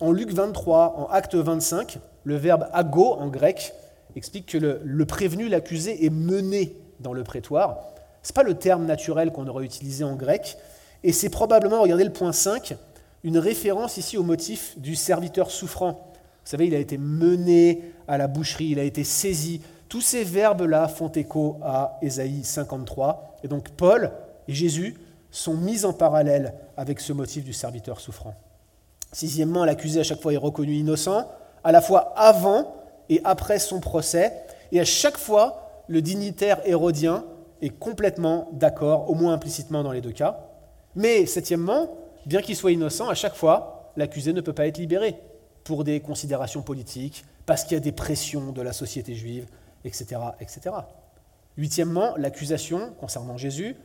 En 0.00 0.12
Luc 0.12 0.32
23, 0.32 0.94
en 0.96 1.06
Acte 1.12 1.34
25, 1.34 1.98
le 2.24 2.36
verbe 2.36 2.68
ago 2.72 3.12
en 3.12 3.28
grec 3.28 3.74
explique 4.16 4.46
que 4.46 4.80
le 4.82 5.06
prévenu, 5.06 5.48
l'accusé, 5.48 6.06
est 6.06 6.10
mené 6.10 6.74
dans 7.00 7.12
le 7.12 7.24
prétoire. 7.24 7.78
Ce 8.22 8.30
n'est 8.30 8.34
pas 8.34 8.42
le 8.42 8.54
terme 8.54 8.86
naturel 8.86 9.32
qu'on 9.32 9.46
aurait 9.46 9.64
utilisé 9.64 10.04
en 10.04 10.14
grec. 10.14 10.56
Et 11.04 11.12
c'est 11.12 11.30
probablement, 11.30 11.82
regardez 11.82 12.04
le 12.04 12.12
point 12.12 12.32
5, 12.32 12.76
une 13.24 13.38
référence 13.38 13.96
ici 13.96 14.16
au 14.16 14.22
motif 14.22 14.78
du 14.78 14.96
serviteur 14.96 15.50
souffrant. 15.50 15.92
Vous 15.92 16.50
savez, 16.50 16.66
il 16.66 16.74
a 16.74 16.78
été 16.78 16.98
mené 16.98 17.92
à 18.06 18.18
la 18.18 18.26
boucherie, 18.26 18.70
il 18.70 18.78
a 18.78 18.84
été 18.84 19.04
saisi. 19.04 19.60
Tous 19.88 20.00
ces 20.00 20.24
verbes-là 20.24 20.88
font 20.88 21.08
écho 21.08 21.58
à 21.62 21.98
Ésaïe 22.02 22.42
53. 22.42 23.38
Et 23.44 23.48
donc 23.48 23.70
Paul 23.70 24.12
et 24.46 24.52
Jésus 24.52 24.96
sont 25.30 25.54
mis 25.54 25.84
en 25.84 25.92
parallèle 25.92 26.54
avec 26.76 27.00
ce 27.00 27.12
motif 27.12 27.44
du 27.44 27.52
serviteur 27.52 28.00
souffrant. 28.00 28.34
Sixièmement, 29.12 29.64
l'accusé 29.64 30.00
à 30.00 30.04
chaque 30.04 30.20
fois 30.20 30.32
est 30.32 30.38
reconnu 30.38 30.74
innocent, 30.74 31.26
à 31.64 31.72
la 31.72 31.80
fois 31.80 32.12
avant 32.16 32.74
et 33.08 33.20
après 33.24 33.58
son 33.58 33.80
procès. 33.80 34.32
Et 34.72 34.80
à 34.80 34.84
chaque 34.84 35.16
fois, 35.16 35.67
le 35.88 36.02
dignitaire 36.02 36.60
hérodien 36.64 37.24
est 37.62 37.70
complètement 37.70 38.48
d'accord, 38.52 39.10
au 39.10 39.14
moins 39.14 39.32
implicitement 39.32 39.82
dans 39.82 39.92
les 39.92 40.00
deux 40.00 40.12
cas. 40.12 40.40
Mais 40.94 41.26
septièmement, 41.26 41.88
bien 42.26 42.40
qu'il 42.40 42.56
soit 42.56 42.72
innocent, 42.72 43.08
à 43.08 43.14
chaque 43.14 43.34
fois, 43.34 43.92
l'accusé 43.96 44.32
ne 44.32 44.40
peut 44.40 44.52
pas 44.52 44.66
être 44.66 44.78
libéré 44.78 45.16
pour 45.64 45.84
des 45.84 46.00
considérations 46.00 46.62
politiques, 46.62 47.24
parce 47.46 47.64
qu'il 47.64 47.74
y 47.74 47.76
a 47.76 47.80
des 47.80 47.92
pressions 47.92 48.52
de 48.52 48.62
la 48.62 48.72
société 48.72 49.14
juive, 49.14 49.46
etc. 49.84 50.20
etc. 50.40 50.76
Huitièmement, 51.56 52.14
l'accusation 52.16 52.92
concernant 53.00 53.36
Jésus, 53.36 53.76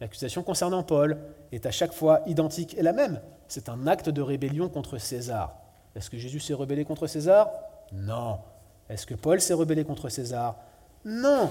l'accusation 0.00 0.42
concernant 0.42 0.82
Paul, 0.82 1.18
est 1.52 1.66
à 1.66 1.70
chaque 1.70 1.92
fois 1.92 2.22
identique 2.26 2.76
et 2.78 2.82
la 2.82 2.92
même. 2.92 3.20
C'est 3.48 3.68
un 3.68 3.86
acte 3.86 4.08
de 4.08 4.22
rébellion 4.22 4.68
contre 4.68 4.98
César. 4.98 5.56
Est-ce 5.94 6.10
que 6.10 6.18
Jésus 6.18 6.40
s'est 6.40 6.54
rebellé 6.54 6.84
contre 6.84 7.06
César? 7.06 7.50
Non. 7.92 8.38
Est-ce 8.88 9.06
que 9.06 9.14
Paul 9.14 9.40
s'est 9.40 9.54
rebellé 9.54 9.84
contre 9.84 10.08
César? 10.08 10.56
Non. 11.04 11.50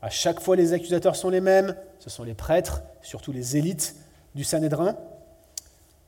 À 0.00 0.10
chaque 0.10 0.40
fois, 0.40 0.56
les 0.56 0.72
accusateurs 0.72 1.16
sont 1.16 1.30
les 1.30 1.40
mêmes. 1.40 1.74
Ce 2.00 2.10
sont 2.10 2.24
les 2.24 2.34
prêtres, 2.34 2.82
surtout 3.02 3.32
les 3.32 3.56
élites 3.56 3.96
du 4.34 4.44
Sanhédrin. 4.44 4.96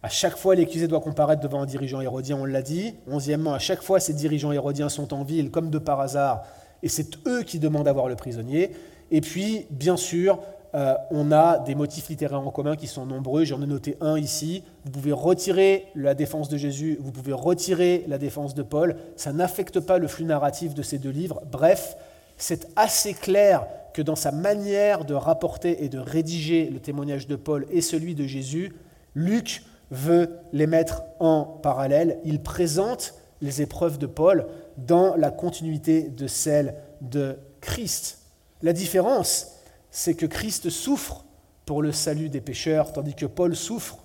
À 0.02 0.08
chaque 0.08 0.36
fois, 0.36 0.54
l'accusé 0.54 0.86
doit 0.86 1.00
comparaître 1.00 1.40
devant 1.40 1.62
un 1.62 1.66
dirigeant 1.66 2.00
hérodien, 2.00 2.36
on 2.36 2.44
l'a 2.44 2.60
dit. 2.60 2.94
Onzièmement, 3.10 3.54
à 3.54 3.58
chaque 3.58 3.82
fois, 3.82 4.00
ces 4.00 4.12
dirigeants 4.12 4.52
hérodiens 4.52 4.88
sont 4.90 5.14
en 5.14 5.24
ville, 5.24 5.50
comme 5.50 5.70
de 5.70 5.78
par 5.78 6.00
hasard, 6.00 6.44
et 6.82 6.88
c'est 6.88 7.26
eux 7.26 7.42
qui 7.42 7.58
demandent 7.58 7.88
à 7.88 7.92
voir 7.92 8.08
le 8.08 8.16
prisonnier. 8.16 8.72
Et 9.10 9.22
puis, 9.22 9.66
bien 9.70 9.96
sûr, 9.96 10.40
euh, 10.74 10.94
on 11.10 11.30
a 11.32 11.58
des 11.58 11.74
motifs 11.74 12.08
littéraires 12.08 12.46
en 12.46 12.50
commun 12.50 12.76
qui 12.76 12.86
sont 12.86 13.06
nombreux. 13.06 13.44
J'en 13.44 13.62
ai 13.62 13.66
noté 13.66 13.96
un 14.00 14.18
ici. 14.18 14.64
Vous 14.84 14.90
pouvez 14.90 15.12
retirer 15.12 15.86
la 15.94 16.14
défense 16.14 16.48
de 16.48 16.56
Jésus, 16.58 16.98
vous 17.00 17.12
pouvez 17.12 17.32
retirer 17.32 18.04
la 18.08 18.18
défense 18.18 18.54
de 18.54 18.62
Paul. 18.62 18.96
Ça 19.16 19.32
n'affecte 19.32 19.80
pas 19.80 19.98
le 19.98 20.08
flux 20.08 20.24
narratif 20.24 20.74
de 20.74 20.82
ces 20.82 20.98
deux 20.98 21.10
livres. 21.10 21.40
Bref, 21.50 21.96
c'est 22.36 22.68
assez 22.76 23.14
clair 23.14 23.66
que 23.92 24.02
dans 24.02 24.16
sa 24.16 24.32
manière 24.32 25.04
de 25.04 25.14
rapporter 25.14 25.84
et 25.84 25.88
de 25.88 25.98
rédiger 25.98 26.68
le 26.68 26.80
témoignage 26.80 27.26
de 27.26 27.36
Paul 27.36 27.66
et 27.70 27.80
celui 27.80 28.14
de 28.14 28.26
Jésus, 28.26 28.74
Luc 29.14 29.62
veut 29.90 30.30
les 30.52 30.66
mettre 30.66 31.02
en 31.20 31.44
parallèle. 31.44 32.18
Il 32.24 32.42
présente 32.42 33.14
les 33.40 33.62
épreuves 33.62 33.98
de 33.98 34.06
Paul 34.06 34.46
dans 34.76 35.14
la 35.16 35.30
continuité 35.30 36.02
de 36.02 36.26
celles 36.26 36.74
de 37.00 37.38
Christ. 37.60 38.18
La 38.62 38.72
différence, 38.72 39.52
c'est 39.90 40.14
que 40.14 40.26
Christ 40.26 40.70
souffre 40.70 41.24
pour 41.66 41.80
le 41.80 41.92
salut 41.92 42.28
des 42.28 42.40
pécheurs, 42.40 42.92
tandis 42.92 43.14
que 43.14 43.26
Paul 43.26 43.54
souffre 43.54 43.98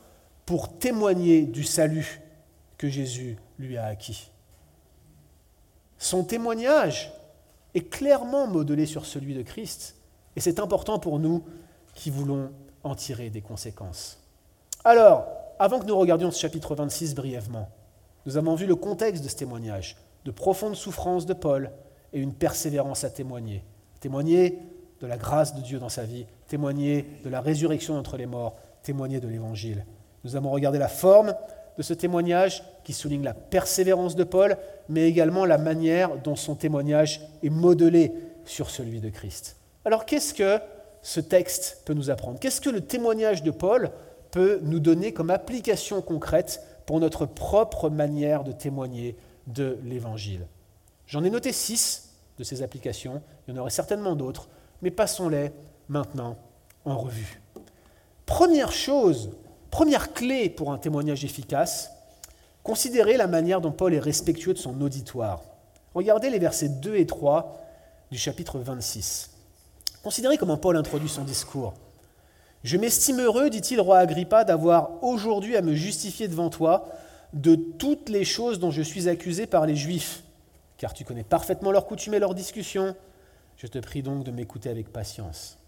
pour 0.46 0.78
témoigner 0.78 1.44
du 1.44 1.64
salut 1.64 2.22
que 2.78 2.90
Jésus 2.90 3.38
lui 3.58 3.78
a 3.78 3.86
acquis. 3.86 4.30
Son 5.98 6.24
témoignage 6.24 7.12
est 7.74 7.90
clairement 7.90 8.48
modelé 8.48 8.86
sur 8.86 9.06
celui 9.06 9.34
de 9.34 9.42
Christ, 9.42 9.96
et 10.36 10.40
c'est 10.40 10.60
important 10.60 11.00
pour 11.00 11.20
nous 11.20 11.44
qui 11.94 12.10
voulons 12.10 12.52
en 12.84 12.96
tirer 12.96 13.30
des 13.30 13.42
conséquences. 13.42 14.20
Alors, 14.84 15.28
avant 15.60 15.80
que 15.80 15.86
nous 15.86 15.98
regardions 15.98 16.32
ce 16.32 16.40
chapitre 16.40 16.76
26 16.76 17.16
brièvement, 17.16 17.70
nous 18.26 18.38
avons 18.38 18.56
vu 18.56 18.66
le 18.66 18.76
contexte 18.76 19.24
de 19.24 19.30
ce 19.30 19.36
témoignage, 19.36 19.98
de 20.26 20.32
profondes 20.32 20.76
souffrances 20.76 21.26
de 21.26 21.34
Paul 21.34 21.72
et 22.14 22.20
une 22.20 22.34
persévérance 22.34 23.04
à 23.04 23.10
témoigner. 23.10 23.64
Témoigner 24.00 24.60
de 25.02 25.08
la 25.08 25.18
grâce 25.18 25.56
de 25.56 25.62
Dieu 25.62 25.80
dans 25.80 25.90
sa 25.90 26.04
vie, 26.04 26.26
témoigner 26.48 27.06
de 27.24 27.30
la 27.30 27.42
résurrection 27.42 27.98
entre 27.98 28.18
les 28.18 28.26
morts, 28.26 28.56
témoigner 28.84 29.20
de 29.20 29.28
l'Évangile. 29.28 29.86
Nous 30.24 30.36
avons 30.36 30.52
regardé 30.52 30.80
la 30.80 30.88
forme 30.88 31.34
de 31.80 31.84
ce 31.84 31.94
témoignage 31.94 32.62
qui 32.84 32.92
souligne 32.92 33.24
la 33.24 33.34
persévérance 33.34 34.18
de 34.18 34.26
Paul, 34.26 34.58
mais 34.90 35.08
également 35.08 35.46
la 35.46 35.58
manière 35.58 36.18
dont 36.18 36.36
son 36.36 36.54
témoignage 36.56 37.22
est 37.42 37.50
modelé 37.50 38.12
sur 38.44 38.70
celui 38.70 39.00
de 39.00 39.08
Christ. 39.08 39.56
Alors 39.86 40.06
qu'est-ce 40.06 40.34
que 40.34 40.60
ce 41.02 41.22
texte 41.22 41.84
peut 41.86 41.94
nous 41.94 42.10
apprendre? 42.10 42.38
Qu'est-ce 42.38 42.60
que 42.60 42.70
le 42.70 42.82
témoignage 42.82 43.44
de 43.44 43.52
Paul 43.52 43.92
peut 44.32 44.60
nous 44.62 44.82
donner 44.82 45.14
comme 45.14 45.30
application 45.30 46.02
concrète 46.02 46.62
pour 46.86 47.00
notre 47.00 47.26
propre 47.26 47.90
manière 47.90 48.44
de 48.44 48.52
témoigner 48.52 49.16
de 49.48 49.78
l'Évangile? 49.86 50.48
J'en 51.08 51.24
ai 51.24 51.30
noté 51.30 51.54
six 51.54 52.10
de 52.38 52.44
ces 52.44 52.62
applications, 52.62 53.22
il 53.48 53.54
y 53.54 53.58
en 53.58 53.62
aurait 53.62 53.70
certainement 53.70 54.18
d'autres, 54.18 54.50
mais 54.82 54.92
passons-les 54.92 55.54
maintenant 55.88 56.36
en 56.84 56.98
revue. 56.98 57.42
Première 58.26 58.74
chose, 58.74 59.32
première 59.72 60.14
clé 60.14 60.50
pour 60.50 60.72
un 60.72 60.78
témoignage 60.78 61.24
efficace, 61.24 61.92
considérez 62.64 63.18
la 63.18 63.28
manière 63.28 63.62
dont 63.62 63.72
Paul 63.72 63.94
est 63.94 64.00
respectueux 64.00 64.54
de 64.54 64.60
son 64.60 64.80
auditoire. 64.82 65.42
Regardez 65.94 66.30
les 66.30 66.40
versets 66.40 66.70
2 66.70 66.96
et 66.96 67.06
3 67.06 67.58
du 68.12 68.18
chapitre 68.18 68.60
26. 68.60 69.32
Considérez 70.04 70.38
comment 70.38 70.58
Paul 70.58 70.78
introduit 70.78 71.10
son 71.10 71.24
discours. 71.24 71.74
Je 72.64 72.78
m'estime 72.78 73.22
heureux, 73.22 73.50
dit-il, 73.50 73.80
roi 73.80 74.00
Agrippa, 74.00 74.44
d'avoir 74.44 75.04
aujourd'hui 75.04 75.56
à 75.56 75.62
me 75.62 75.76
justifier 75.76 76.28
devant 76.28 76.50
toi 76.50 76.90
de 77.34 77.56
toutes 77.56 78.10
les 78.10 78.26
choses 78.26 78.60
dont 78.60 78.72
je 78.72 78.82
suis 78.82 79.08
accusé 79.08 79.46
par 79.46 79.66
les 79.66 79.76
Juifs, 79.76 80.24
car 80.78 80.94
tu 80.94 81.06
connais 81.06 81.24
parfaitement 81.24 81.72
leurs 81.72 81.86
coutumes 81.86 82.16
et 82.16 82.20
leurs 82.20 82.34
discussions. 82.34 82.96
Je 83.58 83.68
te 83.68 83.78
prie 83.78 84.02
donc 84.02 84.24
de 84.24 84.32
m'écouter 84.32 84.70
avec 84.70 84.92
patience. 84.92 85.59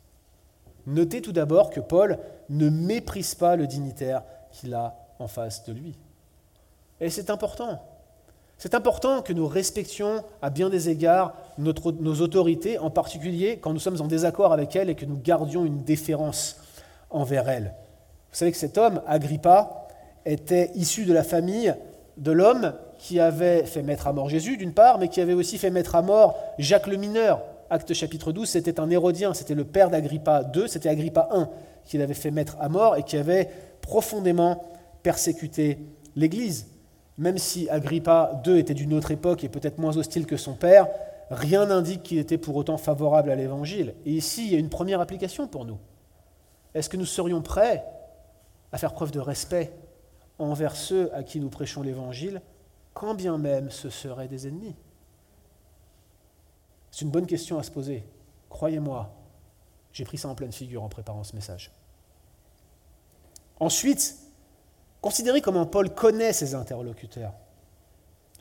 Notez 0.88 1.22
tout 1.22 1.32
d'abord 1.32 1.70
que 1.70 1.80
Paul 1.80 2.18
ne 2.50 2.70
méprise 2.70 3.36
pas 3.36 3.56
le 3.56 3.68
dignitaire 3.68 4.24
qu'il 4.52 4.74
a 4.74 4.96
en 5.20 5.28
face 5.28 5.64
de 5.66 5.74
lui. 5.74 5.96
Et 7.00 7.10
c'est 7.10 7.30
important. 7.30 7.82
C'est 8.58 8.76
important 8.76 9.22
que 9.22 9.34
nous 9.34 9.48
respections 9.48 10.24
à 10.42 10.52
bien 10.52 10.70
des 10.70 10.90
égards 10.90 11.34
nos 11.58 12.22
autorités, 12.22 12.78
en 12.78 12.92
particulier 12.92 13.58
quand 13.58 13.74
nous 13.74 13.80
sommes 13.80 14.00
en 14.02 14.08
désaccord 14.08 14.54
avec 14.54 14.76
elles 14.76 14.90
et 14.90 14.96
que 14.96 15.06
nous 15.06 15.18
gardions 15.18 15.66
une 15.66 15.84
déférence 15.84 16.58
envers 17.10 17.50
elle. 17.50 17.74
Vous 18.32 18.38
savez 18.38 18.52
que 18.52 18.58
cet 18.58 18.78
homme, 18.78 19.02
Agrippa, 19.08 19.88
était 20.26 20.72
issu 20.76 21.06
de 21.06 21.14
la 21.14 21.24
famille 21.24 21.74
de 22.18 22.32
l'homme 22.32 22.74
qui 23.00 23.20
avait 23.20 23.66
fait 23.66 23.82
mettre 23.82 24.08
à 24.08 24.14
mort 24.14 24.30
Jésus, 24.30 24.58
d'une 24.58 24.74
part, 24.74 25.00
mais 25.00 25.08
qui 25.08 25.22
avait 25.22 25.34
aussi 25.34 25.58
fait 25.58 25.72
mettre 25.72 25.96
à 25.96 26.04
mort 26.04 26.38
Jacques 26.60 26.88
le 26.88 26.98
mineur. 26.98 27.42
Acte 27.72 27.94
chapitre 27.94 28.34
12, 28.34 28.50
c'était 28.50 28.82
un 28.82 28.90
hérodien, 28.90 29.34
c'était 29.34 29.56
le 29.56 29.64
père 29.64 29.90
d'Agrippa 29.90 30.52
II, 30.54 30.68
c'était 30.68 30.90
Agrippa 30.90 31.30
I 31.34 31.46
qui 31.86 31.98
l'avait 31.98 32.14
fait 32.14 32.30
mettre 32.30 32.58
à 32.60 32.68
mort 32.68 32.98
et 32.98 33.04
qui 33.04 33.16
avait 33.16 33.50
profondément 33.80 34.62
persécuté 35.04 35.80
l'Église. 36.18 36.68
Même 37.18 37.38
si 37.38 37.70
Agrippa 37.70 38.42
II 38.46 38.60
était 38.60 38.74
d'une 38.74 38.94
autre 38.94 39.12
époque 39.12 39.46
et 39.46 39.50
peut-être 39.50 39.78
moins 39.78 39.96
hostile 39.96 40.26
que 40.26 40.36
son 40.36 40.54
père, 40.54 40.90
rien 41.30 41.66
n'indique 41.68 42.04
qu'il 42.04 42.18
était 42.18 42.38
pour 42.38 42.58
autant 42.58 42.76
favorable 42.76 43.32
à 43.32 43.36
l'Évangile. 43.36 43.96
Et 44.06 44.12
ici, 44.12 44.48
il 44.48 44.52
y 44.52 44.56
a 44.58 44.60
une 44.60 44.70
première 44.70 45.00
application 45.00 45.48
pour 45.48 45.64
nous. 45.64 45.78
Est-ce 46.74 46.90
que 46.90 46.98
nous 46.98 47.06
serions 47.06 47.42
prêts 47.42 47.86
à 48.74 48.80
faire 48.80 48.92
preuve 48.92 49.12
de 49.12 49.20
respect 49.22 49.72
envers 50.40 50.76
ceux 50.76 51.10
à 51.16 51.24
qui 51.24 51.40
nous 51.40 51.50
prêchons 51.50 51.84
l'Évangile, 51.84 52.42
quand 52.94 53.14
bien 53.14 53.38
même 53.38 53.72
ce 53.72 53.90
seraient 53.90 54.28
des 54.28 54.50
ennemis? 54.50 54.76
C'est 57.02 57.06
une 57.06 57.12
bonne 57.12 57.26
question 57.26 57.58
à 57.58 57.64
se 57.64 57.72
poser. 57.72 58.04
Croyez-moi, 58.48 59.12
j'ai 59.92 60.04
pris 60.04 60.20
ça 60.20 60.28
en 60.28 60.36
pleine 60.36 60.52
figure 60.52 60.84
en 60.84 60.88
préparant 60.88 61.24
ce 61.24 61.36
message. 61.36 61.72
Ensuite, 63.60 64.18
considérez 65.02 65.42
comment 65.42 65.66
Paul 65.66 65.96
connaît 65.96 66.32
ses 66.32 66.54
interlocuteurs. 66.54 67.34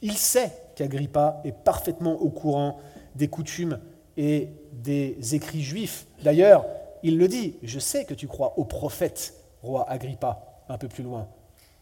Il 0.03 0.13
sait 0.13 0.53
qu'Agrippa 0.77 1.41
est 1.45 1.53
parfaitement 1.53 2.21
au 2.21 2.29
courant 2.29 2.81
des 3.15 3.29
coutumes 3.29 3.81
et 4.19 4.51
des 4.73 5.35
écrits 5.35 5.63
juifs. 5.63 6.07
D'ailleurs, 6.23 6.67
il 7.03 7.17
le 7.17 7.29
dit, 7.29 7.57
je 7.63 7.79
sais 7.79 8.05
que 8.05 8.13
tu 8.13 8.29
crois 8.29 8.59
au 8.59 8.67
prophète, 8.67 9.37
roi 9.63 9.89
Agrippa, 9.89 10.61
un 10.69 10.77
peu 10.77 10.89
plus 10.89 11.03
loin. 11.03 11.29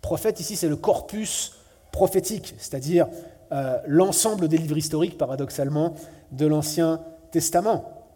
Prophète, 0.00 0.38
ici, 0.38 0.54
c'est 0.54 0.68
le 0.68 0.76
corpus 0.76 1.56
prophétique, 1.90 2.54
c'est-à-dire 2.56 3.08
euh, 3.50 3.80
l'ensemble 3.86 4.46
des 4.46 4.58
livres 4.58 4.76
historiques, 4.76 5.18
paradoxalement, 5.18 5.94
de 6.32 6.46
l'Ancien 6.46 7.00
Testament. 7.30 8.06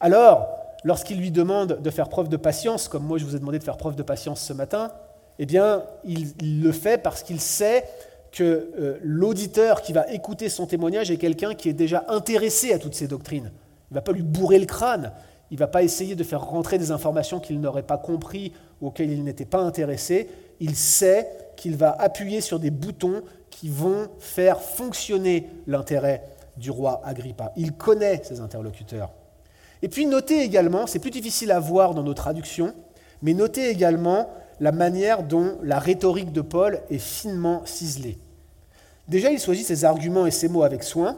Alors, 0.00 0.48
lorsqu'il 0.84 1.18
lui 1.18 1.30
demande 1.30 1.80
de 1.80 1.90
faire 1.90 2.08
preuve 2.08 2.28
de 2.28 2.36
patience, 2.36 2.88
comme 2.88 3.04
moi 3.04 3.18
je 3.18 3.24
vous 3.24 3.36
ai 3.36 3.38
demandé 3.38 3.58
de 3.58 3.64
faire 3.64 3.76
preuve 3.76 3.96
de 3.96 4.02
patience 4.02 4.40
ce 4.40 4.52
matin, 4.52 4.90
eh 5.38 5.46
bien, 5.46 5.84
il, 6.04 6.62
le 6.62 6.72
fait 6.72 6.98
parce 6.98 7.22
qu'il 7.22 7.40
sait 7.40 7.84
que 8.30 8.70
euh, 8.78 8.98
l'auditeur 9.02 9.82
qui 9.82 9.92
va 9.92 10.10
écouter 10.12 10.48
son 10.48 10.66
témoignage 10.66 11.10
est 11.10 11.16
quelqu'un 11.16 11.54
qui 11.54 11.68
est 11.68 11.74
déjà 11.74 12.04
intéressé 12.08 12.72
à 12.72 12.78
toutes 12.78 12.94
ces 12.94 13.08
doctrines. 13.08 13.50
Il 13.90 13.94
ne 13.94 13.96
va 13.96 14.02
pas 14.02 14.12
lui 14.12 14.22
bourrer 14.22 14.58
le 14.58 14.66
crâne, 14.66 15.12
il 15.50 15.54
ne 15.54 15.58
va 15.58 15.66
pas 15.66 15.82
essayer 15.82 16.14
de 16.14 16.24
faire 16.24 16.42
rentrer 16.42 16.78
des 16.78 16.90
informations 16.90 17.40
qu'il 17.40 17.60
n'aurait 17.60 17.82
pas 17.82 17.98
compris 17.98 18.52
ou 18.80 18.88
auxquelles 18.88 19.10
il 19.10 19.22
n'était 19.22 19.44
pas 19.44 19.60
intéressé. 19.60 20.28
Il 20.60 20.76
sait 20.76 21.28
qu'il 21.56 21.76
va 21.76 21.90
appuyer 21.98 22.40
sur 22.40 22.58
des 22.58 22.70
boutons 22.70 23.22
qui 23.50 23.68
vont 23.68 24.08
faire 24.18 24.60
fonctionner 24.60 25.48
l'intérêt 25.66 26.22
du 26.56 26.70
roi 26.70 27.00
Agrippa. 27.04 27.52
Il 27.56 27.72
connaît 27.72 28.22
ses 28.24 28.40
interlocuteurs. 28.40 29.10
Et 29.82 29.88
puis 29.88 30.06
notez 30.06 30.42
également, 30.42 30.86
c'est 30.86 30.98
plus 30.98 31.10
difficile 31.10 31.50
à 31.50 31.60
voir 31.60 31.94
dans 31.94 32.02
nos 32.02 32.14
traductions, 32.14 32.74
mais 33.22 33.34
notez 33.34 33.68
également 33.68 34.30
la 34.60 34.72
manière 34.72 35.22
dont 35.22 35.58
la 35.62 35.78
rhétorique 35.78 36.32
de 36.32 36.40
Paul 36.40 36.80
est 36.90 36.98
finement 36.98 37.62
ciselée. 37.64 38.18
Déjà, 39.08 39.30
il 39.30 39.40
choisit 39.40 39.66
ses 39.66 39.84
arguments 39.84 40.26
et 40.26 40.30
ses 40.30 40.48
mots 40.48 40.62
avec 40.62 40.84
soin, 40.84 41.16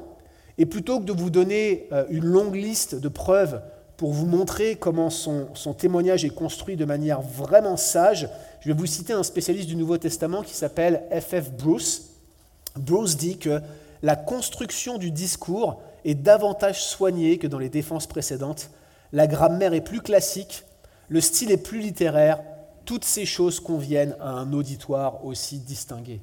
et 0.57 0.67
plutôt 0.67 1.01
que 1.01 1.05
de 1.05 1.13
vous 1.13 1.31
donner 1.31 1.89
euh, 1.93 2.05
une 2.09 2.25
longue 2.25 2.55
liste 2.55 2.95
de 2.95 3.09
preuves 3.09 3.61
pour 3.97 4.13
vous 4.13 4.27
montrer 4.27 4.77
comment 4.77 5.11
son, 5.11 5.49
son 5.55 5.75
témoignage 5.75 6.25
est 6.25 6.31
construit 6.31 6.77
de 6.77 6.85
manière 6.85 7.21
vraiment 7.21 7.77
sage, 7.77 8.29
je 8.61 8.69
vais 8.69 8.75
vous 8.75 8.87
citer 8.87 9.13
un 9.13 9.23
spécialiste 9.23 9.69
du 9.69 9.77
Nouveau 9.77 9.99
Testament 9.99 10.43
qui 10.43 10.55
s'appelle 10.55 11.03
F.F. 11.13 11.51
Bruce. 11.53 12.11
Bruce 12.77 13.17
dit 13.17 13.37
que 13.37 13.61
la 14.05 14.17
construction 14.17 14.99
du 14.99 15.11
discours 15.11 15.81
est 16.05 16.15
davantage 16.15 16.85
soignée 16.85 17.39
que 17.39 17.47
dans 17.47 17.59
les 17.59 17.71
défenses 17.71 18.07
précédentes, 18.07 18.69
la 19.13 19.27
grammaire 19.27 19.73
est 19.73 19.81
plus 19.81 20.03
classique, 20.03 20.65
le 21.09 21.23
style 21.23 21.51
est 21.51 21.57
plus 21.57 21.81
littéraire, 21.81 22.43
toutes 22.85 23.07
ces 23.07 23.25
choses 23.25 23.61
conviennent 23.61 24.15
à 24.21 24.29
un 24.29 24.53
auditoire 24.53 25.25
aussi 25.25 25.59
distingué. 25.59 26.21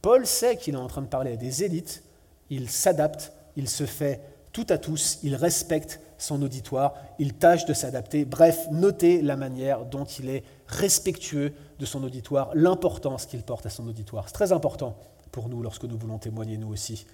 Paul 0.00 0.24
sait 0.24 0.56
qu'il 0.56 0.74
est 0.74 0.78
en 0.78 0.86
train 0.86 1.02
de 1.02 1.08
parler 1.08 1.32
à 1.32 1.36
des 1.36 1.64
élites, 1.64 2.04
il 2.50 2.70
s'adapte, 2.70 3.32
il 3.56 3.68
se 3.68 3.84
fait 3.84 4.20
tout 4.52 4.66
à 4.68 4.78
tous, 4.78 5.18
il 5.24 5.34
respecte 5.34 5.98
son 6.18 6.40
auditoire, 6.40 6.94
il 7.18 7.34
tâche 7.34 7.64
de 7.64 7.74
s'adapter. 7.74 8.24
Bref, 8.24 8.68
notez 8.70 9.22
la 9.22 9.34
manière 9.34 9.86
dont 9.86 10.04
il 10.04 10.28
est 10.28 10.44
respectueux 10.68 11.52
de 11.80 11.84
son 11.84 12.04
auditoire, 12.04 12.52
l'importance 12.54 13.26
qu'il 13.26 13.42
porte 13.42 13.66
à 13.66 13.70
son 13.70 13.88
auditoire. 13.88 14.28
C'est 14.28 14.34
très 14.34 14.52
important 14.52 14.96
pour 15.30 15.48
nous 15.48 15.62
lorsque 15.62 15.84
nous 15.84 15.96
voulons 15.98 16.18
témoigner, 16.18 16.56
nous 16.56 16.72
aussi, 16.72 17.06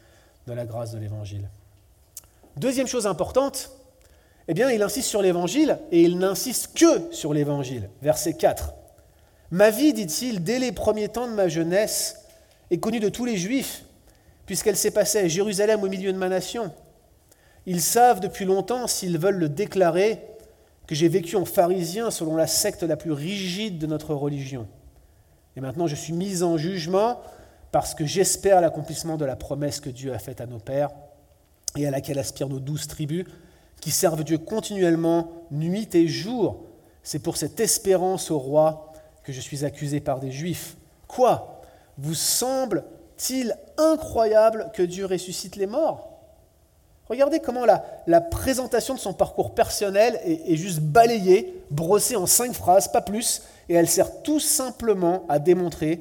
de 0.46 0.52
la 0.52 0.64
grâce 0.64 0.92
de 0.92 0.98
l'Évangile. 0.98 1.48
Deuxième 2.56 2.86
chose 2.86 3.06
importante, 3.06 3.70
eh 4.48 4.54
bien, 4.54 4.70
il 4.70 4.82
insiste 4.82 5.08
sur 5.08 5.22
l'Évangile 5.22 5.78
et 5.90 6.02
il 6.02 6.18
n'insiste 6.18 6.72
que 6.74 7.12
sur 7.12 7.34
l'Évangile. 7.34 7.90
Verset 8.00 8.34
4. 8.34 8.72
Ma 9.50 9.70
vie, 9.70 9.92
dit-il, 9.92 10.42
dès 10.42 10.58
les 10.58 10.72
premiers 10.72 11.08
temps 11.08 11.28
de 11.28 11.32
ma 11.32 11.48
jeunesse, 11.48 12.24
est 12.70 12.78
connue 12.78 13.00
de 13.00 13.08
tous 13.08 13.24
les 13.24 13.36
Juifs, 13.36 13.84
puisqu'elle 14.44 14.76
s'est 14.76 14.90
passée 14.90 15.18
à 15.18 15.28
Jérusalem 15.28 15.82
au 15.82 15.88
milieu 15.88 16.12
de 16.12 16.18
ma 16.18 16.28
nation. 16.28 16.72
Ils 17.66 17.80
savent 17.80 18.20
depuis 18.20 18.44
longtemps, 18.44 18.86
s'ils 18.86 19.18
veulent 19.18 19.38
le 19.38 19.48
déclarer, 19.48 20.22
que 20.86 20.94
j'ai 20.94 21.08
vécu 21.08 21.36
en 21.36 21.44
pharisien 21.44 22.10
selon 22.10 22.36
la 22.36 22.46
secte 22.46 22.84
la 22.84 22.96
plus 22.96 23.12
rigide 23.12 23.78
de 23.78 23.86
notre 23.86 24.14
religion. 24.14 24.68
Et 25.56 25.60
maintenant, 25.60 25.86
je 25.86 25.96
suis 25.96 26.12
mis 26.12 26.42
en 26.42 26.56
jugement 26.56 27.20
parce 27.76 27.94
que 27.94 28.06
j'espère 28.06 28.62
l'accomplissement 28.62 29.18
de 29.18 29.26
la 29.26 29.36
promesse 29.36 29.80
que 29.80 29.90
Dieu 29.90 30.14
a 30.14 30.18
faite 30.18 30.40
à 30.40 30.46
nos 30.46 30.58
pères 30.58 30.88
et 31.76 31.86
à 31.86 31.90
laquelle 31.90 32.18
aspirent 32.18 32.48
nos 32.48 32.58
douze 32.58 32.86
tribus, 32.86 33.26
qui 33.82 33.90
servent 33.90 34.24
Dieu 34.24 34.38
continuellement, 34.38 35.30
nuit 35.50 35.94
et 35.94 36.08
jour. 36.08 36.64
C'est 37.02 37.18
pour 37.18 37.36
cette 37.36 37.60
espérance 37.60 38.30
au 38.30 38.38
roi 38.38 38.94
que 39.24 39.30
je 39.30 39.42
suis 39.42 39.62
accusé 39.62 40.00
par 40.00 40.20
des 40.20 40.32
Juifs. 40.32 40.78
Quoi? 41.06 41.60
Vous 41.98 42.14
semble-t-il 42.14 43.54
incroyable 43.76 44.70
que 44.72 44.82
Dieu 44.82 45.04
ressuscite 45.04 45.56
les 45.56 45.66
morts? 45.66 46.08
Regardez 47.10 47.40
comment 47.40 47.66
la, 47.66 48.20
présentation 48.22 48.94
de 48.94 49.00
son 49.00 49.12
parcours 49.12 49.54
personnel 49.54 50.18
est, 50.24 50.56
juste 50.56 50.80
balayée, 50.80 51.62
brossée 51.70 52.16
en 52.16 52.24
cinq 52.24 52.54
phrases, 52.54 52.88
pas 52.90 53.02
plus, 53.02 53.42
et 53.68 53.74
elle 53.74 53.86
sert 53.86 54.22
tout 54.22 54.40
simplement 54.40 55.26
à 55.28 55.38
démontrer 55.38 56.00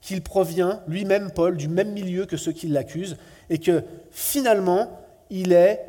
qu'il 0.00 0.22
provient 0.22 0.80
lui-même, 0.86 1.30
Paul, 1.30 1.56
du 1.56 1.68
même 1.68 1.92
milieu 1.92 2.26
que 2.26 2.36
ceux 2.36 2.52
qui 2.52 2.68
l'accusent, 2.68 3.16
et 3.50 3.58
que 3.58 3.82
finalement, 4.10 5.00
il 5.30 5.52
est 5.52 5.80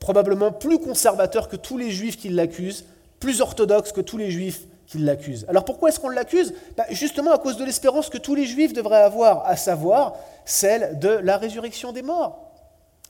probablement 0.00 0.52
plus 0.52 0.78
conservateur 0.78 1.48
que 1.48 1.56
tous 1.56 1.76
les 1.76 1.90
juifs 1.90 2.16
qui 2.16 2.28
l'accusent, 2.28 2.84
plus 3.20 3.40
orthodoxe 3.40 3.92
que 3.92 4.00
tous 4.00 4.16
les 4.16 4.30
juifs 4.30 4.62
qui 4.86 4.98
l'accusent. 4.98 5.44
Alors 5.48 5.64
pourquoi 5.64 5.90
est-ce 5.90 6.00
qu'on 6.00 6.08
l'accuse? 6.08 6.54
Bah, 6.76 6.84
Justement 6.90 7.32
à 7.32 7.38
cause 7.38 7.56
de 7.56 7.64
l'espérance 7.64 8.08
que 8.08 8.18
tous 8.18 8.34
les 8.34 8.46
juifs 8.46 8.72
devraient 8.72 9.02
avoir, 9.02 9.46
à 9.46 9.56
savoir 9.56 10.14
celle 10.44 10.98
de 10.98 11.08
la 11.08 11.36
résurrection 11.36 11.92
des 11.92 12.02
morts. 12.02 12.52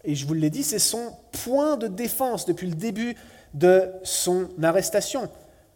Et 0.04 0.14
je 0.14 0.26
vous 0.26 0.34
l'ai 0.34 0.50
dit, 0.50 0.62
c'est 0.62 0.78
son 0.78 1.12
point 1.44 1.76
de 1.76 1.86
défense 1.86 2.46
depuis 2.46 2.68
le 2.68 2.74
début 2.74 3.16
de 3.54 3.90
son 4.02 4.48
arrestation. 4.62 5.28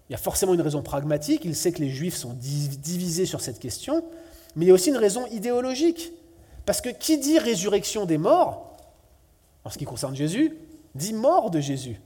Il 0.08 0.12
y 0.12 0.14
a 0.14 0.18
forcément 0.18 0.54
une 0.54 0.60
raison 0.60 0.82
pragmatique, 0.82 1.42
il 1.44 1.54
sait 1.54 1.72
que 1.72 1.80
les 1.80 1.90
juifs 1.90 2.16
sont 2.16 2.34
divisés 2.34 3.26
sur 3.26 3.40
cette 3.40 3.58
question, 3.58 4.04
mais 4.56 4.64
il 4.64 4.68
y 4.68 4.70
a 4.70 4.74
aussi 4.74 4.90
une 4.90 4.96
raison 4.96 5.26
idéologique. 5.26 6.12
Parce 6.66 6.80
que 6.80 6.88
qui 6.88 7.18
dit 7.18 7.38
résurrection 7.38 8.04
des 8.04 8.18
morts, 8.18 8.76
en 9.64 9.70
ce 9.70 9.78
qui 9.78 9.84
concerne 9.84 10.14
Jésus, 10.14 10.56
dit 10.94 11.12
mort 11.12 11.50
de 11.50 11.60
Jésus. 11.60 12.00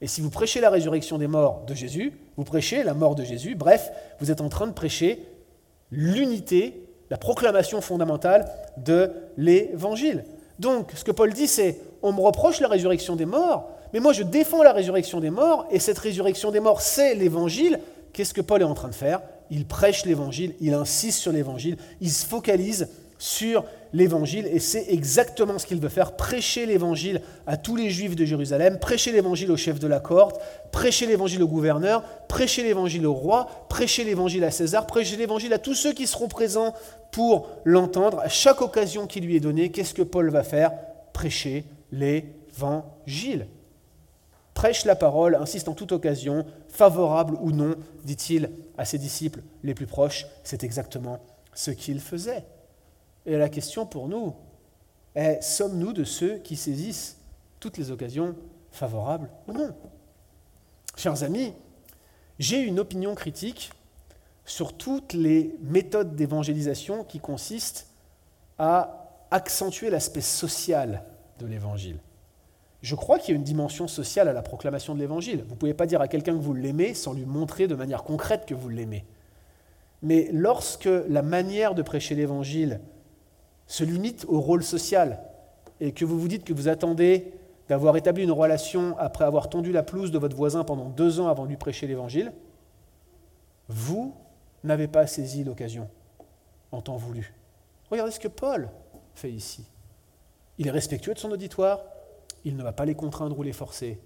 Et 0.00 0.06
si 0.06 0.20
vous 0.20 0.30
prêchez 0.30 0.60
la 0.60 0.70
résurrection 0.70 1.18
des 1.18 1.26
morts 1.26 1.64
de 1.66 1.74
Jésus, 1.74 2.12
vous 2.36 2.44
prêchez 2.44 2.82
la 2.82 2.94
mort 2.94 3.14
de 3.14 3.24
Jésus. 3.24 3.54
Bref, 3.54 3.90
vous 4.18 4.30
êtes 4.30 4.40
en 4.40 4.48
train 4.48 4.66
de 4.66 4.72
prêcher 4.72 5.22
l'unité, 5.90 6.88
la 7.10 7.18
proclamation 7.18 7.80
fondamentale 7.80 8.50
de 8.76 9.12
l'Évangile. 9.36 10.24
Donc, 10.58 10.92
ce 10.94 11.04
que 11.04 11.10
Paul 11.10 11.32
dit, 11.32 11.48
c'est 11.48 11.80
on 12.02 12.12
me 12.12 12.20
reproche 12.20 12.60
la 12.60 12.68
résurrection 12.68 13.16
des 13.16 13.26
morts, 13.26 13.68
mais 13.92 14.00
moi 14.00 14.12
je 14.12 14.22
défends 14.22 14.62
la 14.62 14.72
résurrection 14.72 15.20
des 15.20 15.30
morts, 15.30 15.66
et 15.70 15.78
cette 15.78 15.98
résurrection 15.98 16.50
des 16.50 16.60
morts, 16.60 16.80
c'est 16.80 17.14
l'Évangile. 17.14 17.80
Qu'est-ce 18.12 18.34
que 18.34 18.40
Paul 18.40 18.62
est 18.62 18.64
en 18.64 18.74
train 18.74 18.88
de 18.88 18.94
faire? 18.94 19.20
Il 19.50 19.66
prêche 19.66 20.04
l'Évangile, 20.04 20.54
il 20.60 20.74
insiste 20.74 21.18
sur 21.18 21.32
l'Évangile, 21.32 21.76
il 22.00 22.10
se 22.10 22.26
focalise 22.26 22.88
sur 23.20 23.64
l'évangile 23.92 24.48
et 24.50 24.58
c'est 24.58 24.86
exactement 24.88 25.58
ce 25.58 25.66
qu'il 25.66 25.78
veut 25.78 25.90
faire, 25.90 26.16
prêcher 26.16 26.64
l'évangile 26.64 27.20
à 27.46 27.58
tous 27.58 27.76
les 27.76 27.90
juifs 27.90 28.16
de 28.16 28.24
Jérusalem, 28.24 28.78
prêcher 28.78 29.12
l'évangile 29.12 29.50
au 29.52 29.56
chef 29.56 29.78
de 29.78 29.86
la 29.86 30.00
cohorte, 30.00 30.40
prêcher 30.72 31.06
l'évangile 31.06 31.42
au 31.42 31.48
gouverneur, 31.48 32.02
prêcher 32.28 32.62
l'évangile 32.62 33.06
au 33.06 33.12
roi, 33.12 33.66
prêcher 33.68 34.04
l'évangile 34.04 34.42
à 34.44 34.50
César, 34.50 34.86
prêcher 34.86 35.16
l'évangile 35.16 35.52
à 35.52 35.58
tous 35.58 35.74
ceux 35.74 35.92
qui 35.92 36.06
seront 36.06 36.28
présents 36.28 36.74
pour 37.12 37.48
l'entendre. 37.64 38.20
À 38.20 38.28
chaque 38.28 38.62
occasion 38.62 39.06
qui 39.06 39.20
lui 39.20 39.36
est 39.36 39.40
donnée, 39.40 39.70
qu'est-ce 39.70 39.94
que 39.94 40.02
Paul 40.02 40.30
va 40.30 40.42
faire? 40.42 40.72
Prêcher 41.12 41.64
l'évangile. 41.92 43.46
Prêche 44.60 44.84
la 44.84 44.94
parole, 44.94 45.36
insiste 45.36 45.68
en 45.68 45.72
toute 45.72 45.90
occasion, 45.90 46.44
favorable 46.68 47.34
ou 47.40 47.50
non, 47.50 47.76
dit-il 48.04 48.50
à 48.76 48.84
ses 48.84 48.98
disciples 48.98 49.40
les 49.62 49.72
plus 49.72 49.86
proches. 49.86 50.26
C'est 50.44 50.64
exactement 50.64 51.18
ce 51.54 51.70
qu'il 51.70 51.98
faisait. 51.98 52.44
Et 53.24 53.38
la 53.38 53.48
question 53.48 53.86
pour 53.86 54.06
nous 54.06 54.34
est, 55.14 55.40
sommes-nous 55.40 55.94
de 55.94 56.04
ceux 56.04 56.36
qui 56.40 56.56
saisissent 56.56 57.16
toutes 57.58 57.78
les 57.78 57.90
occasions 57.90 58.36
favorables 58.70 59.30
ou 59.48 59.54
non? 59.54 59.74
Chers 60.94 61.22
amis, 61.22 61.54
j'ai 62.38 62.60
une 62.60 62.80
opinion 62.80 63.14
critique 63.14 63.70
sur 64.44 64.74
toutes 64.74 65.14
les 65.14 65.56
méthodes 65.62 66.16
d'évangélisation 66.16 67.02
qui 67.04 67.18
consistent 67.18 67.86
à 68.58 69.24
accentuer 69.30 69.88
l'aspect 69.88 70.20
social 70.20 71.02
de 71.38 71.46
l'évangile. 71.46 71.98
Je 72.82 72.94
crois 72.94 73.18
qu'il 73.18 73.34
y 73.34 73.36
a 73.36 73.38
une 73.38 73.44
dimension 73.44 73.88
sociale 73.88 74.28
à 74.28 74.32
la 74.32 74.42
proclamation 74.42 74.94
de 74.94 75.00
l'évangile. 75.00 75.44
Vous 75.44 75.54
ne 75.54 75.58
pouvez 75.58 75.74
pas 75.74 75.86
dire 75.86 76.00
à 76.00 76.08
quelqu'un 76.08 76.32
que 76.32 76.42
vous 76.42 76.54
l'aimez 76.54 76.94
sans 76.94 77.12
lui 77.12 77.26
montrer 77.26 77.66
de 77.66 77.74
manière 77.74 78.04
concrète 78.04 78.46
que 78.46 78.54
vous 78.54 78.68
l'aimez. 78.68 79.04
Mais 80.02 80.30
lorsque 80.32 80.88
la 81.08 81.22
manière 81.22 81.74
de 81.74 81.82
prêcher 81.82 82.14
l'évangile 82.14 82.80
se 83.66 83.84
limite 83.84 84.24
au 84.28 84.40
rôle 84.40 84.62
social 84.62 85.20
et 85.80 85.92
que 85.92 86.04
vous 86.04 86.18
vous 86.18 86.28
dites 86.28 86.44
que 86.44 86.54
vous 86.54 86.68
attendez 86.68 87.34
d'avoir 87.68 87.96
établi 87.96 88.24
une 88.24 88.32
relation 88.32 88.96
après 88.98 89.24
avoir 89.24 89.48
tondu 89.48 89.72
la 89.72 89.82
pelouse 89.82 90.10
de 90.10 90.18
votre 90.18 90.36
voisin 90.36 90.64
pendant 90.64 90.88
deux 90.88 91.20
ans 91.20 91.28
avant 91.28 91.44
de 91.44 91.50
lui 91.50 91.56
prêcher 91.56 91.86
l'évangile, 91.86 92.32
vous 93.68 94.14
n'avez 94.64 94.88
pas 94.88 95.06
saisi 95.06 95.44
l'occasion 95.44 95.88
en 96.72 96.80
temps 96.80 96.96
voulu. 96.96 97.32
Regardez 97.90 98.10
ce 98.10 98.20
que 98.20 98.28
Paul 98.28 98.70
fait 99.14 99.30
ici. 99.30 99.64
Il 100.58 100.66
est 100.66 100.72
respectueux 100.72 101.14
de 101.14 101.18
son 101.18 101.30
auditoire, 101.30 101.80
il 102.44 102.56
ne 102.56 102.62
va 102.62 102.72
pas 102.72 102.84
les 102.84 102.94
contraindre 102.94 103.38
ou 103.38 103.42
les 103.42 103.52
forcer, 103.52 104.00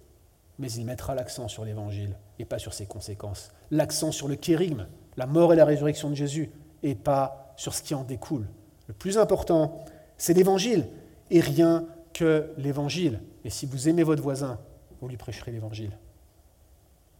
mais 0.58 0.70
il 0.72 0.84
mettra 0.84 1.14
l'accent 1.14 1.48
sur 1.48 1.64
l'évangile 1.64 2.16
et 2.38 2.44
pas 2.44 2.58
sur 2.58 2.74
ses 2.74 2.86
conséquences. 2.86 3.50
L'accent 3.70 4.12
sur 4.12 4.28
le 4.28 4.36
kérigme, 4.36 4.86
la 5.16 5.26
mort 5.26 5.52
et 5.52 5.56
la 5.56 5.64
résurrection 5.64 6.10
de 6.10 6.14
Jésus, 6.14 6.50
et 6.82 6.94
pas 6.94 7.54
sur 7.56 7.74
ce 7.74 7.82
qui 7.82 7.94
en 7.94 8.04
découle. 8.04 8.46
Le 8.86 8.94
plus 8.94 9.18
important, 9.18 9.84
c'est 10.18 10.34
l'évangile 10.34 10.86
et 11.30 11.40
rien 11.40 11.86
que 12.12 12.52
l'évangile. 12.58 13.20
Et 13.44 13.50
si 13.50 13.66
vous 13.66 13.88
aimez 13.88 14.02
votre 14.02 14.22
voisin, 14.22 14.58
vous 15.00 15.08
lui 15.08 15.16
prêcherez 15.16 15.52
l'évangile 15.52 15.96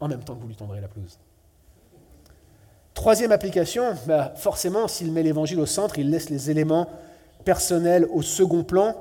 en 0.01 0.09
même 0.09 0.23
temps 0.23 0.35
que 0.35 0.43
vous 0.43 0.49
lui 0.49 0.57
tendrez 0.57 0.81
la 0.81 0.89
pelouse. 0.89 1.19
Troisième 2.93 3.33
application, 3.33 3.95
bah, 4.07 4.35
forcément, 4.37 4.87
s'il 4.87 5.11
met 5.12 5.23
l'évangile 5.23 5.59
au 5.61 5.67
centre, 5.67 5.99
il 5.99 6.11
laisse 6.11 6.31
les 6.31 6.51
éléments 6.51 6.89
personnels 7.45 8.07
au 8.12 8.23
second 8.23 8.65
plan. 8.65 8.95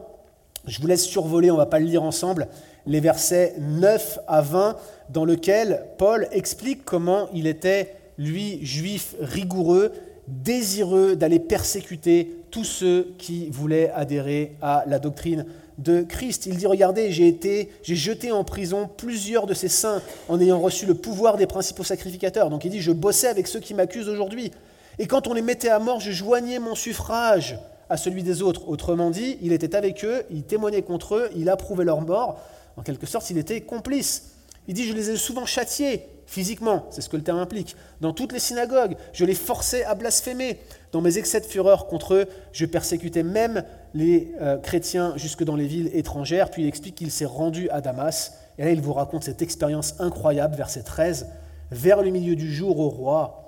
Je 0.65 0.79
vous 0.79 0.87
laisse 0.87 1.03
survoler, 1.05 1.51
on 1.51 1.55
ne 1.55 1.59
va 1.59 1.65
pas 1.65 1.79
le 1.79 1.85
lire 1.85 2.03
ensemble, 2.03 2.47
les 2.85 2.99
versets 3.01 3.55
9 3.59 4.19
à 4.27 4.41
20, 4.41 4.77
dans 5.09 5.25
lesquels 5.25 5.85
Paul 5.97 6.27
explique 6.31 6.85
comment 6.85 7.27
il 7.33 7.47
était, 7.47 7.95
lui, 8.17 8.65
juif 8.65 9.15
rigoureux, 9.19 9.91
désireux 10.27 11.15
d'aller 11.15 11.39
persécuter 11.39 12.43
tous 12.49 12.63
ceux 12.63 13.13
qui 13.17 13.49
voulaient 13.49 13.91
adhérer 13.91 14.55
à 14.61 14.85
la 14.87 14.99
doctrine 14.99 15.45
de 15.79 16.01
Christ. 16.01 16.45
Il 16.45 16.55
dit, 16.55 16.67
regardez, 16.67 17.11
j'ai 17.11 17.27
été, 17.27 17.69
j'ai 17.81 17.95
jeté 17.95 18.31
en 18.31 18.43
prison 18.43 18.89
plusieurs 18.95 19.47
de 19.47 19.53
ces 19.53 19.67
saints 19.67 20.01
en 20.29 20.39
ayant 20.39 20.59
reçu 20.59 20.85
le 20.85 20.93
pouvoir 20.93 21.35
des 21.35 21.47
principaux 21.47 21.83
sacrificateurs. 21.83 22.49
Donc 22.49 22.63
il 22.63 22.71
dit, 22.71 22.79
je 22.79 22.91
bossais 22.91 23.27
avec 23.27 23.47
ceux 23.47 23.59
qui 23.59 23.73
m'accusent 23.73 24.07
aujourd'hui. 24.07 24.51
Et 24.99 25.07
quand 25.07 25.27
on 25.27 25.33
les 25.33 25.41
mettait 25.41 25.69
à 25.69 25.79
mort, 25.79 25.99
je 25.99 26.11
joignais 26.11 26.59
mon 26.59 26.75
suffrage 26.75 27.57
à 27.89 27.97
celui 27.97 28.23
des 28.23 28.41
autres. 28.41 28.67
Autrement 28.67 29.09
dit, 29.09 29.37
il 29.41 29.53
était 29.53 29.75
avec 29.75 30.03
eux, 30.05 30.23
il 30.29 30.43
témoignait 30.43 30.81
contre 30.81 31.15
eux, 31.15 31.29
il 31.35 31.49
approuvait 31.49 31.85
leur 31.85 32.01
mort. 32.01 32.39
En 32.77 32.81
quelque 32.81 33.05
sorte, 33.05 33.29
il 33.29 33.37
était 33.37 33.61
complice. 33.61 34.31
Il 34.67 34.73
dit, 34.73 34.87
je 34.87 34.93
les 34.93 35.09
ai 35.11 35.15
souvent 35.17 35.45
châtiés 35.45 36.07
physiquement, 36.25 36.87
c'est 36.89 37.01
ce 37.01 37.09
que 37.09 37.17
le 37.17 37.23
terme 37.23 37.39
implique, 37.39 37.75
dans 38.01 38.13
toutes 38.13 38.31
les 38.31 38.39
synagogues. 38.39 38.95
Je 39.11 39.25
les 39.25 39.35
forçais 39.35 39.83
à 39.83 39.95
blasphémer. 39.95 40.59
Dans 40.91 41.01
mes 41.01 41.17
excès 41.17 41.39
de 41.39 41.45
fureur 41.45 41.87
contre 41.87 42.15
eux, 42.15 42.25
je 42.51 42.65
persécutais 42.65 43.23
même 43.23 43.63
les 43.93 44.33
euh, 44.41 44.57
chrétiens 44.57 45.13
jusque 45.15 45.43
dans 45.43 45.55
les 45.55 45.67
villes 45.67 45.91
étrangères. 45.93 46.49
Puis 46.49 46.63
il 46.63 46.67
explique 46.67 46.95
qu'il 46.95 47.11
s'est 47.11 47.25
rendu 47.25 47.69
à 47.69 47.81
Damas. 47.81 48.33
Et 48.57 48.63
là, 48.63 48.71
il 48.71 48.81
vous 48.81 48.93
raconte 48.93 49.23
cette 49.23 49.41
expérience 49.41 49.95
incroyable, 49.99 50.55
verset 50.55 50.83
13. 50.83 51.27
Vers 51.71 52.01
le 52.01 52.09
milieu 52.09 52.35
du 52.35 52.53
jour, 52.53 52.79
au 52.79 52.89
roi, 52.89 53.42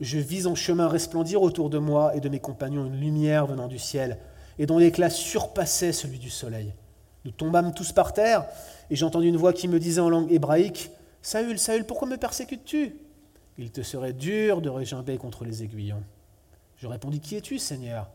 je 0.00 0.18
vis 0.18 0.46
en 0.46 0.54
chemin 0.54 0.88
resplendir 0.88 1.42
autour 1.42 1.70
de 1.70 1.78
moi 1.78 2.14
et 2.14 2.20
de 2.20 2.28
mes 2.28 2.40
compagnons 2.40 2.86
une 2.86 3.00
lumière 3.00 3.46
venant 3.46 3.68
du 3.68 3.78
ciel, 3.78 4.18
et 4.58 4.66
dont 4.66 4.78
l'éclat 4.78 5.10
surpassait 5.10 5.92
celui 5.92 6.18
du 6.18 6.30
soleil. 6.30 6.72
Nous 7.24 7.30
tombâmes 7.30 7.74
tous 7.74 7.92
par 7.92 8.12
terre, 8.12 8.46
et 8.90 8.96
j'entendis 8.96 9.28
une 9.28 9.36
voix 9.36 9.52
qui 9.52 9.68
me 9.68 9.78
disait 9.78 10.00
en 10.00 10.08
langue 10.08 10.32
hébraïque 10.32 10.90
Saül, 11.22 11.58
Saül, 11.58 11.84
pourquoi 11.84 12.08
me 12.08 12.16
persécutes-tu? 12.16 12.96
Il 13.58 13.72
te 13.72 13.82
serait 13.82 14.12
dur 14.12 14.60
de 14.60 14.68
régimber 14.68 15.18
contre 15.18 15.44
les 15.44 15.64
aiguillons. 15.64 16.02
Je 16.76 16.86
répondis 16.86 17.20
Qui 17.20 17.36
es-tu, 17.36 17.58
Seigneur? 17.58 18.08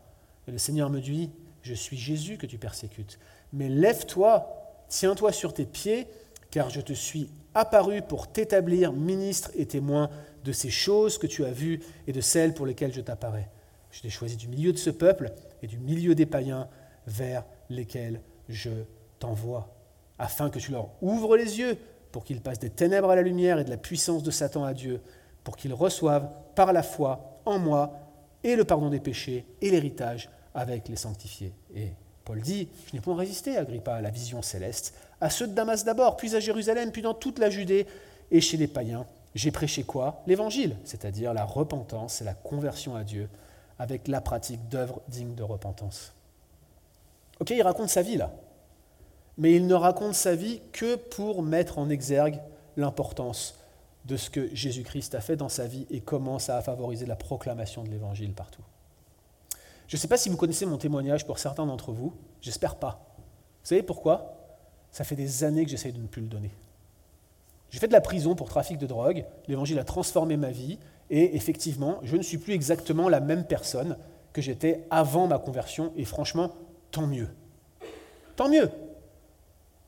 Et 0.48 0.52
le 0.52 0.58
Seigneur 0.58 0.88
me 0.88 1.00
dit 1.00 1.30
Je 1.62 1.74
suis 1.74 1.98
Jésus 1.98 2.38
que 2.38 2.46
tu 2.46 2.56
persécutes. 2.56 3.18
Mais 3.52 3.68
lève-toi, 3.68 4.48
tiens-toi 4.88 5.32
sur 5.32 5.52
tes 5.52 5.66
pieds, 5.66 6.06
car 6.50 6.70
je 6.70 6.80
te 6.80 6.94
suis 6.94 7.28
apparu 7.52 8.00
pour 8.02 8.26
t'établir 8.26 8.92
ministre 8.92 9.50
et 9.54 9.66
témoin 9.66 10.08
de 10.44 10.52
ces 10.52 10.70
choses 10.70 11.18
que 11.18 11.26
tu 11.26 11.44
as 11.44 11.50
vues 11.50 11.80
et 12.06 12.12
de 12.12 12.20
celles 12.20 12.54
pour 12.54 12.66
lesquelles 12.66 12.92
je 12.92 13.00
t'apparais. 13.00 13.48
Je 13.90 14.02
t'ai 14.02 14.10
choisi 14.10 14.36
du 14.36 14.48
milieu 14.48 14.72
de 14.72 14.78
ce 14.78 14.90
peuple 14.90 15.32
et 15.62 15.66
du 15.66 15.78
milieu 15.78 16.14
des 16.14 16.26
païens 16.26 16.68
vers 17.06 17.44
lesquels 17.70 18.20
je 18.48 18.70
t'envoie, 19.18 19.74
afin 20.18 20.50
que 20.50 20.58
tu 20.58 20.70
leur 20.70 20.90
ouvres 21.00 21.36
les 21.36 21.58
yeux 21.58 21.78
pour 22.12 22.24
qu'ils 22.24 22.40
passent 22.40 22.58
des 22.58 22.70
ténèbres 22.70 23.10
à 23.10 23.16
la 23.16 23.22
lumière 23.22 23.58
et 23.58 23.64
de 23.64 23.70
la 23.70 23.76
puissance 23.76 24.22
de 24.22 24.30
Satan 24.30 24.64
à 24.64 24.74
Dieu, 24.74 25.00
pour 25.42 25.56
qu'ils 25.56 25.74
reçoivent 25.74 26.30
par 26.54 26.72
la 26.72 26.82
foi 26.82 27.40
en 27.44 27.58
moi 27.58 27.98
et 28.42 28.56
le 28.56 28.64
pardon 28.64 28.90
des 28.90 29.00
péchés 29.00 29.46
et 29.60 29.70
l'héritage 29.70 30.30
avec 30.54 30.88
les 30.88 30.96
sanctifiés. 30.96 31.52
Et 31.74 31.88
Paul 32.24 32.40
dit, 32.40 32.68
je 32.86 32.94
n'ai 32.94 33.00
point 33.00 33.16
résisté, 33.16 33.56
Agrippa, 33.56 33.96
à 33.96 34.00
la 34.00 34.10
vision 34.10 34.42
céleste, 34.42 34.94
à 35.20 35.30
ceux 35.30 35.46
de 35.46 35.52
Damas 35.52 35.84
d'abord, 35.84 36.16
puis 36.16 36.34
à 36.34 36.40
Jérusalem, 36.40 36.90
puis 36.92 37.02
dans 37.02 37.14
toute 37.14 37.38
la 37.38 37.50
Judée 37.50 37.86
et 38.30 38.40
chez 38.40 38.56
les 38.56 38.66
païens. 38.66 39.06
J'ai 39.34 39.50
prêché 39.50 39.84
quoi? 39.84 40.22
L'évangile, 40.26 40.76
c'est-à-dire 40.84 41.34
la 41.34 41.44
repentance 41.44 42.20
et 42.20 42.24
la 42.24 42.34
conversion 42.34 42.94
à 42.94 43.04
Dieu, 43.04 43.28
avec 43.78 44.06
la 44.08 44.20
pratique 44.20 44.68
d'œuvres 44.68 45.00
dignes 45.08 45.34
de 45.34 45.42
repentance. 45.42 46.12
Ok, 47.40 47.50
il 47.50 47.62
raconte 47.62 47.88
sa 47.88 48.02
vie 48.02 48.16
là 48.16 48.30
mais 49.36 49.54
il 49.54 49.66
ne 49.66 49.74
raconte 49.74 50.14
sa 50.14 50.34
vie 50.34 50.60
que 50.72 50.96
pour 50.96 51.42
mettre 51.42 51.78
en 51.78 51.90
exergue 51.90 52.40
l'importance 52.76 53.58
de 54.04 54.16
ce 54.16 54.30
que 54.30 54.54
Jésus-Christ 54.54 55.14
a 55.14 55.20
fait 55.20 55.36
dans 55.36 55.48
sa 55.48 55.66
vie 55.66 55.86
et 55.90 56.00
comment 56.00 56.38
ça 56.38 56.56
a 56.56 56.62
favorisé 56.62 57.06
la 57.06 57.16
proclamation 57.16 57.82
de 57.82 57.88
l'Évangile 57.88 58.34
partout. 58.34 58.62
Je 59.88 59.96
ne 59.96 60.00
sais 60.00 60.08
pas 60.08 60.16
si 60.16 60.28
vous 60.28 60.36
connaissez 60.36 60.66
mon 60.66 60.78
témoignage 60.78 61.26
pour 61.26 61.38
certains 61.38 61.66
d'entre 61.66 61.92
vous, 61.92 62.14
j'espère 62.40 62.76
pas. 62.76 63.04
Vous 63.62 63.68
savez 63.68 63.82
pourquoi? 63.82 64.36
Ça 64.92 65.04
fait 65.04 65.16
des 65.16 65.42
années 65.44 65.64
que 65.64 65.70
j'essaye 65.70 65.92
de 65.92 66.00
ne 66.00 66.06
plus 66.06 66.22
le 66.22 66.28
donner. 66.28 66.50
J'ai 67.74 67.80
fait 67.80 67.88
de 67.88 67.92
la 67.92 68.00
prison 68.00 68.36
pour 68.36 68.48
trafic 68.48 68.78
de 68.78 68.86
drogue, 68.86 69.24
l'Évangile 69.48 69.80
a 69.80 69.82
transformé 69.82 70.36
ma 70.36 70.52
vie, 70.52 70.78
et 71.10 71.34
effectivement, 71.34 71.98
je 72.04 72.14
ne 72.14 72.22
suis 72.22 72.38
plus 72.38 72.52
exactement 72.52 73.08
la 73.08 73.18
même 73.18 73.42
personne 73.42 73.96
que 74.32 74.40
j'étais 74.40 74.84
avant 74.90 75.26
ma 75.26 75.40
conversion, 75.40 75.92
et 75.96 76.04
franchement, 76.04 76.52
tant 76.92 77.08
mieux. 77.08 77.26
Tant 78.36 78.48
mieux, 78.48 78.70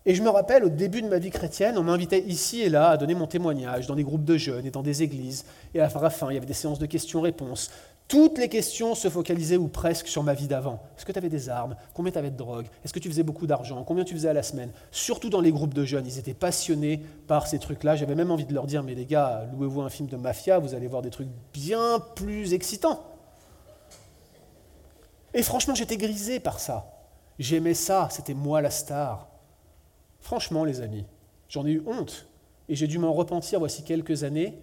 et 0.05 0.17
je 0.17 0.23
me 0.25 0.29
rappelle, 0.29 0.65
au 0.65 0.69
début 0.69 1.01
de 1.01 1.07
ma 1.07 1.19
vie 1.19 1.31
chrétienne, 1.31 1.79
on 1.79 1.85
m'invitait 1.85 2.25
ici 2.27 2.61
et 2.63 2.69
là 2.69 2.89
à 2.89 2.97
donner 2.97 3.15
mon 3.15 3.29
témoignage 3.29 3.87
dans 3.87 3.95
des 3.95 4.03
groupes 4.03 4.25
de 4.25 4.37
jeunes 4.37 4.67
et 4.67 4.73
dans 4.73 4.83
des 4.83 5.05
églises. 5.05 5.45
Et 5.73 5.81
à 5.81 5.89
la 5.89 6.11
fin, 6.11 6.29
il 6.31 6.35
y 6.35 6.37
avait 6.37 6.47
des 6.47 6.55
séances 6.55 6.81
de 6.81 6.87
questions-réponses. 6.87 7.71
Toutes 8.09 8.39
les 8.39 8.49
questions 8.49 8.95
se 8.95 9.11
focalisaient 9.11 9.57
ou 9.57 9.67
presque 9.67 10.07
sur 10.07 10.23
ma 10.23 10.33
vie 10.33 10.47
d'avant. 10.47 10.81
Est-ce 10.97 11.05
que 11.05 11.11
tu 11.11 11.19
avais 11.19 11.29
des 11.29 11.49
armes? 11.49 11.75
Combien 11.93 12.13
tu 12.13 12.19
avais 12.19 12.31
de 12.31 12.37
drogue? 12.37 12.67
Est-ce 12.85 12.93
que 12.93 13.01
tu 13.01 13.09
faisais 13.09 13.25
beaucoup 13.25 13.49
d'argent? 13.49 13.83
Combien 13.83 14.05
tu 14.05 14.15
faisais 14.15 14.29
à 14.29 14.33
la 14.33 14.45
semaine? 14.45 14.71
Surtout 14.93 15.29
dans 15.29 15.41
les 15.41 15.51
groupes 15.51 15.75
de 15.75 15.85
jeunes, 15.85 16.07
ils 16.07 16.19
étaient 16.19 16.35
passionnés 16.35 17.03
par 17.27 17.49
ces 17.49 17.59
trucs-là. 17.59 17.97
J'avais 17.97 18.15
même 18.15 18.31
envie 18.31 18.45
de 18.45 18.55
leur 18.55 18.67
dire, 18.67 18.85
mais 18.85 18.95
les 18.95 19.07
gars, 19.07 19.49
louez-vous 19.53 19.81
un 19.81 19.89
film 19.89 20.09
de 20.09 20.17
mafia, 20.17 20.61
vous 20.61 20.75
allez 20.75 20.87
voir 20.87 21.03
des 21.03 21.11
trucs 21.11 21.29
bien 21.53 21.99
plus 22.15 22.53
excitants. 22.53 23.05
Et 25.35 25.43
franchement, 25.43 25.75
j'étais 25.75 25.97
grisé 25.97 26.39
par 26.39 26.61
ça. 26.61 26.93
J'aimais 27.41 27.75
ça, 27.75 28.09
c'était 28.13 28.35
moi 28.35 28.61
la 28.61 28.71
star. 28.71 29.29
Franchement, 30.21 30.65
les 30.65 30.81
amis, 30.81 31.05
j'en 31.49 31.67
ai 31.67 31.73
eu 31.73 31.83
honte 31.87 32.29
et 32.69 32.77
j'ai 32.77 32.87
dû 32.87 32.99
m'en 32.99 33.13
repentir 33.13 33.59
voici 33.59 33.83
quelques 33.83 34.23
années. 34.23 34.59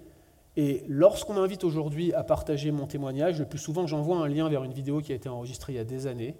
Et 0.56 0.84
lorsqu'on 0.88 1.34
m'invite 1.34 1.64
aujourd'hui 1.64 2.14
à 2.14 2.24
partager 2.24 2.72
mon 2.72 2.86
témoignage, 2.86 3.40
le 3.40 3.46
plus 3.46 3.60
souvent 3.60 3.88
j'envoie 3.88 4.18
un 4.18 4.28
lien 4.28 4.50
vers 4.50 4.64
une 4.64 4.74
vidéo 4.74 5.02
qui 5.02 5.12
a 5.12 5.16
été 5.16 5.30
enregistrée 5.30 5.74
il 5.74 5.76
y 5.78 5.80
a 5.80 5.84
des 5.84 6.06
années 6.08 6.36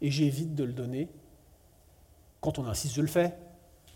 et 0.00 0.10
j'évite 0.10 0.54
de 0.54 0.64
le 0.64 0.72
donner. 0.72 1.08
Quand 2.40 2.58
on 2.58 2.66
insiste, 2.66 2.94
je 2.94 3.00
le 3.00 3.08
fais. 3.08 3.34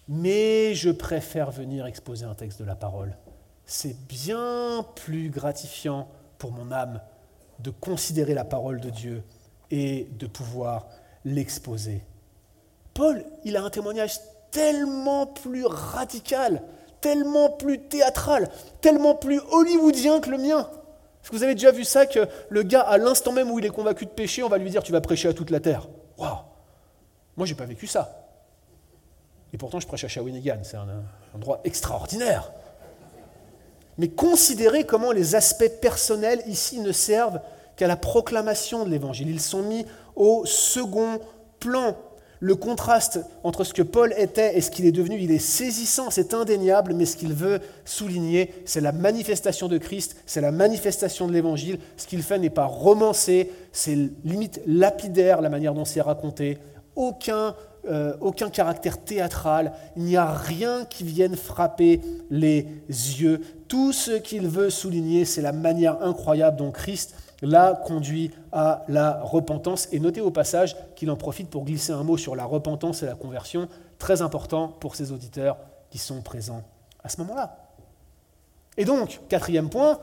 Mais 0.08 0.74
je 0.74 0.90
préfère 0.90 1.50
venir 1.50 1.86
exposer 1.86 2.24
un 2.24 2.34
texte 2.34 2.60
de 2.60 2.64
la 2.64 2.74
parole. 2.74 3.16
C'est 3.64 3.96
bien 4.08 4.84
plus 4.96 5.30
gratifiant 5.30 6.08
pour 6.38 6.52
mon 6.52 6.72
âme 6.72 7.00
de 7.60 7.70
considérer 7.70 8.34
la 8.34 8.44
parole 8.44 8.80
de 8.80 8.90
Dieu 8.90 9.22
et 9.70 10.08
de 10.18 10.26
pouvoir 10.26 10.88
l'exposer. 11.24 12.04
Paul, 12.94 13.24
il 13.44 13.56
a 13.56 13.62
un 13.62 13.70
témoignage 13.70 14.18
tellement 14.50 15.26
plus 15.26 15.64
radical, 15.64 16.62
tellement 17.02 17.50
plus 17.50 17.80
théâtral, 17.80 18.48
tellement 18.80 19.14
plus 19.14 19.40
hollywoodien 19.50 20.20
que 20.20 20.30
le 20.30 20.38
mien. 20.38 20.66
Est-ce 21.22 21.30
que 21.30 21.36
vous 21.36 21.42
avez 21.42 21.54
déjà 21.54 21.70
vu 21.70 21.84
ça 21.84 22.06
que 22.06 22.26
le 22.48 22.62
gars, 22.62 22.80
à 22.80 22.96
l'instant 22.96 23.32
même 23.32 23.50
où 23.50 23.58
il 23.58 23.66
est 23.66 23.70
convaincu 23.70 24.06
de 24.06 24.10
pécher, 24.10 24.42
on 24.42 24.48
va 24.48 24.56
lui 24.56 24.70
dire 24.70 24.82
tu 24.82 24.92
vas 24.92 25.02
prêcher 25.02 25.28
à 25.28 25.34
toute 25.34 25.50
la 25.50 25.60
terre? 25.60 25.88
Waouh 26.16 26.38
Moi, 27.36 27.46
j'ai 27.46 27.54
pas 27.54 27.66
vécu 27.66 27.86
ça. 27.86 28.22
Et 29.52 29.58
pourtant, 29.58 29.78
je 29.78 29.86
prêche 29.86 30.04
à 30.04 30.08
Shawinigan, 30.08 30.60
c'est 30.62 30.78
un, 30.78 31.04
endroit 31.34 31.60
extraordinaire. 31.64 32.50
Mais 33.98 34.08
considérez 34.08 34.84
comment 34.84 35.12
les 35.12 35.34
aspects 35.34 35.70
personnels 35.80 36.42
ici 36.46 36.80
ne 36.80 36.92
servent 36.92 37.40
qu'à 37.76 37.86
la 37.86 37.96
proclamation 37.96 38.84
de 38.84 38.90
l'évangile. 38.90 39.28
Ils 39.28 39.40
sont 39.40 39.62
mis 39.62 39.84
au 40.16 40.46
second 40.46 41.20
plan. 41.60 41.96
Le 42.42 42.56
contraste 42.56 43.20
entre 43.44 43.62
ce 43.62 43.72
que 43.72 43.82
Paul 43.82 44.12
était 44.18 44.58
et 44.58 44.60
ce 44.60 44.72
qu'il 44.72 44.84
est 44.84 44.90
devenu, 44.90 45.16
il 45.20 45.30
est 45.30 45.38
saisissant, 45.38 46.10
c'est 46.10 46.34
indéniable, 46.34 46.92
mais 46.92 47.06
ce 47.06 47.16
qu'il 47.16 47.34
veut 47.34 47.60
souligner, 47.84 48.52
c'est 48.64 48.80
la 48.80 48.90
manifestation 48.90 49.68
de 49.68 49.78
Christ, 49.78 50.16
c'est 50.26 50.40
la 50.40 50.50
manifestation 50.50 51.28
de 51.28 51.32
l'Évangile. 51.32 51.78
Ce 51.96 52.08
qu'il 52.08 52.20
fait 52.20 52.40
n'est 52.40 52.50
pas 52.50 52.64
romancé, 52.64 53.52
c'est 53.70 53.96
limite 54.24 54.60
lapidaire 54.66 55.40
la 55.40 55.50
manière 55.50 55.72
dont 55.72 55.84
c'est 55.84 56.00
raconté. 56.00 56.58
Aucun, 56.96 57.54
euh, 57.88 58.14
aucun 58.20 58.50
caractère 58.50 58.98
théâtral, 58.98 59.72
il 59.96 60.02
n'y 60.02 60.16
a 60.16 60.34
rien 60.34 60.84
qui 60.84 61.04
vienne 61.04 61.36
frapper 61.36 62.00
les 62.28 62.66
yeux. 62.90 63.40
Tout 63.68 63.92
ce 63.92 64.18
qu'il 64.18 64.48
veut 64.48 64.70
souligner, 64.70 65.26
c'est 65.26 65.42
la 65.42 65.52
manière 65.52 66.02
incroyable 66.02 66.56
dont 66.56 66.72
Christ 66.72 67.14
l'a 67.42 67.74
conduit 67.84 68.30
à 68.52 68.84
la 68.88 69.20
repentance. 69.22 69.88
Et 69.92 70.00
notez 70.00 70.20
au 70.20 70.30
passage 70.30 70.76
qu'il 70.94 71.10
en 71.10 71.16
profite 71.16 71.50
pour 71.50 71.64
glisser 71.64 71.92
un 71.92 72.04
mot 72.04 72.16
sur 72.16 72.36
la 72.36 72.44
repentance 72.44 73.02
et 73.02 73.06
la 73.06 73.14
conversion, 73.14 73.68
très 73.98 74.22
important 74.22 74.68
pour 74.68 74.94
ces 74.94 75.12
auditeurs 75.12 75.58
qui 75.90 75.98
sont 75.98 76.22
présents 76.22 76.62
à 77.04 77.08
ce 77.08 77.20
moment-là. 77.20 77.58
Et 78.76 78.84
donc, 78.84 79.20
quatrième 79.28 79.68
point, 79.68 79.98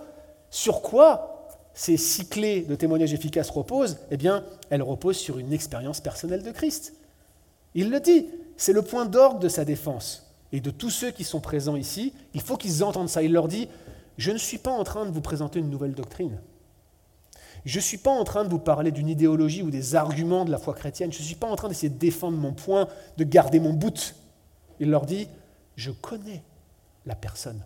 sur 0.50 0.82
quoi 0.82 1.48
ces 1.74 1.98
six 1.98 2.28
clés 2.28 2.62
de 2.62 2.76
témoignage 2.76 3.14
efficace 3.14 3.50
reposent? 3.50 3.98
Eh 4.12 4.18
bien, 4.18 4.44
elles 4.70 4.84
reposent 4.84 5.18
sur 5.18 5.40
une 5.40 5.54
expérience 5.54 6.02
personnelle 6.02 6.44
de 6.44 6.52
Christ. 6.52 6.94
Il 7.74 7.90
le 7.90 8.00
dit, 8.00 8.28
c'est 8.58 8.74
le 8.74 8.82
point 8.82 9.06
d'orgue 9.06 9.40
de 9.40 9.48
sa 9.48 9.66
défense. 9.66 10.26
Et 10.52 10.60
de 10.60 10.72
tous 10.72 10.90
ceux 10.90 11.12
qui 11.12 11.24
sont 11.24 11.40
présents 11.40 11.76
ici, 11.76 12.14
il 12.34 12.42
faut 12.42 12.58
qu'ils 12.58 12.84
entendent 12.84 13.10
ça. 13.10 13.24
Il 13.24 13.32
leur 13.32 13.48
dit, 13.48 13.70
je 14.18 14.32
ne 14.32 14.38
suis 14.38 14.58
pas 14.58 14.72
en 14.72 14.84
train 14.84 15.06
de 15.06 15.12
vous 15.12 15.22
présenter 15.22 15.60
une 15.60 15.70
nouvelle 15.70 15.94
doctrine. 15.94 16.40
Je 17.66 17.78
ne 17.78 17.84
suis 17.84 17.98
pas 17.98 18.12
en 18.12 18.24
train 18.24 18.44
de 18.44 18.50
vous 18.50 18.60
parler 18.60 18.92
d'une 18.92 19.10
idéologie 19.10 19.64
ou 19.64 19.70
des 19.70 19.96
arguments 19.96 20.46
de 20.46 20.52
la 20.52 20.58
foi 20.58 20.74
chrétienne. 20.74 21.12
Je 21.12 21.20
ne 21.20 21.24
suis 21.24 21.36
pas 21.36 21.48
en 21.48 21.56
train 21.56 21.68
d'essayer 21.68 21.90
de 21.90 21.98
défendre 21.98 22.38
mon 22.38 22.54
point, 22.54 22.88
de 23.18 23.24
garder 23.24 23.60
mon 23.60 23.74
bout. 23.74 24.16
Il 24.80 24.90
leur 24.90 25.06
dit, 25.06 25.28
je 25.76 25.92
connais 25.92 26.44
la 27.06 27.16
personne 27.16 27.64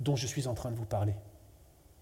dont 0.00 0.16
je 0.16 0.26
suis 0.26 0.46
en 0.46 0.54
train 0.54 0.70
de 0.70 0.76
vous 0.76 0.84
parler. 0.84 1.14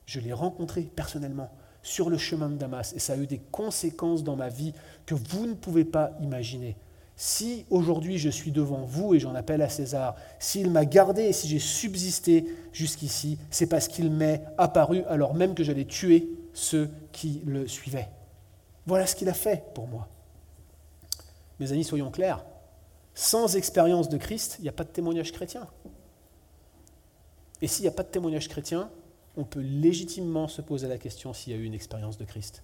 Je 0.07 0.20
l'ai 0.20 0.32
rencontré 0.32 0.82
personnellement 0.82 1.51
sur 1.82 2.11
le 2.11 2.18
chemin 2.18 2.49
de 2.49 2.57
Damas 2.57 2.92
et 2.94 2.99
ça 2.99 3.14
a 3.14 3.16
eu 3.16 3.26
des 3.26 3.40
conséquences 3.51 4.24
dans 4.24 4.36
ma 4.36 4.49
vie 4.49 4.72
que 5.05 5.14
vous 5.14 5.47
ne 5.47 5.55
pouvez 5.55 5.84
pas 5.84 6.12
imaginer. 6.20 6.76
Si 7.18 7.64
aujourd'hui 7.70 8.18
je 8.18 8.28
suis 8.28 8.53
devant 8.53 8.82
vous 8.84 9.14
et 9.14 9.18
j'en 9.18 9.34
appelle 9.34 9.62
à 9.62 9.70
César, 9.70 10.16
s'il 10.38 10.70
m'a 10.70 10.84
gardé 10.84 11.22
et 11.22 11.32
si 11.32 11.49
j'ai 11.49 11.59
subsisté 11.59 12.44
jusqu'ici, 12.72 13.38
c'est 13.51 13.66
parce 13.66 13.88
qu'il 13.88 14.11
m'est 14.11 14.42
apparu 14.59 15.03
alors 15.09 15.34
même 15.34 15.55
que 15.55 15.64
j'allais 15.64 15.86
tuer 15.86 16.28
ceux 16.57 16.91
qui 17.13 17.43
le 17.45 17.69
suivaient. 17.69 18.09
Voilà 18.87 19.07
ce 19.07 19.15
qu'il 19.15 19.29
a 19.29 19.35
fait 19.35 19.63
pour 19.75 19.87
moi. 19.87 20.09
Mes 21.61 21.71
amis, 21.71 21.85
soyons 21.85 22.11
clairs, 22.11 22.45
sans 23.15 23.57
expérience 23.57 24.09
de 24.09 24.17
Christ, 24.17 24.57
il 24.59 24.63
n'y 24.63 24.69
a 24.71 24.73
pas 24.73 24.85
de 24.85 24.89
témoignage 24.89 25.33
chrétien. 25.33 25.67
Et 27.61 27.67
s'il 27.67 27.83
n'y 27.83 27.89
a 27.89 27.93
pas 27.93 28.03
de 28.03 28.09
témoignage 28.09 28.49
chrétien, 28.49 28.91
on 29.37 29.45
peut 29.45 29.61
légitimement 29.61 30.49
se 30.49 30.63
poser 30.63 30.89
la 30.89 30.97
question 30.97 31.35
s'il 31.35 31.53
y 31.53 31.57
a 31.57 31.59
eu 31.59 31.65
une 31.65 31.75
expérience 31.75 32.17
de 32.17 32.25
Christ. 32.25 32.63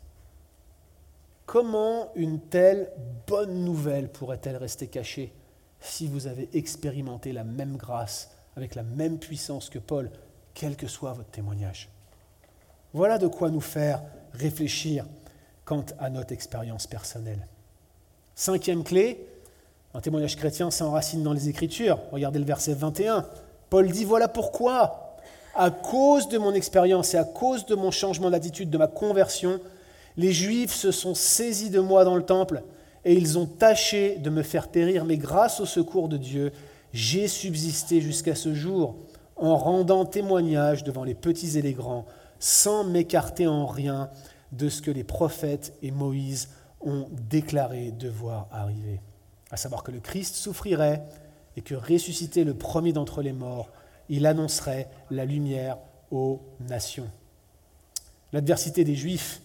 Comment 1.44 2.12
une 2.14 2.40
telle 2.40 2.90
bonne 3.26 3.62
nouvelle 3.62 4.10
pourrait-elle 4.10 4.56
rester 4.56 4.86
cachée 4.86 5.34
si 5.80 6.06
vous 6.06 6.28
avez 6.28 6.48
expérimenté 6.54 7.32
la 7.32 7.44
même 7.44 7.76
grâce, 7.76 8.30
avec 8.56 8.74
la 8.74 8.84
même 8.84 9.18
puissance 9.18 9.68
que 9.68 9.78
Paul, 9.78 10.10
quel 10.54 10.76
que 10.76 10.86
soit 10.86 11.12
votre 11.12 11.30
témoignage? 11.30 11.91
Voilà 12.92 13.18
de 13.18 13.26
quoi 13.26 13.50
nous 13.50 13.60
faire 13.60 14.02
réfléchir 14.32 15.06
quant 15.64 15.84
à 15.98 16.10
notre 16.10 16.32
expérience 16.32 16.86
personnelle. 16.86 17.46
Cinquième 18.34 18.84
clé, 18.84 19.26
un 19.94 20.00
témoignage 20.00 20.36
chrétien 20.36 20.70
s'enracine 20.70 21.22
dans 21.22 21.32
les 21.32 21.48
Écritures. 21.48 21.98
Regardez 22.12 22.38
le 22.38 22.44
verset 22.44 22.74
21. 22.74 23.26
Paul 23.70 23.90
dit, 23.90 24.04
voilà 24.04 24.28
pourquoi, 24.28 25.16
à 25.54 25.70
cause 25.70 26.28
de 26.28 26.38
mon 26.38 26.52
expérience 26.54 27.14
et 27.14 27.18
à 27.18 27.24
cause 27.24 27.66
de 27.66 27.74
mon 27.74 27.90
changement 27.90 28.30
d'attitude, 28.30 28.70
de 28.70 28.78
ma 28.78 28.86
conversion, 28.86 29.60
les 30.16 30.32
Juifs 30.32 30.74
se 30.74 30.90
sont 30.90 31.14
saisis 31.14 31.70
de 31.70 31.80
moi 31.80 32.04
dans 32.04 32.16
le 32.16 32.22
temple 32.22 32.62
et 33.04 33.14
ils 33.14 33.38
ont 33.38 33.46
tâché 33.46 34.16
de 34.16 34.30
me 34.30 34.42
faire 34.42 34.68
périr, 34.68 35.04
mais 35.04 35.16
grâce 35.16 35.60
au 35.60 35.66
secours 35.66 36.08
de 36.08 36.16
Dieu, 36.16 36.52
j'ai 36.92 37.28
subsisté 37.28 38.00
jusqu'à 38.00 38.34
ce 38.34 38.54
jour 38.54 38.96
en 39.36 39.56
rendant 39.56 40.04
témoignage 40.04 40.84
devant 40.84 41.04
les 41.04 41.14
petits 41.14 41.58
et 41.58 41.62
les 41.62 41.72
grands, 41.72 42.06
sans 42.42 42.82
m'écarter 42.82 43.46
en 43.46 43.66
rien 43.66 44.10
de 44.50 44.68
ce 44.68 44.82
que 44.82 44.90
les 44.90 45.04
prophètes 45.04 45.74
et 45.80 45.92
Moïse 45.92 46.48
ont 46.80 47.06
déclaré 47.30 47.92
devoir 47.92 48.48
arriver, 48.50 49.00
à 49.52 49.56
savoir 49.56 49.84
que 49.84 49.92
le 49.92 50.00
Christ 50.00 50.34
souffrirait 50.34 51.04
et 51.56 51.62
que 51.62 51.76
ressuscité 51.76 52.42
le 52.42 52.54
premier 52.54 52.92
d'entre 52.92 53.22
les 53.22 53.32
morts, 53.32 53.70
il 54.08 54.26
annoncerait 54.26 54.88
la 55.10 55.24
lumière 55.24 55.78
aux 56.10 56.42
nations. 56.60 57.08
L'adversité 58.32 58.82
des 58.82 58.96
Juifs 58.96 59.40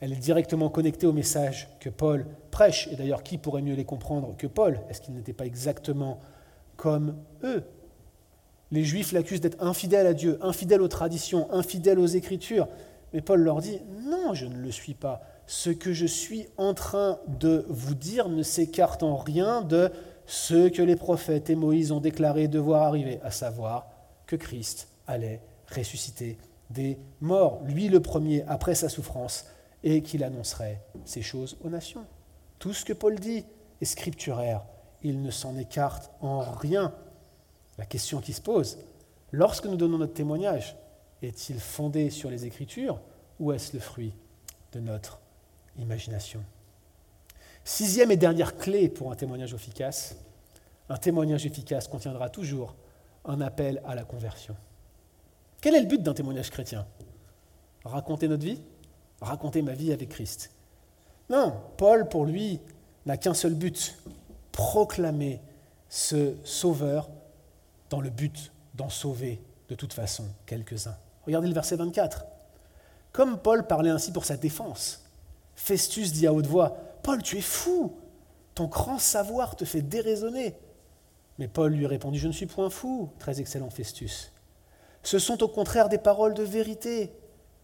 elle 0.00 0.12
est 0.12 0.16
directement 0.16 0.68
connectée 0.68 1.06
au 1.06 1.12
message 1.12 1.68
que 1.80 1.90
Paul 1.90 2.26
prêche. 2.52 2.88
Et 2.92 2.94
d'ailleurs, 2.96 3.24
qui 3.24 3.36
pourrait 3.36 3.62
mieux 3.62 3.74
les 3.74 3.84
comprendre 3.84 4.36
que 4.36 4.46
Paul? 4.46 4.80
Est-ce 4.88 5.00
qu'il 5.00 5.14
n'était 5.14 5.32
pas 5.32 5.44
exactement 5.44 6.20
comme 6.76 7.16
eux? 7.42 7.64
Les 8.70 8.84
Juifs 8.84 9.12
l'accusent 9.12 9.40
d'être 9.40 9.62
infidèle 9.62 10.06
à 10.06 10.14
Dieu, 10.14 10.38
infidèle 10.42 10.82
aux 10.82 10.88
traditions, 10.88 11.50
infidèle 11.52 11.98
aux 11.98 12.06
Écritures. 12.06 12.68
Mais 13.12 13.22
Paul 13.22 13.40
leur 13.40 13.60
dit, 13.60 13.80
non, 14.02 14.34
je 14.34 14.46
ne 14.46 14.58
le 14.58 14.70
suis 14.70 14.94
pas. 14.94 15.22
Ce 15.46 15.70
que 15.70 15.94
je 15.94 16.04
suis 16.04 16.46
en 16.58 16.74
train 16.74 17.18
de 17.26 17.64
vous 17.68 17.94
dire 17.94 18.28
ne 18.28 18.42
s'écarte 18.42 19.02
en 19.02 19.16
rien 19.16 19.62
de 19.62 19.90
ce 20.26 20.68
que 20.68 20.82
les 20.82 20.96
prophètes 20.96 21.48
et 21.48 21.54
Moïse 21.54 21.90
ont 21.90 22.00
déclaré 22.00 22.48
devoir 22.48 22.82
arriver, 22.82 23.18
à 23.22 23.30
savoir 23.30 23.88
que 24.26 24.36
Christ 24.36 24.88
allait 25.06 25.40
ressusciter 25.74 26.36
des 26.68 26.98
morts, 27.22 27.62
lui 27.64 27.88
le 27.88 28.00
premier, 28.00 28.44
après 28.46 28.74
sa 28.74 28.90
souffrance, 28.90 29.46
et 29.82 30.02
qu'il 30.02 30.22
annoncerait 30.22 30.82
ces 31.06 31.22
choses 31.22 31.56
aux 31.64 31.70
nations. 31.70 32.04
Tout 32.58 32.74
ce 32.74 32.84
que 32.84 32.92
Paul 32.92 33.18
dit 33.18 33.44
est 33.80 33.86
scripturaire. 33.86 34.66
Il 35.02 35.22
ne 35.22 35.30
s'en 35.30 35.56
écarte 35.56 36.10
en 36.20 36.40
rien. 36.40 36.92
La 37.78 37.86
question 37.86 38.20
qui 38.20 38.32
se 38.32 38.40
pose, 38.40 38.78
lorsque 39.32 39.66
nous 39.66 39.76
donnons 39.76 39.98
notre 39.98 40.14
témoignage, 40.14 40.76
est-il 41.22 41.58
fondé 41.58 42.10
sur 42.10 42.28
les 42.28 42.44
Écritures 42.44 43.00
ou 43.40 43.52
est-ce 43.52 43.72
le 43.72 43.80
fruit 43.80 44.12
de 44.72 44.80
notre 44.80 45.20
imagination? 45.78 46.42
Sixième 47.64 48.10
et 48.10 48.16
dernière 48.16 48.56
clé 48.56 48.88
pour 48.88 49.12
un 49.12 49.14
témoignage 49.14 49.54
efficace, 49.54 50.16
un 50.88 50.96
témoignage 50.96 51.46
efficace 51.46 51.86
contiendra 51.86 52.30
toujours 52.30 52.74
un 53.24 53.40
appel 53.40 53.82
à 53.84 53.94
la 53.94 54.04
conversion. 54.04 54.56
Quel 55.60 55.74
est 55.74 55.80
le 55.80 55.86
but 55.86 56.02
d'un 56.02 56.14
témoignage 56.14 56.50
chrétien? 56.50 56.86
Raconter 57.84 58.26
notre 58.28 58.44
vie? 58.44 58.60
Raconter 59.20 59.62
ma 59.62 59.72
vie 59.72 59.92
avec 59.92 60.08
Christ? 60.08 60.50
Non, 61.28 61.54
Paul, 61.76 62.08
pour 62.08 62.24
lui, 62.24 62.60
n'a 63.06 63.16
qu'un 63.16 63.34
seul 63.34 63.54
but, 63.54 63.98
proclamer 64.52 65.40
ce 65.88 66.34
sauveur 66.44 67.10
dans 67.90 68.00
le 68.00 68.10
but 68.10 68.52
d'en 68.74 68.88
sauver 68.88 69.40
de 69.68 69.74
toute 69.74 69.92
façon 69.92 70.24
quelques-uns. 70.46 70.96
Regardez 71.26 71.48
le 71.48 71.54
verset 71.54 71.76
24. 71.76 72.24
Comme 73.12 73.38
Paul 73.38 73.66
parlait 73.66 73.90
ainsi 73.90 74.12
pour 74.12 74.24
sa 74.24 74.36
défense, 74.36 75.04
Festus 75.54 76.12
dit 76.12 76.26
à 76.26 76.32
haute 76.32 76.46
voix, 76.46 76.76
Paul, 77.02 77.22
tu 77.22 77.38
es 77.38 77.42
fou, 77.42 77.92
ton 78.54 78.66
grand 78.66 78.98
savoir 78.98 79.56
te 79.56 79.64
fait 79.64 79.82
déraisonner. 79.82 80.56
Mais 81.38 81.48
Paul 81.48 81.72
lui 81.72 81.86
répondit, 81.86 82.18
je 82.18 82.28
ne 82.28 82.32
suis 82.32 82.46
point 82.46 82.70
fou, 82.70 83.10
très 83.18 83.40
excellent 83.40 83.70
Festus. 83.70 84.32
Ce 85.02 85.18
sont 85.18 85.42
au 85.42 85.48
contraire 85.48 85.88
des 85.88 85.98
paroles 85.98 86.34
de 86.34 86.42
vérité 86.42 87.12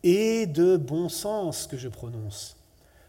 et 0.02 0.46
de 0.46 0.76
bon 0.76 1.08
sens 1.08 1.66
que 1.66 1.76
je 1.76 1.88
prononce. 1.88 2.56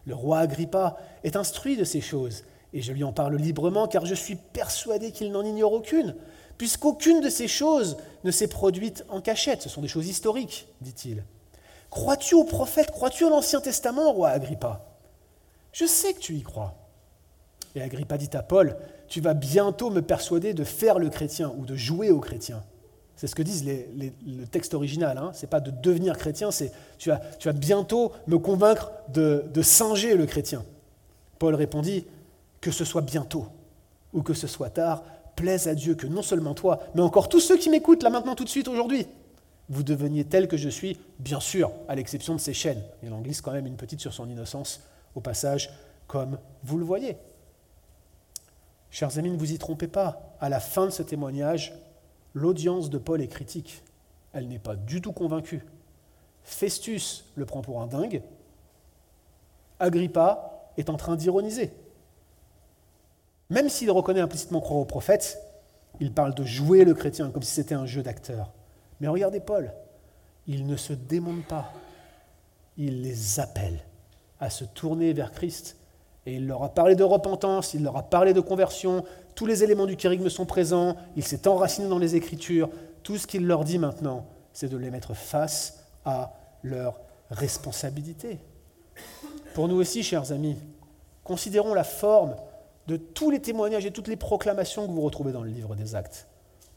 Le 0.05 0.15
roi 0.15 0.39
Agrippa 0.39 0.97
est 1.23 1.35
instruit 1.35 1.77
de 1.77 1.83
ces 1.83 2.01
choses, 2.01 2.43
et 2.73 2.81
je 2.81 2.91
lui 2.91 3.03
en 3.03 3.13
parle 3.13 3.35
librement 3.35 3.87
car 3.87 4.05
je 4.05 4.15
suis 4.15 4.35
persuadé 4.35 5.11
qu'il 5.11 5.31
n'en 5.31 5.43
ignore 5.43 5.73
aucune, 5.73 6.15
puisqu'aucune 6.57 7.21
de 7.21 7.29
ces 7.29 7.47
choses 7.47 7.97
ne 8.23 8.31
s'est 8.31 8.47
produite 8.47 9.05
en 9.09 9.21
cachette. 9.21 9.61
Ce 9.61 9.69
sont 9.69 9.81
des 9.81 9.87
choses 9.87 10.07
historiques, 10.07 10.67
dit-il. 10.81 11.23
Crois-tu 11.89 12.35
au 12.35 12.43
prophète? 12.43 12.91
Crois-tu 12.91 13.25
à 13.25 13.29
l'Ancien 13.29 13.61
Testament, 13.61 14.11
roi 14.11 14.29
Agrippa? 14.29 14.85
Je 15.71 15.85
sais 15.85 16.13
que 16.13 16.19
tu 16.19 16.33
y 16.33 16.41
crois. 16.41 16.75
Et 17.75 17.81
Agrippa 17.81 18.17
dit 18.17 18.29
à 18.33 18.41
Paul, 18.41 18.77
tu 19.07 19.21
vas 19.21 19.33
bientôt 19.33 19.89
me 19.89 20.01
persuader 20.01 20.53
de 20.53 20.63
faire 20.63 20.99
le 20.99 21.09
chrétien 21.09 21.53
ou 21.57 21.65
de 21.65 21.75
jouer 21.75 22.11
au 22.11 22.19
chrétien. 22.19 22.63
C'est 23.15 23.27
ce 23.27 23.35
que 23.35 23.43
disent 23.43 23.65
le 23.65 24.45
texte 24.45 24.73
original. 24.73 25.17
Hein. 25.17 25.31
Ce 25.33 25.41
n'est 25.41 25.49
pas 25.49 25.61
de 25.61 25.71
devenir 25.71 26.17
chrétien, 26.17 26.51
c'est 26.51 26.71
tu 26.97 27.09
vas, 27.09 27.53
bientôt 27.53 28.11
me 28.27 28.37
convaincre 28.37 28.91
de 29.09 29.61
singer 29.61 30.15
le 30.15 30.25
chrétien. 30.25 30.63
Paul 31.39 31.55
répondit 31.55 32.05
Que 32.61 32.71
ce 32.71 32.85
soit 32.85 33.01
bientôt 33.01 33.47
ou 34.13 34.23
que 34.23 34.33
ce 34.33 34.47
soit 34.47 34.69
tard, 34.69 35.03
plaise 35.35 35.67
à 35.67 35.75
Dieu 35.75 35.95
que 35.95 36.07
non 36.07 36.21
seulement 36.21 36.53
toi, 36.53 36.79
mais 36.95 37.01
encore 37.01 37.29
tous 37.29 37.39
ceux 37.39 37.57
qui 37.57 37.69
m'écoutent 37.69 38.03
là 38.03 38.09
maintenant 38.09 38.35
tout 38.35 38.43
de 38.43 38.49
suite 38.49 38.67
aujourd'hui, 38.67 39.07
vous 39.69 39.83
deveniez 39.83 40.25
tel 40.25 40.47
que 40.47 40.57
je 40.57 40.69
suis, 40.69 40.97
bien 41.19 41.39
sûr, 41.39 41.71
à 41.87 41.95
l'exception 41.95 42.35
de 42.35 42.39
ces 42.39 42.53
chaînes. 42.53 42.83
Il 43.03 43.11
en 43.13 43.21
glisse 43.21 43.41
quand 43.41 43.51
même 43.51 43.65
une 43.65 43.77
petite 43.77 43.99
sur 43.99 44.13
son 44.13 44.29
innocence 44.29 44.81
au 45.15 45.21
passage, 45.21 45.71
comme 46.07 46.37
vous 46.63 46.77
le 46.77 46.85
voyez. 46.85 47.17
Chers 48.91 49.17
amis, 49.17 49.31
ne 49.31 49.37
vous 49.37 49.51
y 49.51 49.57
trompez 49.57 49.87
pas. 49.87 50.35
À 50.39 50.49
la 50.49 50.59
fin 50.59 50.85
de 50.85 50.91
ce 50.91 51.03
témoignage, 51.03 51.73
l'audience 52.33 52.89
de 52.89 52.97
Paul 52.97 53.21
est 53.21 53.27
critique. 53.27 53.81
Elle 54.33 54.47
n'est 54.47 54.59
pas 54.59 54.75
du 54.75 55.01
tout 55.01 55.13
convaincue. 55.13 55.65
Festus 56.43 57.25
le 57.35 57.45
prend 57.45 57.61
pour 57.61 57.81
un 57.81 57.87
dingue. 57.87 58.21
Agrippa 59.79 60.71
est 60.77 60.89
en 60.89 60.97
train 60.97 61.15
d'ironiser. 61.15 61.71
Même 63.49 63.69
s'il 63.69 63.91
reconnaît 63.91 64.21
implicitement 64.21 64.61
croire 64.61 64.79
au 64.79 64.85
prophète, 64.85 65.39
il 65.99 66.11
parle 66.11 66.33
de 66.33 66.43
jouer 66.43 66.83
le 66.83 66.93
chrétien 66.93 67.29
comme 67.29 67.43
si 67.43 67.51
c'était 67.51 67.75
un 67.75 67.85
jeu 67.85 68.01
d'acteur. 68.01 68.51
Mais 68.99 69.07
regardez 69.07 69.39
Paul, 69.39 69.71
il 70.47 70.65
ne 70.65 70.75
se 70.75 70.93
démonte 70.93 71.45
pas, 71.45 71.71
il 72.77 73.01
les 73.01 73.39
appelle 73.39 73.79
à 74.39 74.49
se 74.49 74.65
tourner 74.65 75.13
vers 75.13 75.31
Christ. 75.31 75.77
Et 76.25 76.35
il 76.35 76.47
leur 76.47 76.63
a 76.63 76.69
parlé 76.69 76.95
de 76.95 77.03
repentance, 77.03 77.75
il 77.75 77.83
leur 77.83 77.97
a 77.97 78.03
parlé 78.03 78.33
de 78.33 78.41
conversion, 78.41 79.03
tous 79.35 79.45
les 79.45 79.63
éléments 79.63 79.85
du 79.85 79.95
kérigme 79.95 80.29
sont 80.29 80.45
présents, 80.45 80.95
il 81.15 81.23
s'est 81.23 81.47
enraciné 81.47 81.87
dans 81.87 81.99
les 81.99 82.15
Écritures. 82.15 82.69
Tout 83.03 83.17
ce 83.17 83.27
qu'il 83.27 83.45
leur 83.45 83.63
dit 83.63 83.77
maintenant, 83.77 84.25
c'est 84.51 84.69
de 84.69 84.77
les 84.77 84.89
mettre 84.89 85.13
face 85.13 85.83
à 86.03 86.33
leur 86.63 86.99
responsabilité. 87.29 88.39
Pour 89.53 89.67
nous 89.67 89.75
aussi, 89.75 90.01
chers 90.03 90.31
amis, 90.31 90.57
considérons 91.23 91.73
la 91.73 91.83
forme 91.83 92.35
de 92.87 92.97
tous 92.97 93.31
les 93.31 93.41
témoignages 93.41 93.85
et 93.85 93.91
toutes 93.91 94.07
les 94.07 94.15
proclamations 94.15 94.87
que 94.87 94.91
vous 94.91 95.01
retrouvez 95.01 95.31
dans 95.31 95.43
le 95.43 95.49
livre 95.49 95.75
des 95.75 95.95
actes. 95.95 96.27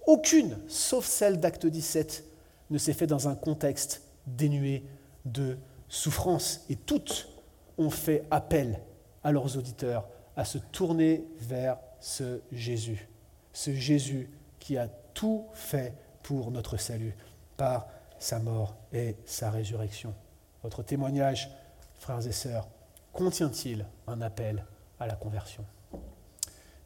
Aucune, 0.06 0.58
sauf 0.68 1.04
celle 1.04 1.38
d'acte 1.38 1.66
17, 1.66 2.24
ne 2.70 2.78
s'est 2.78 2.94
faite 2.94 3.10
dans 3.10 3.28
un 3.28 3.34
contexte 3.34 4.02
dénué 4.26 4.84
de 5.24 5.58
souffrance. 5.88 6.64
Et 6.70 6.76
toutes 6.76 7.28
ont 7.76 7.90
fait 7.90 8.24
appel 8.30 8.80
à 9.22 9.32
leurs 9.32 9.56
auditeurs 9.56 10.08
à 10.36 10.44
se 10.44 10.58
tourner 10.58 11.24
vers 11.40 11.78
ce 12.00 12.40
Jésus. 12.52 13.08
Ce 13.52 13.72
Jésus 13.72 14.30
qui 14.58 14.76
a 14.78 14.88
tout 15.14 15.46
fait 15.52 15.94
pour 16.22 16.50
notre 16.50 16.76
salut 16.76 17.16
par 17.56 17.86
sa 18.18 18.38
mort 18.38 18.76
et 18.92 19.16
sa 19.24 19.50
résurrection. 19.50 20.14
Votre 20.62 20.82
témoignage, 20.82 21.50
frères 21.98 22.26
et 22.26 22.32
sœurs, 22.32 22.68
contient-il 23.12 23.86
un 24.06 24.20
appel 24.20 24.64
à 25.00 25.06
la 25.06 25.14
conversion? 25.14 25.64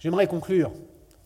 J'aimerais 0.02 0.26
conclure, 0.26 0.72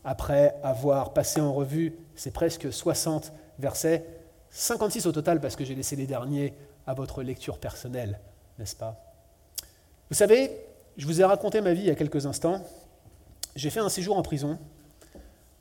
après 0.03 0.55
avoir 0.61 1.11
passé 1.11 1.41
en 1.41 1.51
revue 1.51 1.95
ces 2.13 2.29
presque 2.29 2.71
60 2.71 3.33
versets, 3.57 4.05
56 4.51 5.07
au 5.07 5.11
total 5.11 5.41
parce 5.41 5.55
que 5.55 5.65
j'ai 5.65 5.73
laissé 5.73 5.95
les 5.95 6.05
derniers 6.05 6.53
à 6.85 6.93
votre 6.93 7.23
lecture 7.23 7.57
personnelle, 7.57 8.19
n'est-ce 8.59 8.75
pas? 8.75 9.03
Vous 10.11 10.15
savez, 10.15 10.51
je 10.95 11.07
vous 11.07 11.19
ai 11.19 11.23
raconté 11.23 11.59
ma 11.59 11.73
vie 11.73 11.81
il 11.81 11.87
y 11.87 11.89
a 11.89 11.95
quelques 11.95 12.27
instants. 12.27 12.63
J'ai 13.55 13.71
fait 13.71 13.79
un 13.79 13.89
séjour 13.89 14.15
en 14.15 14.21
prison 14.21 14.59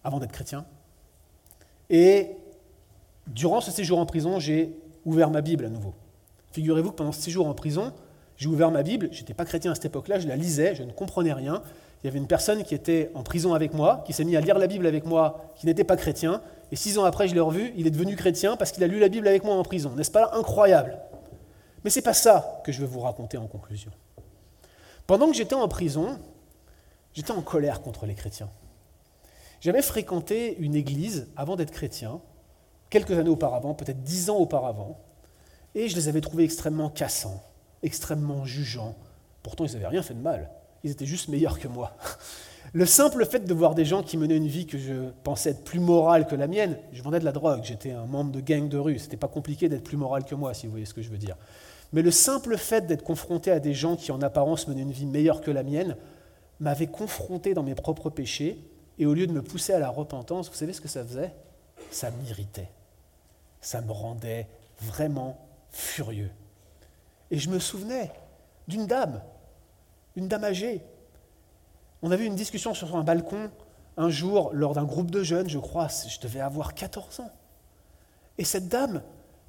avant 0.05 0.21
d'être 0.21 0.33
chrétien. 0.33 0.67
Et 1.89 2.33
durant 3.29 3.62
ce 3.62 3.71
séjour 3.71 3.99
en 3.99 4.05
prison, 4.05 4.41
j'ai 4.41 4.77
ouvert 5.07 5.31
ma 5.31 5.41
Bible 5.41 5.64
à 5.64 5.71
nouveau. 5.71 5.95
Figurez-vous 6.53 6.91
que 6.91 6.97
pendant 6.97 7.12
ce 7.12 7.23
séjour 7.23 7.47
en 7.47 7.55
prison, 7.55 7.95
j'ai 8.37 8.49
ouvert 8.49 8.71
ma 8.71 8.83
Bible, 8.83 9.09
je 9.11 9.21
n'étais 9.21 9.33
pas 9.33 9.47
chrétien 9.47 9.73
à 9.73 9.75
cette 9.75 9.87
époque-là, 9.87 10.19
je 10.19 10.29
la 10.29 10.37
lisais, 10.37 10.75
je 10.75 10.83
ne 10.83 10.93
comprenais 10.93 11.33
rien, 11.33 11.62
il 12.03 12.07
y 12.07 12.11
avait 12.11 12.18
une 12.18 12.26
personne 12.26 12.62
qui 12.62 12.74
était 12.74 13.11
en 13.14 13.22
prison 13.22 13.55
avec 13.55 13.74
moi, 13.74 14.03
qui 14.07 14.12
s'est 14.12 14.24
mis 14.24 14.36
à 14.36 14.40
lire 14.40 14.59
la 14.59 14.66
Bible 14.66 14.86
avec 14.86 15.07
moi, 15.07 15.53
qui 15.57 15.66
n'était 15.66 15.84
pas 15.84 15.97
chrétien, 15.97 16.42
et 16.72 16.76
six 16.76 16.99
ans 16.99 17.05
après, 17.05 17.28
je 17.28 17.34
l'ai 17.34 17.40
revu, 17.40 17.72
il 17.76 17.86
est 17.86 17.90
devenu 17.90 18.16
chrétien 18.16 18.57
parce 18.57 18.72
qu'il 18.72 18.82
a 18.84 18.86
lu 18.86 18.99
la 18.99 19.09
Bible 19.09 19.26
avec 19.28 19.44
moi 19.44 19.55
en 19.55 19.62
prison. 19.62 19.90
N'est-ce 19.97 20.11
pas 20.11 20.32
incroyable? 20.34 20.99
Mais 21.84 21.90
ce 21.90 21.99
n'est 21.99 22.03
pas 22.03 22.14
ça 22.14 22.61
que 22.64 22.72
je 22.72 22.80
veux 22.80 22.86
vous 22.86 23.01
raconter 23.01 23.38
en 23.38 23.47
conclusion. 23.47 23.90
Pendant 25.07 25.28
que 25.28 25.34
j'étais 25.34 25.55
en 25.55 25.68
prison, 25.68 26.18
j'étais 27.12 27.32
en 27.32 27.42
colère 27.42 27.82
contre 27.82 28.07
les 28.07 28.14
chrétiens. 28.14 28.51
J'avais 29.61 29.82
fréquenté 29.82 30.57
une 30.59 30.74
église 30.74 31.28
avant 31.36 31.57
d'être 31.57 31.70
chrétien, 31.70 32.20
quelques 32.90 33.12
années 33.12 33.30
auparavant, 33.30 33.74
peut-être 33.74 34.03
dix 34.03 34.28
ans 34.30 34.36
auparavant, 34.36 34.99
et 35.74 35.88
je 35.88 35.97
les 35.97 36.09
avais 36.09 36.20
trouvés 36.20 36.44
extrêmement 36.44 36.90
cassants, 36.90 37.42
extrêmement 37.82 38.44
jugeants. 38.44 38.97
Pourtant, 39.42 39.64
ils 39.64 39.72
n'avaient 39.72 39.86
rien 39.86 40.03
fait 40.03 40.14
de 40.14 40.20
mal 40.20 40.51
ils 40.87 40.93
étaient 40.93 41.07
juste 41.07 41.28
meilleurs 41.28 41.59
que 41.59 41.68
moi. 41.68 41.97
Le 42.72 42.87
simple 42.87 43.24
fait 43.26 43.41
de 43.41 43.55
voir 43.55 43.74
des 43.74 43.84
gens 43.84 44.03
qui 44.03 44.16
menaient 44.16 44.37
une 44.37 44.47
vie 44.47 44.66
que 44.66 44.78
je 44.78 45.11
pensais 45.24 45.51
être 45.51 45.64
plus 45.64 45.80
morale 45.80 46.26
que 46.26 46.34
la 46.34 46.47
mienne, 46.47 46.78
je 46.93 47.03
vendais 47.03 47.20
de 47.20 47.24
la 47.24 47.32
drogue, 47.32 47.61
j'étais 47.62 47.93
un 47.93 48.07
membre 48.07 48.32
de 48.32 48.41
gang 48.41 48.68
de 48.68 48.78
rue, 48.78 48.99
c'était 48.99 49.16
pas 49.16 49.28
compliqué 49.28 49.68
d'être 49.68 49.84
plus 49.84 49.97
moral 49.97 50.24
que 50.24 50.34
moi, 50.34 50.53
si 50.55 50.66
vous 50.66 50.72
voyez 50.72 50.87
ce 50.87 50.95
que 50.95 51.03
je 51.03 51.11
veux 51.11 51.18
dire. 51.18 51.37
Mais 51.93 52.03
le 52.03 52.11
simple 52.11 52.57
fait 52.57 52.87
d'être 52.87 53.05
confronté 53.05 53.51
à 53.51 53.61
des 53.61 53.72
gens 53.72 53.97
qui 53.97 54.12
en 54.12 54.20
apparence 54.20 54.68
menaient 54.68 54.82
une 54.82 54.93
vie 54.93 55.07
meilleure 55.07 55.41
que 55.41 55.51
la 55.51 55.62
mienne 55.62 55.97
m'avait 56.61 56.87
confronté 56.87 57.55
dans 57.55 57.62
mes 57.62 57.74
propres 57.74 58.11
péchés, 58.11 58.59
et 58.99 59.07
au 59.07 59.14
lieu 59.14 59.26
de 59.26 59.32
me 59.32 59.43
pousser 59.43 59.72
à 59.72 59.78
la 59.78 59.89
repentance, 59.89 60.49
vous 60.49 60.57
savez 60.57 60.72
ce 60.72 60.80
que 60.80 60.89
ça 60.89 61.05
faisait? 61.05 61.34
Ça 61.91 62.11
m'irritait. 62.11 62.70
Ça 63.61 63.80
me 63.80 63.93
rendait 63.93 64.49
vraiment 64.80 65.39
furieux. 65.70 66.30
Et 67.30 67.39
je 67.39 67.51
me 67.51 67.59
souvenais 67.59 68.11
d'une 68.68 68.87
dame 68.87 69.20
une 70.17 70.29
dame 70.29 70.45
âgée. 70.45 70.83
On 72.03 72.11
avait 72.11 72.27
une 72.27 72.35
discussion 72.35 72.75
sur 72.75 72.97
un 72.97 73.05
balcon 73.05 73.51
un 73.97 74.11
jour 74.11 74.51
lors 74.53 74.75
d'un 74.75 74.85
groupe 74.85 75.11
de 75.11 75.23
jeunes, 75.23 75.49
je 75.49 75.59
crois, 75.59 75.89
je 75.89 76.21
devais 76.21 76.41
avoir 76.41 76.75
14 76.75 77.21
ans. 77.21 77.31
Et 78.39 78.45
cette 78.45 78.69
dame 78.69 79.03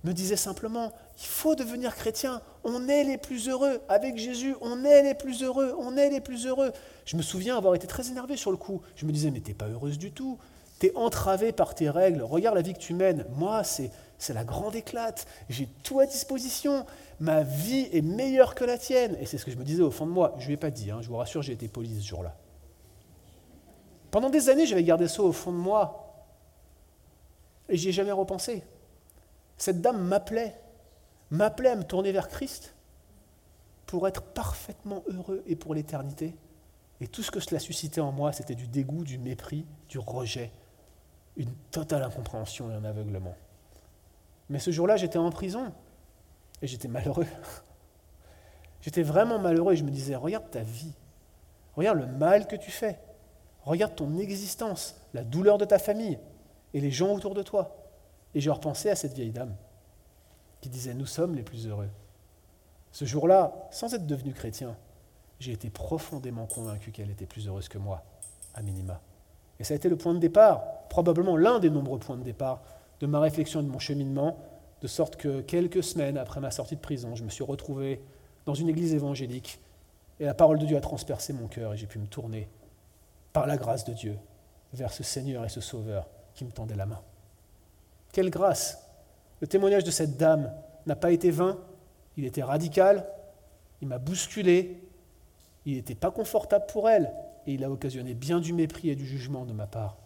me 0.04 0.14
disait 0.14 0.38
simplement, 0.38 0.94
il 1.20 1.26
faut 1.26 1.56
devenir 1.56 1.96
chrétien, 1.96 2.42
on 2.64 2.88
est 2.88 3.04
les 3.04 3.18
plus 3.18 3.50
heureux, 3.50 3.82
avec 3.90 4.18
Jésus, 4.18 4.56
on 4.62 4.86
est 4.86 5.04
les 5.04 5.16
plus 5.16 5.44
heureux, 5.44 5.76
on 5.80 5.98
est 5.98 6.10
les 6.10 6.22
plus 6.22 6.46
heureux. 6.46 6.72
Je 7.06 7.18
me 7.18 7.22
souviens 7.22 7.58
avoir 7.58 7.76
été 7.76 7.88
très 7.88 8.10
énervé 8.10 8.38
sur 8.38 8.52
le 8.52 8.58
coup. 8.58 8.82
Je 8.96 9.06
me 9.06 9.12
disais, 9.12 9.32
mais 9.32 9.42
t'es 9.42 9.54
pas 9.54 9.68
heureuse 9.68 9.98
du 9.98 10.12
tout, 10.12 10.38
t'es 10.80 10.92
entravée 10.96 11.52
par 11.52 11.76
tes 11.76 11.90
règles, 11.90 12.22
regarde 12.22 12.56
la 12.56 12.62
vie 12.62 12.74
que 12.74 12.80
tu 12.80 12.94
mènes. 12.94 13.26
Moi, 13.36 13.64
c'est, 13.64 13.92
c'est 14.18 14.34
la 14.34 14.44
grande 14.44 14.76
éclate, 14.76 15.28
j'ai 15.50 15.68
tout 15.84 16.00
à 16.00 16.06
disposition, 16.06 16.86
ma 17.20 17.44
vie 17.44 17.88
est 17.92 18.02
meilleure 18.02 18.56
que 18.56 18.64
la 18.64 18.78
tienne. 18.78 19.16
Et 19.20 19.26
c'est 19.26 19.38
ce 19.38 19.46
que 19.46 19.52
je 19.52 19.58
me 19.58 19.64
disais 19.64 19.84
au 19.84 19.92
fond 19.92 20.06
de 20.06 20.12
moi. 20.12 20.34
Je 20.38 20.44
ne 20.44 20.48
lui 20.48 20.54
ai 20.54 20.58
pas 20.58 20.72
dit, 20.72 20.92
hein, 20.92 21.00
je 21.02 21.08
vous 21.08 21.18
rassure, 21.18 21.42
j'ai 21.42 21.54
été 21.54 21.68
poli 21.68 22.00
ce 22.00 22.08
jour-là. 22.08 22.36
Pendant 24.12 24.30
des 24.30 24.50
années, 24.50 24.66
j'avais 24.66 24.84
gardé 24.84 25.08
ça 25.08 25.22
au 25.22 25.32
fond 25.32 25.52
de 25.52 25.58
moi. 25.58 26.04
Et 27.70 27.78
j'y 27.78 27.90
ai 27.90 27.92
jamais 27.92 28.12
repensé. 28.12 28.64
Cette 29.58 29.82
dame 29.82 30.02
m'appelait, 30.02 30.56
m'appelait 31.32 31.70
à 31.70 31.76
me 31.76 31.84
tourner 31.84 32.12
vers 32.12 32.30
Christ 32.30 32.74
pour 33.86 34.08
être 34.08 34.22
parfaitement 34.22 35.04
heureux 35.08 35.44
et 35.48 35.56
pour 35.56 35.74
l'éternité. 35.74 36.36
Et 37.02 37.08
tout 37.08 37.24
ce 37.24 37.32
que 37.32 37.40
cela 37.40 37.60
suscitait 37.60 38.02
en 38.02 38.12
moi, 38.12 38.32
c'était 38.32 38.56
du 38.56 38.68
dégoût, 38.68 39.04
du 39.04 39.18
mépris, 39.18 39.66
du 39.90 40.00
rejet, 40.00 40.52
une 41.38 41.54
totale 41.72 42.04
incompréhension 42.04 42.70
et 42.70 42.74
un 42.74 42.84
aveuglement. 42.84 43.36
Mais 44.50 44.60
ce 44.60 44.72
jour-là, 44.72 44.98
j'étais 44.98 45.18
en 45.18 45.30
prison. 45.30 45.72
Et 46.62 46.68
j'étais 46.68 46.88
malheureux. 46.88 47.28
J'étais 48.82 49.04
vraiment 49.04 49.38
malheureux 49.40 49.74
et 49.74 49.76
je 49.76 49.84
me 49.84 49.90
disais, 49.90 50.16
regarde 50.16 50.50
ta 50.50 50.62
vie, 50.62 50.94
regarde 51.76 51.98
le 51.98 52.06
mal 52.06 52.48
que 52.48 52.56
tu 52.56 52.72
fais, 52.72 53.00
regarde 53.64 53.96
ton 53.96 54.18
existence, 54.18 54.96
la 55.14 55.24
douleur 55.24 55.58
de 55.58 55.66
ta 55.66 55.78
famille 55.78 56.18
et 56.74 56.80
les 56.80 56.92
gens 56.92 57.14
autour 57.14 57.34
de 57.34 57.42
toi. 57.42 57.76
Et 58.34 58.40
j'ai 58.40 58.52
repensé 58.52 58.90
à 58.90 58.96
cette 58.96 59.14
vieille 59.14 59.32
dame 59.32 59.56
qui 60.62 60.70
disait, 60.70 60.94
nous 60.94 61.06
sommes 61.06 61.36
les 61.36 61.44
plus 61.44 61.68
heureux. 61.68 61.90
Ce 62.92 63.04
jour-là, 63.04 63.68
sans 63.72 63.94
être 63.94 64.08
devenu 64.08 64.32
chrétien, 64.32 64.78
j'ai 65.40 65.52
été 65.52 65.70
profondément 65.70 66.46
convaincu 66.46 66.92
qu'elle 66.92 67.10
était 67.12 67.26
plus 67.26 67.48
heureuse 67.48 67.68
que 67.68 67.78
moi, 67.78 68.04
à 68.54 68.62
minima. 68.62 69.02
Et 69.60 69.64
ça 69.64 69.74
a 69.74 69.78
été 69.78 69.90
le 69.90 69.96
point 69.96 70.14
de 70.14 70.20
départ, 70.20 70.64
probablement 70.90 71.38
l'un 71.38 71.60
des 71.60 71.70
nombreux 71.70 72.00
points 72.00 72.18
de 72.18 72.24
départ 72.24 72.62
de 73.00 73.08
ma 73.08 73.20
réflexion 73.20 73.62
et 73.62 73.64
de 73.64 73.70
mon 73.70 73.80
cheminement 73.80 74.38
de 74.82 74.88
sorte 74.88 75.16
que 75.16 75.42
quelques 75.42 75.84
semaines 75.84 76.18
après 76.18 76.40
ma 76.40 76.52
sortie 76.52 76.76
de 76.76 76.82
prison, 76.82 77.16
je 77.16 77.24
me 77.24 77.30
suis 77.30 77.44
retrouvé 77.44 78.02
dans 78.46 78.54
une 78.54 78.70
église 78.70 78.94
évangélique 78.94 79.60
et 80.20 80.26
la 80.26 80.34
parole 80.34 80.60
de 80.60 80.66
Dieu 80.66 80.78
a 80.78 80.82
transpercé 80.82 81.34
mon 81.34 81.48
cœur 81.48 81.74
et 81.74 81.78
j'ai 81.78 81.88
pu 81.88 82.00
me 82.00 82.08
tourner, 82.08 82.48
par 83.34 83.48
la 83.48 83.58
grâce 83.58 83.86
de 83.86 83.94
Dieu, 83.94 84.18
vers 84.74 84.92
ce 84.92 85.04
Seigneur 85.04 85.46
et 85.46 85.50
ce 85.50 85.62
Sauveur 85.62 86.08
qui 86.34 86.46
me 86.46 86.52
tendait 86.52 86.76
la 86.76 86.86
main. 86.86 87.02
Quelle 88.12 88.30
grâce! 88.30 88.84
Le 89.42 89.48
témoignage 89.48 89.84
de 89.84 89.92
cette 89.92 90.18
dame 90.18 90.52
n'a 90.88 90.96
pas 90.96 91.12
été 91.12 91.30
vain, 91.30 91.60
il 92.16 92.26
était 92.26 92.44
radical, 92.44 93.08
il 93.82 93.88
m'a 93.88 94.00
bousculé, 94.00 94.82
il 95.66 95.76
n'était 95.76 95.96
pas 95.96 96.10
confortable 96.10 96.66
pour 96.68 96.90
elle 96.90 97.12
et 97.48 97.54
il 97.54 97.64
a 97.64 97.72
occasionné 97.72 98.14
bien 98.14 98.40
du 98.40 98.54
mépris 98.54 98.90
et 98.90 98.96
du 98.96 99.06
jugement 99.06 99.46
de 99.46 99.54
ma 99.54 99.66
part. 99.66 99.98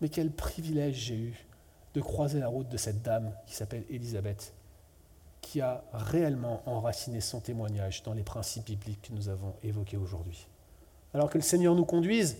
Mais 0.00 0.10
quel 0.10 0.30
privilège 0.30 0.94
j'ai 0.94 1.16
eu 1.16 1.46
de 1.94 2.00
croiser 2.02 2.38
la 2.38 2.48
route 2.48 2.68
de 2.68 2.76
cette 2.76 3.02
dame 3.02 3.32
qui 3.46 3.54
s'appelle 3.54 3.84
Élisabeth, 3.88 4.52
qui 5.40 5.62
a 5.62 5.82
réellement 5.94 6.62
enraciné 6.66 7.22
son 7.22 7.40
témoignage 7.40 8.02
dans 8.02 8.12
les 8.12 8.22
principes 8.22 8.66
bibliques 8.66 9.08
que 9.08 9.14
nous 9.14 9.30
avons 9.30 9.54
évoqués 9.62 9.96
aujourd'hui. 9.96 10.46
Alors 11.14 11.30
que 11.30 11.38
le 11.38 11.42
Seigneur 11.42 11.74
nous 11.74 11.86
conduise 11.86 12.36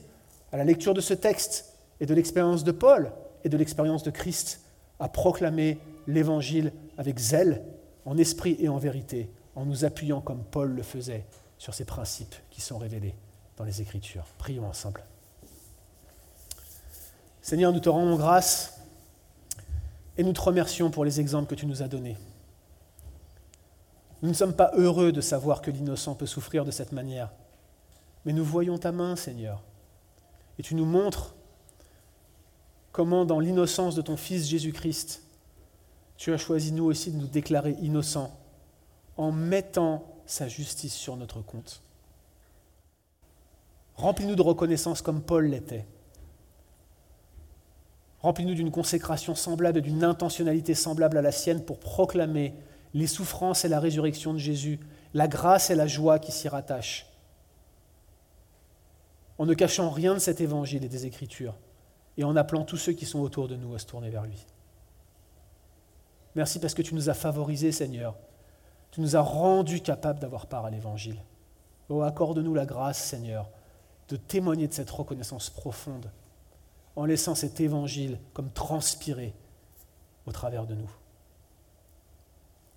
à 0.53 0.59
la 0.59 0.65
lecture 0.65 0.93
de 0.93 1.01
ce 1.01 1.15
texte 1.15 1.75
et 1.99 2.05
de 2.05 2.13
l'expérience 2.13 2.63
de 2.63 2.73
Paul 2.73 3.13
et 3.43 3.49
de 3.49 3.57
l'expérience 3.57 4.03
de 4.03 4.11
Christ 4.11 4.61
à 5.01 5.09
proclamer 5.09 5.79
l'Évangile 6.07 6.73
avec 6.99 7.19
zèle, 7.19 7.63
en 8.05 8.19
esprit 8.19 8.57
et 8.61 8.69
en 8.69 8.77
vérité, 8.77 9.31
en 9.55 9.65
nous 9.65 9.87
appuyant 9.87 10.21
comme 10.21 10.45
Paul 10.45 10.75
le 10.75 10.83
faisait 10.83 11.25
sur 11.57 11.73
ces 11.73 11.87
principes 11.87 12.35
qui 12.51 12.61
sont 12.61 12.77
révélés 12.77 13.15
dans 13.57 13.65
les 13.65 13.81
Écritures. 13.81 14.27
Prions 14.39 14.67
ensemble. 14.67 15.03
Seigneur, 17.43 17.73
nous 17.73 17.81
te 17.81 17.89
rendons 17.89 18.17
grâce 18.17 18.81
et 20.17 20.25
nous 20.25 20.33
te 20.33 20.41
remercions 20.41 20.91
pour 20.91 21.05
les 21.05 21.21
exemples 21.21 21.49
que 21.49 21.55
tu 21.55 21.67
nous 21.67 21.83
as 21.83 21.89
donnés. 21.89 22.17
Nous 24.23 24.29
ne 24.29 24.35
sommes 24.35 24.57
pas 24.57 24.73
heureux 24.75 25.13
de 25.13 25.21
savoir 25.21 25.63
que 25.63 25.71
l'innocent 25.71 26.15
peut 26.15 26.27
souffrir 26.27 26.65
de 26.65 26.71
cette 26.71 26.93
manière, 26.93 27.31
mais 28.25 28.33
nous 28.33 28.45
voyons 28.45 28.79
ta 28.79 28.91
main, 28.91 29.15
Seigneur, 29.15 29.63
et 30.59 30.63
tu 30.63 30.75
nous 30.75 30.87
montres 30.87 31.35
comment 32.93 33.27
dans 33.27 33.41
l'innocence 33.41 33.95
de 33.95 34.03
ton 34.03 34.17
Fils 34.17 34.49
Jésus-Christ, 34.49 35.23
tu 36.17 36.33
as 36.33 36.39
choisi 36.39 36.73
nous 36.73 36.85
aussi 36.85 37.13
de 37.13 37.19
nous 37.19 37.27
déclarer 37.27 37.77
innocents 37.83 38.35
en 39.19 39.33
mettant 39.33 40.05
sa 40.25 40.49
justice 40.49 40.95
sur 40.95 41.17
notre 41.17 41.43
compte. 41.43 41.83
Remplis-nous 43.97 44.37
de 44.37 44.43
reconnaissance 44.43 45.03
comme 45.03 45.23
Paul 45.23 45.47
l'était. 45.47 45.87
Remplis-nous 48.21 48.55
d'une 48.55 48.71
consécration 48.71 49.35
semblable 49.35 49.79
et 49.79 49.83
d'une 49.83 50.05
intentionnalité 50.05 50.75
semblable 50.75 51.17
à 51.17 51.23
la 51.23 51.33
sienne 51.33 51.65
pour 51.65 51.79
proclamer 51.79 52.55
les 52.93 53.07
souffrances 53.07 53.65
et 53.65 53.69
la 53.69 53.81
résurrection 53.81 54.33
de 54.33 54.39
Jésus, 54.39 54.81
la 55.15 55.29
grâce 55.29 55.71
et 55.71 55.75
la 55.75 55.87
joie 55.87 56.19
qui 56.19 56.33
s'y 56.33 56.49
rattachent, 56.49 57.07
en 59.39 59.47
ne 59.47 59.55
cachant 59.55 59.91
rien 59.91 60.15
de 60.15 60.19
cet 60.19 60.41
évangile 60.41 60.85
et 60.85 60.89
des 60.89 61.07
Écritures, 61.07 61.55
et 62.17 62.25
en 62.25 62.37
appelant 62.37 62.65
tous 62.65 62.79
ceux 62.79 62.93
qui 62.93 63.05
sont 63.05 63.21
autour 63.21 63.49
de 63.49 63.57
nous 63.57 63.75
à 63.75 63.79
se 63.79 63.87
tourner 63.87 64.09
vers 64.09 64.25
lui. 64.25 64.47
Merci 66.35 66.59
parce 66.59 66.75
que 66.75 66.83
tu 66.83 66.95
nous 66.95 67.09
as 67.09 67.15
favorisés, 67.15 67.73
Seigneur. 67.73 68.17
Tu 68.91 69.01
nous 69.01 69.17
as 69.17 69.21
rendus 69.21 69.81
capables 69.81 70.19
d'avoir 70.19 70.47
part 70.47 70.65
à 70.65 70.71
l'Évangile. 70.71 71.23
Oh, 71.89 72.03
accorde-nous 72.03 72.55
la 72.55 72.67
grâce, 72.67 73.03
Seigneur, 73.03 73.51
de 74.09 74.17
témoigner 74.17 74.69
de 74.69 74.73
cette 74.73 74.91
reconnaissance 74.91 75.51
profonde 75.51 76.11
en 76.95 77.05
laissant 77.05 77.35
cet 77.35 77.61
Évangile 77.61 78.19
comme 78.33 78.51
transpirer 78.51 79.35
au 80.27 80.33
travers 80.33 80.67
de 80.67 80.75
nous. 80.75 80.91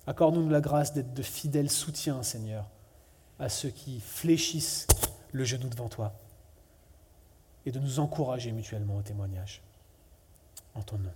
Accorde-nous 0.08 0.50
la 0.50 0.62
grâce 0.62 0.94
d'être 0.94 1.14
de 1.14 1.22
fidèles 1.22 1.70
soutiens, 1.70 2.24
Seigneur, 2.24 2.68
à 3.38 3.48
ceux 3.50 3.70
qui 3.70 4.00
fléchissent 4.00 4.88
le 5.32 5.44
genou 5.44 5.70
devant 5.70 5.90
toi 5.90 6.14
et 7.66 7.72
de 7.72 7.80
nous 7.80 8.00
encourager 8.00 8.52
mutuellement 8.52 8.98
au 8.98 9.02
témoignage. 9.02 9.62
En 10.76 10.82
ton 10.82 10.98
nom. 10.98 11.12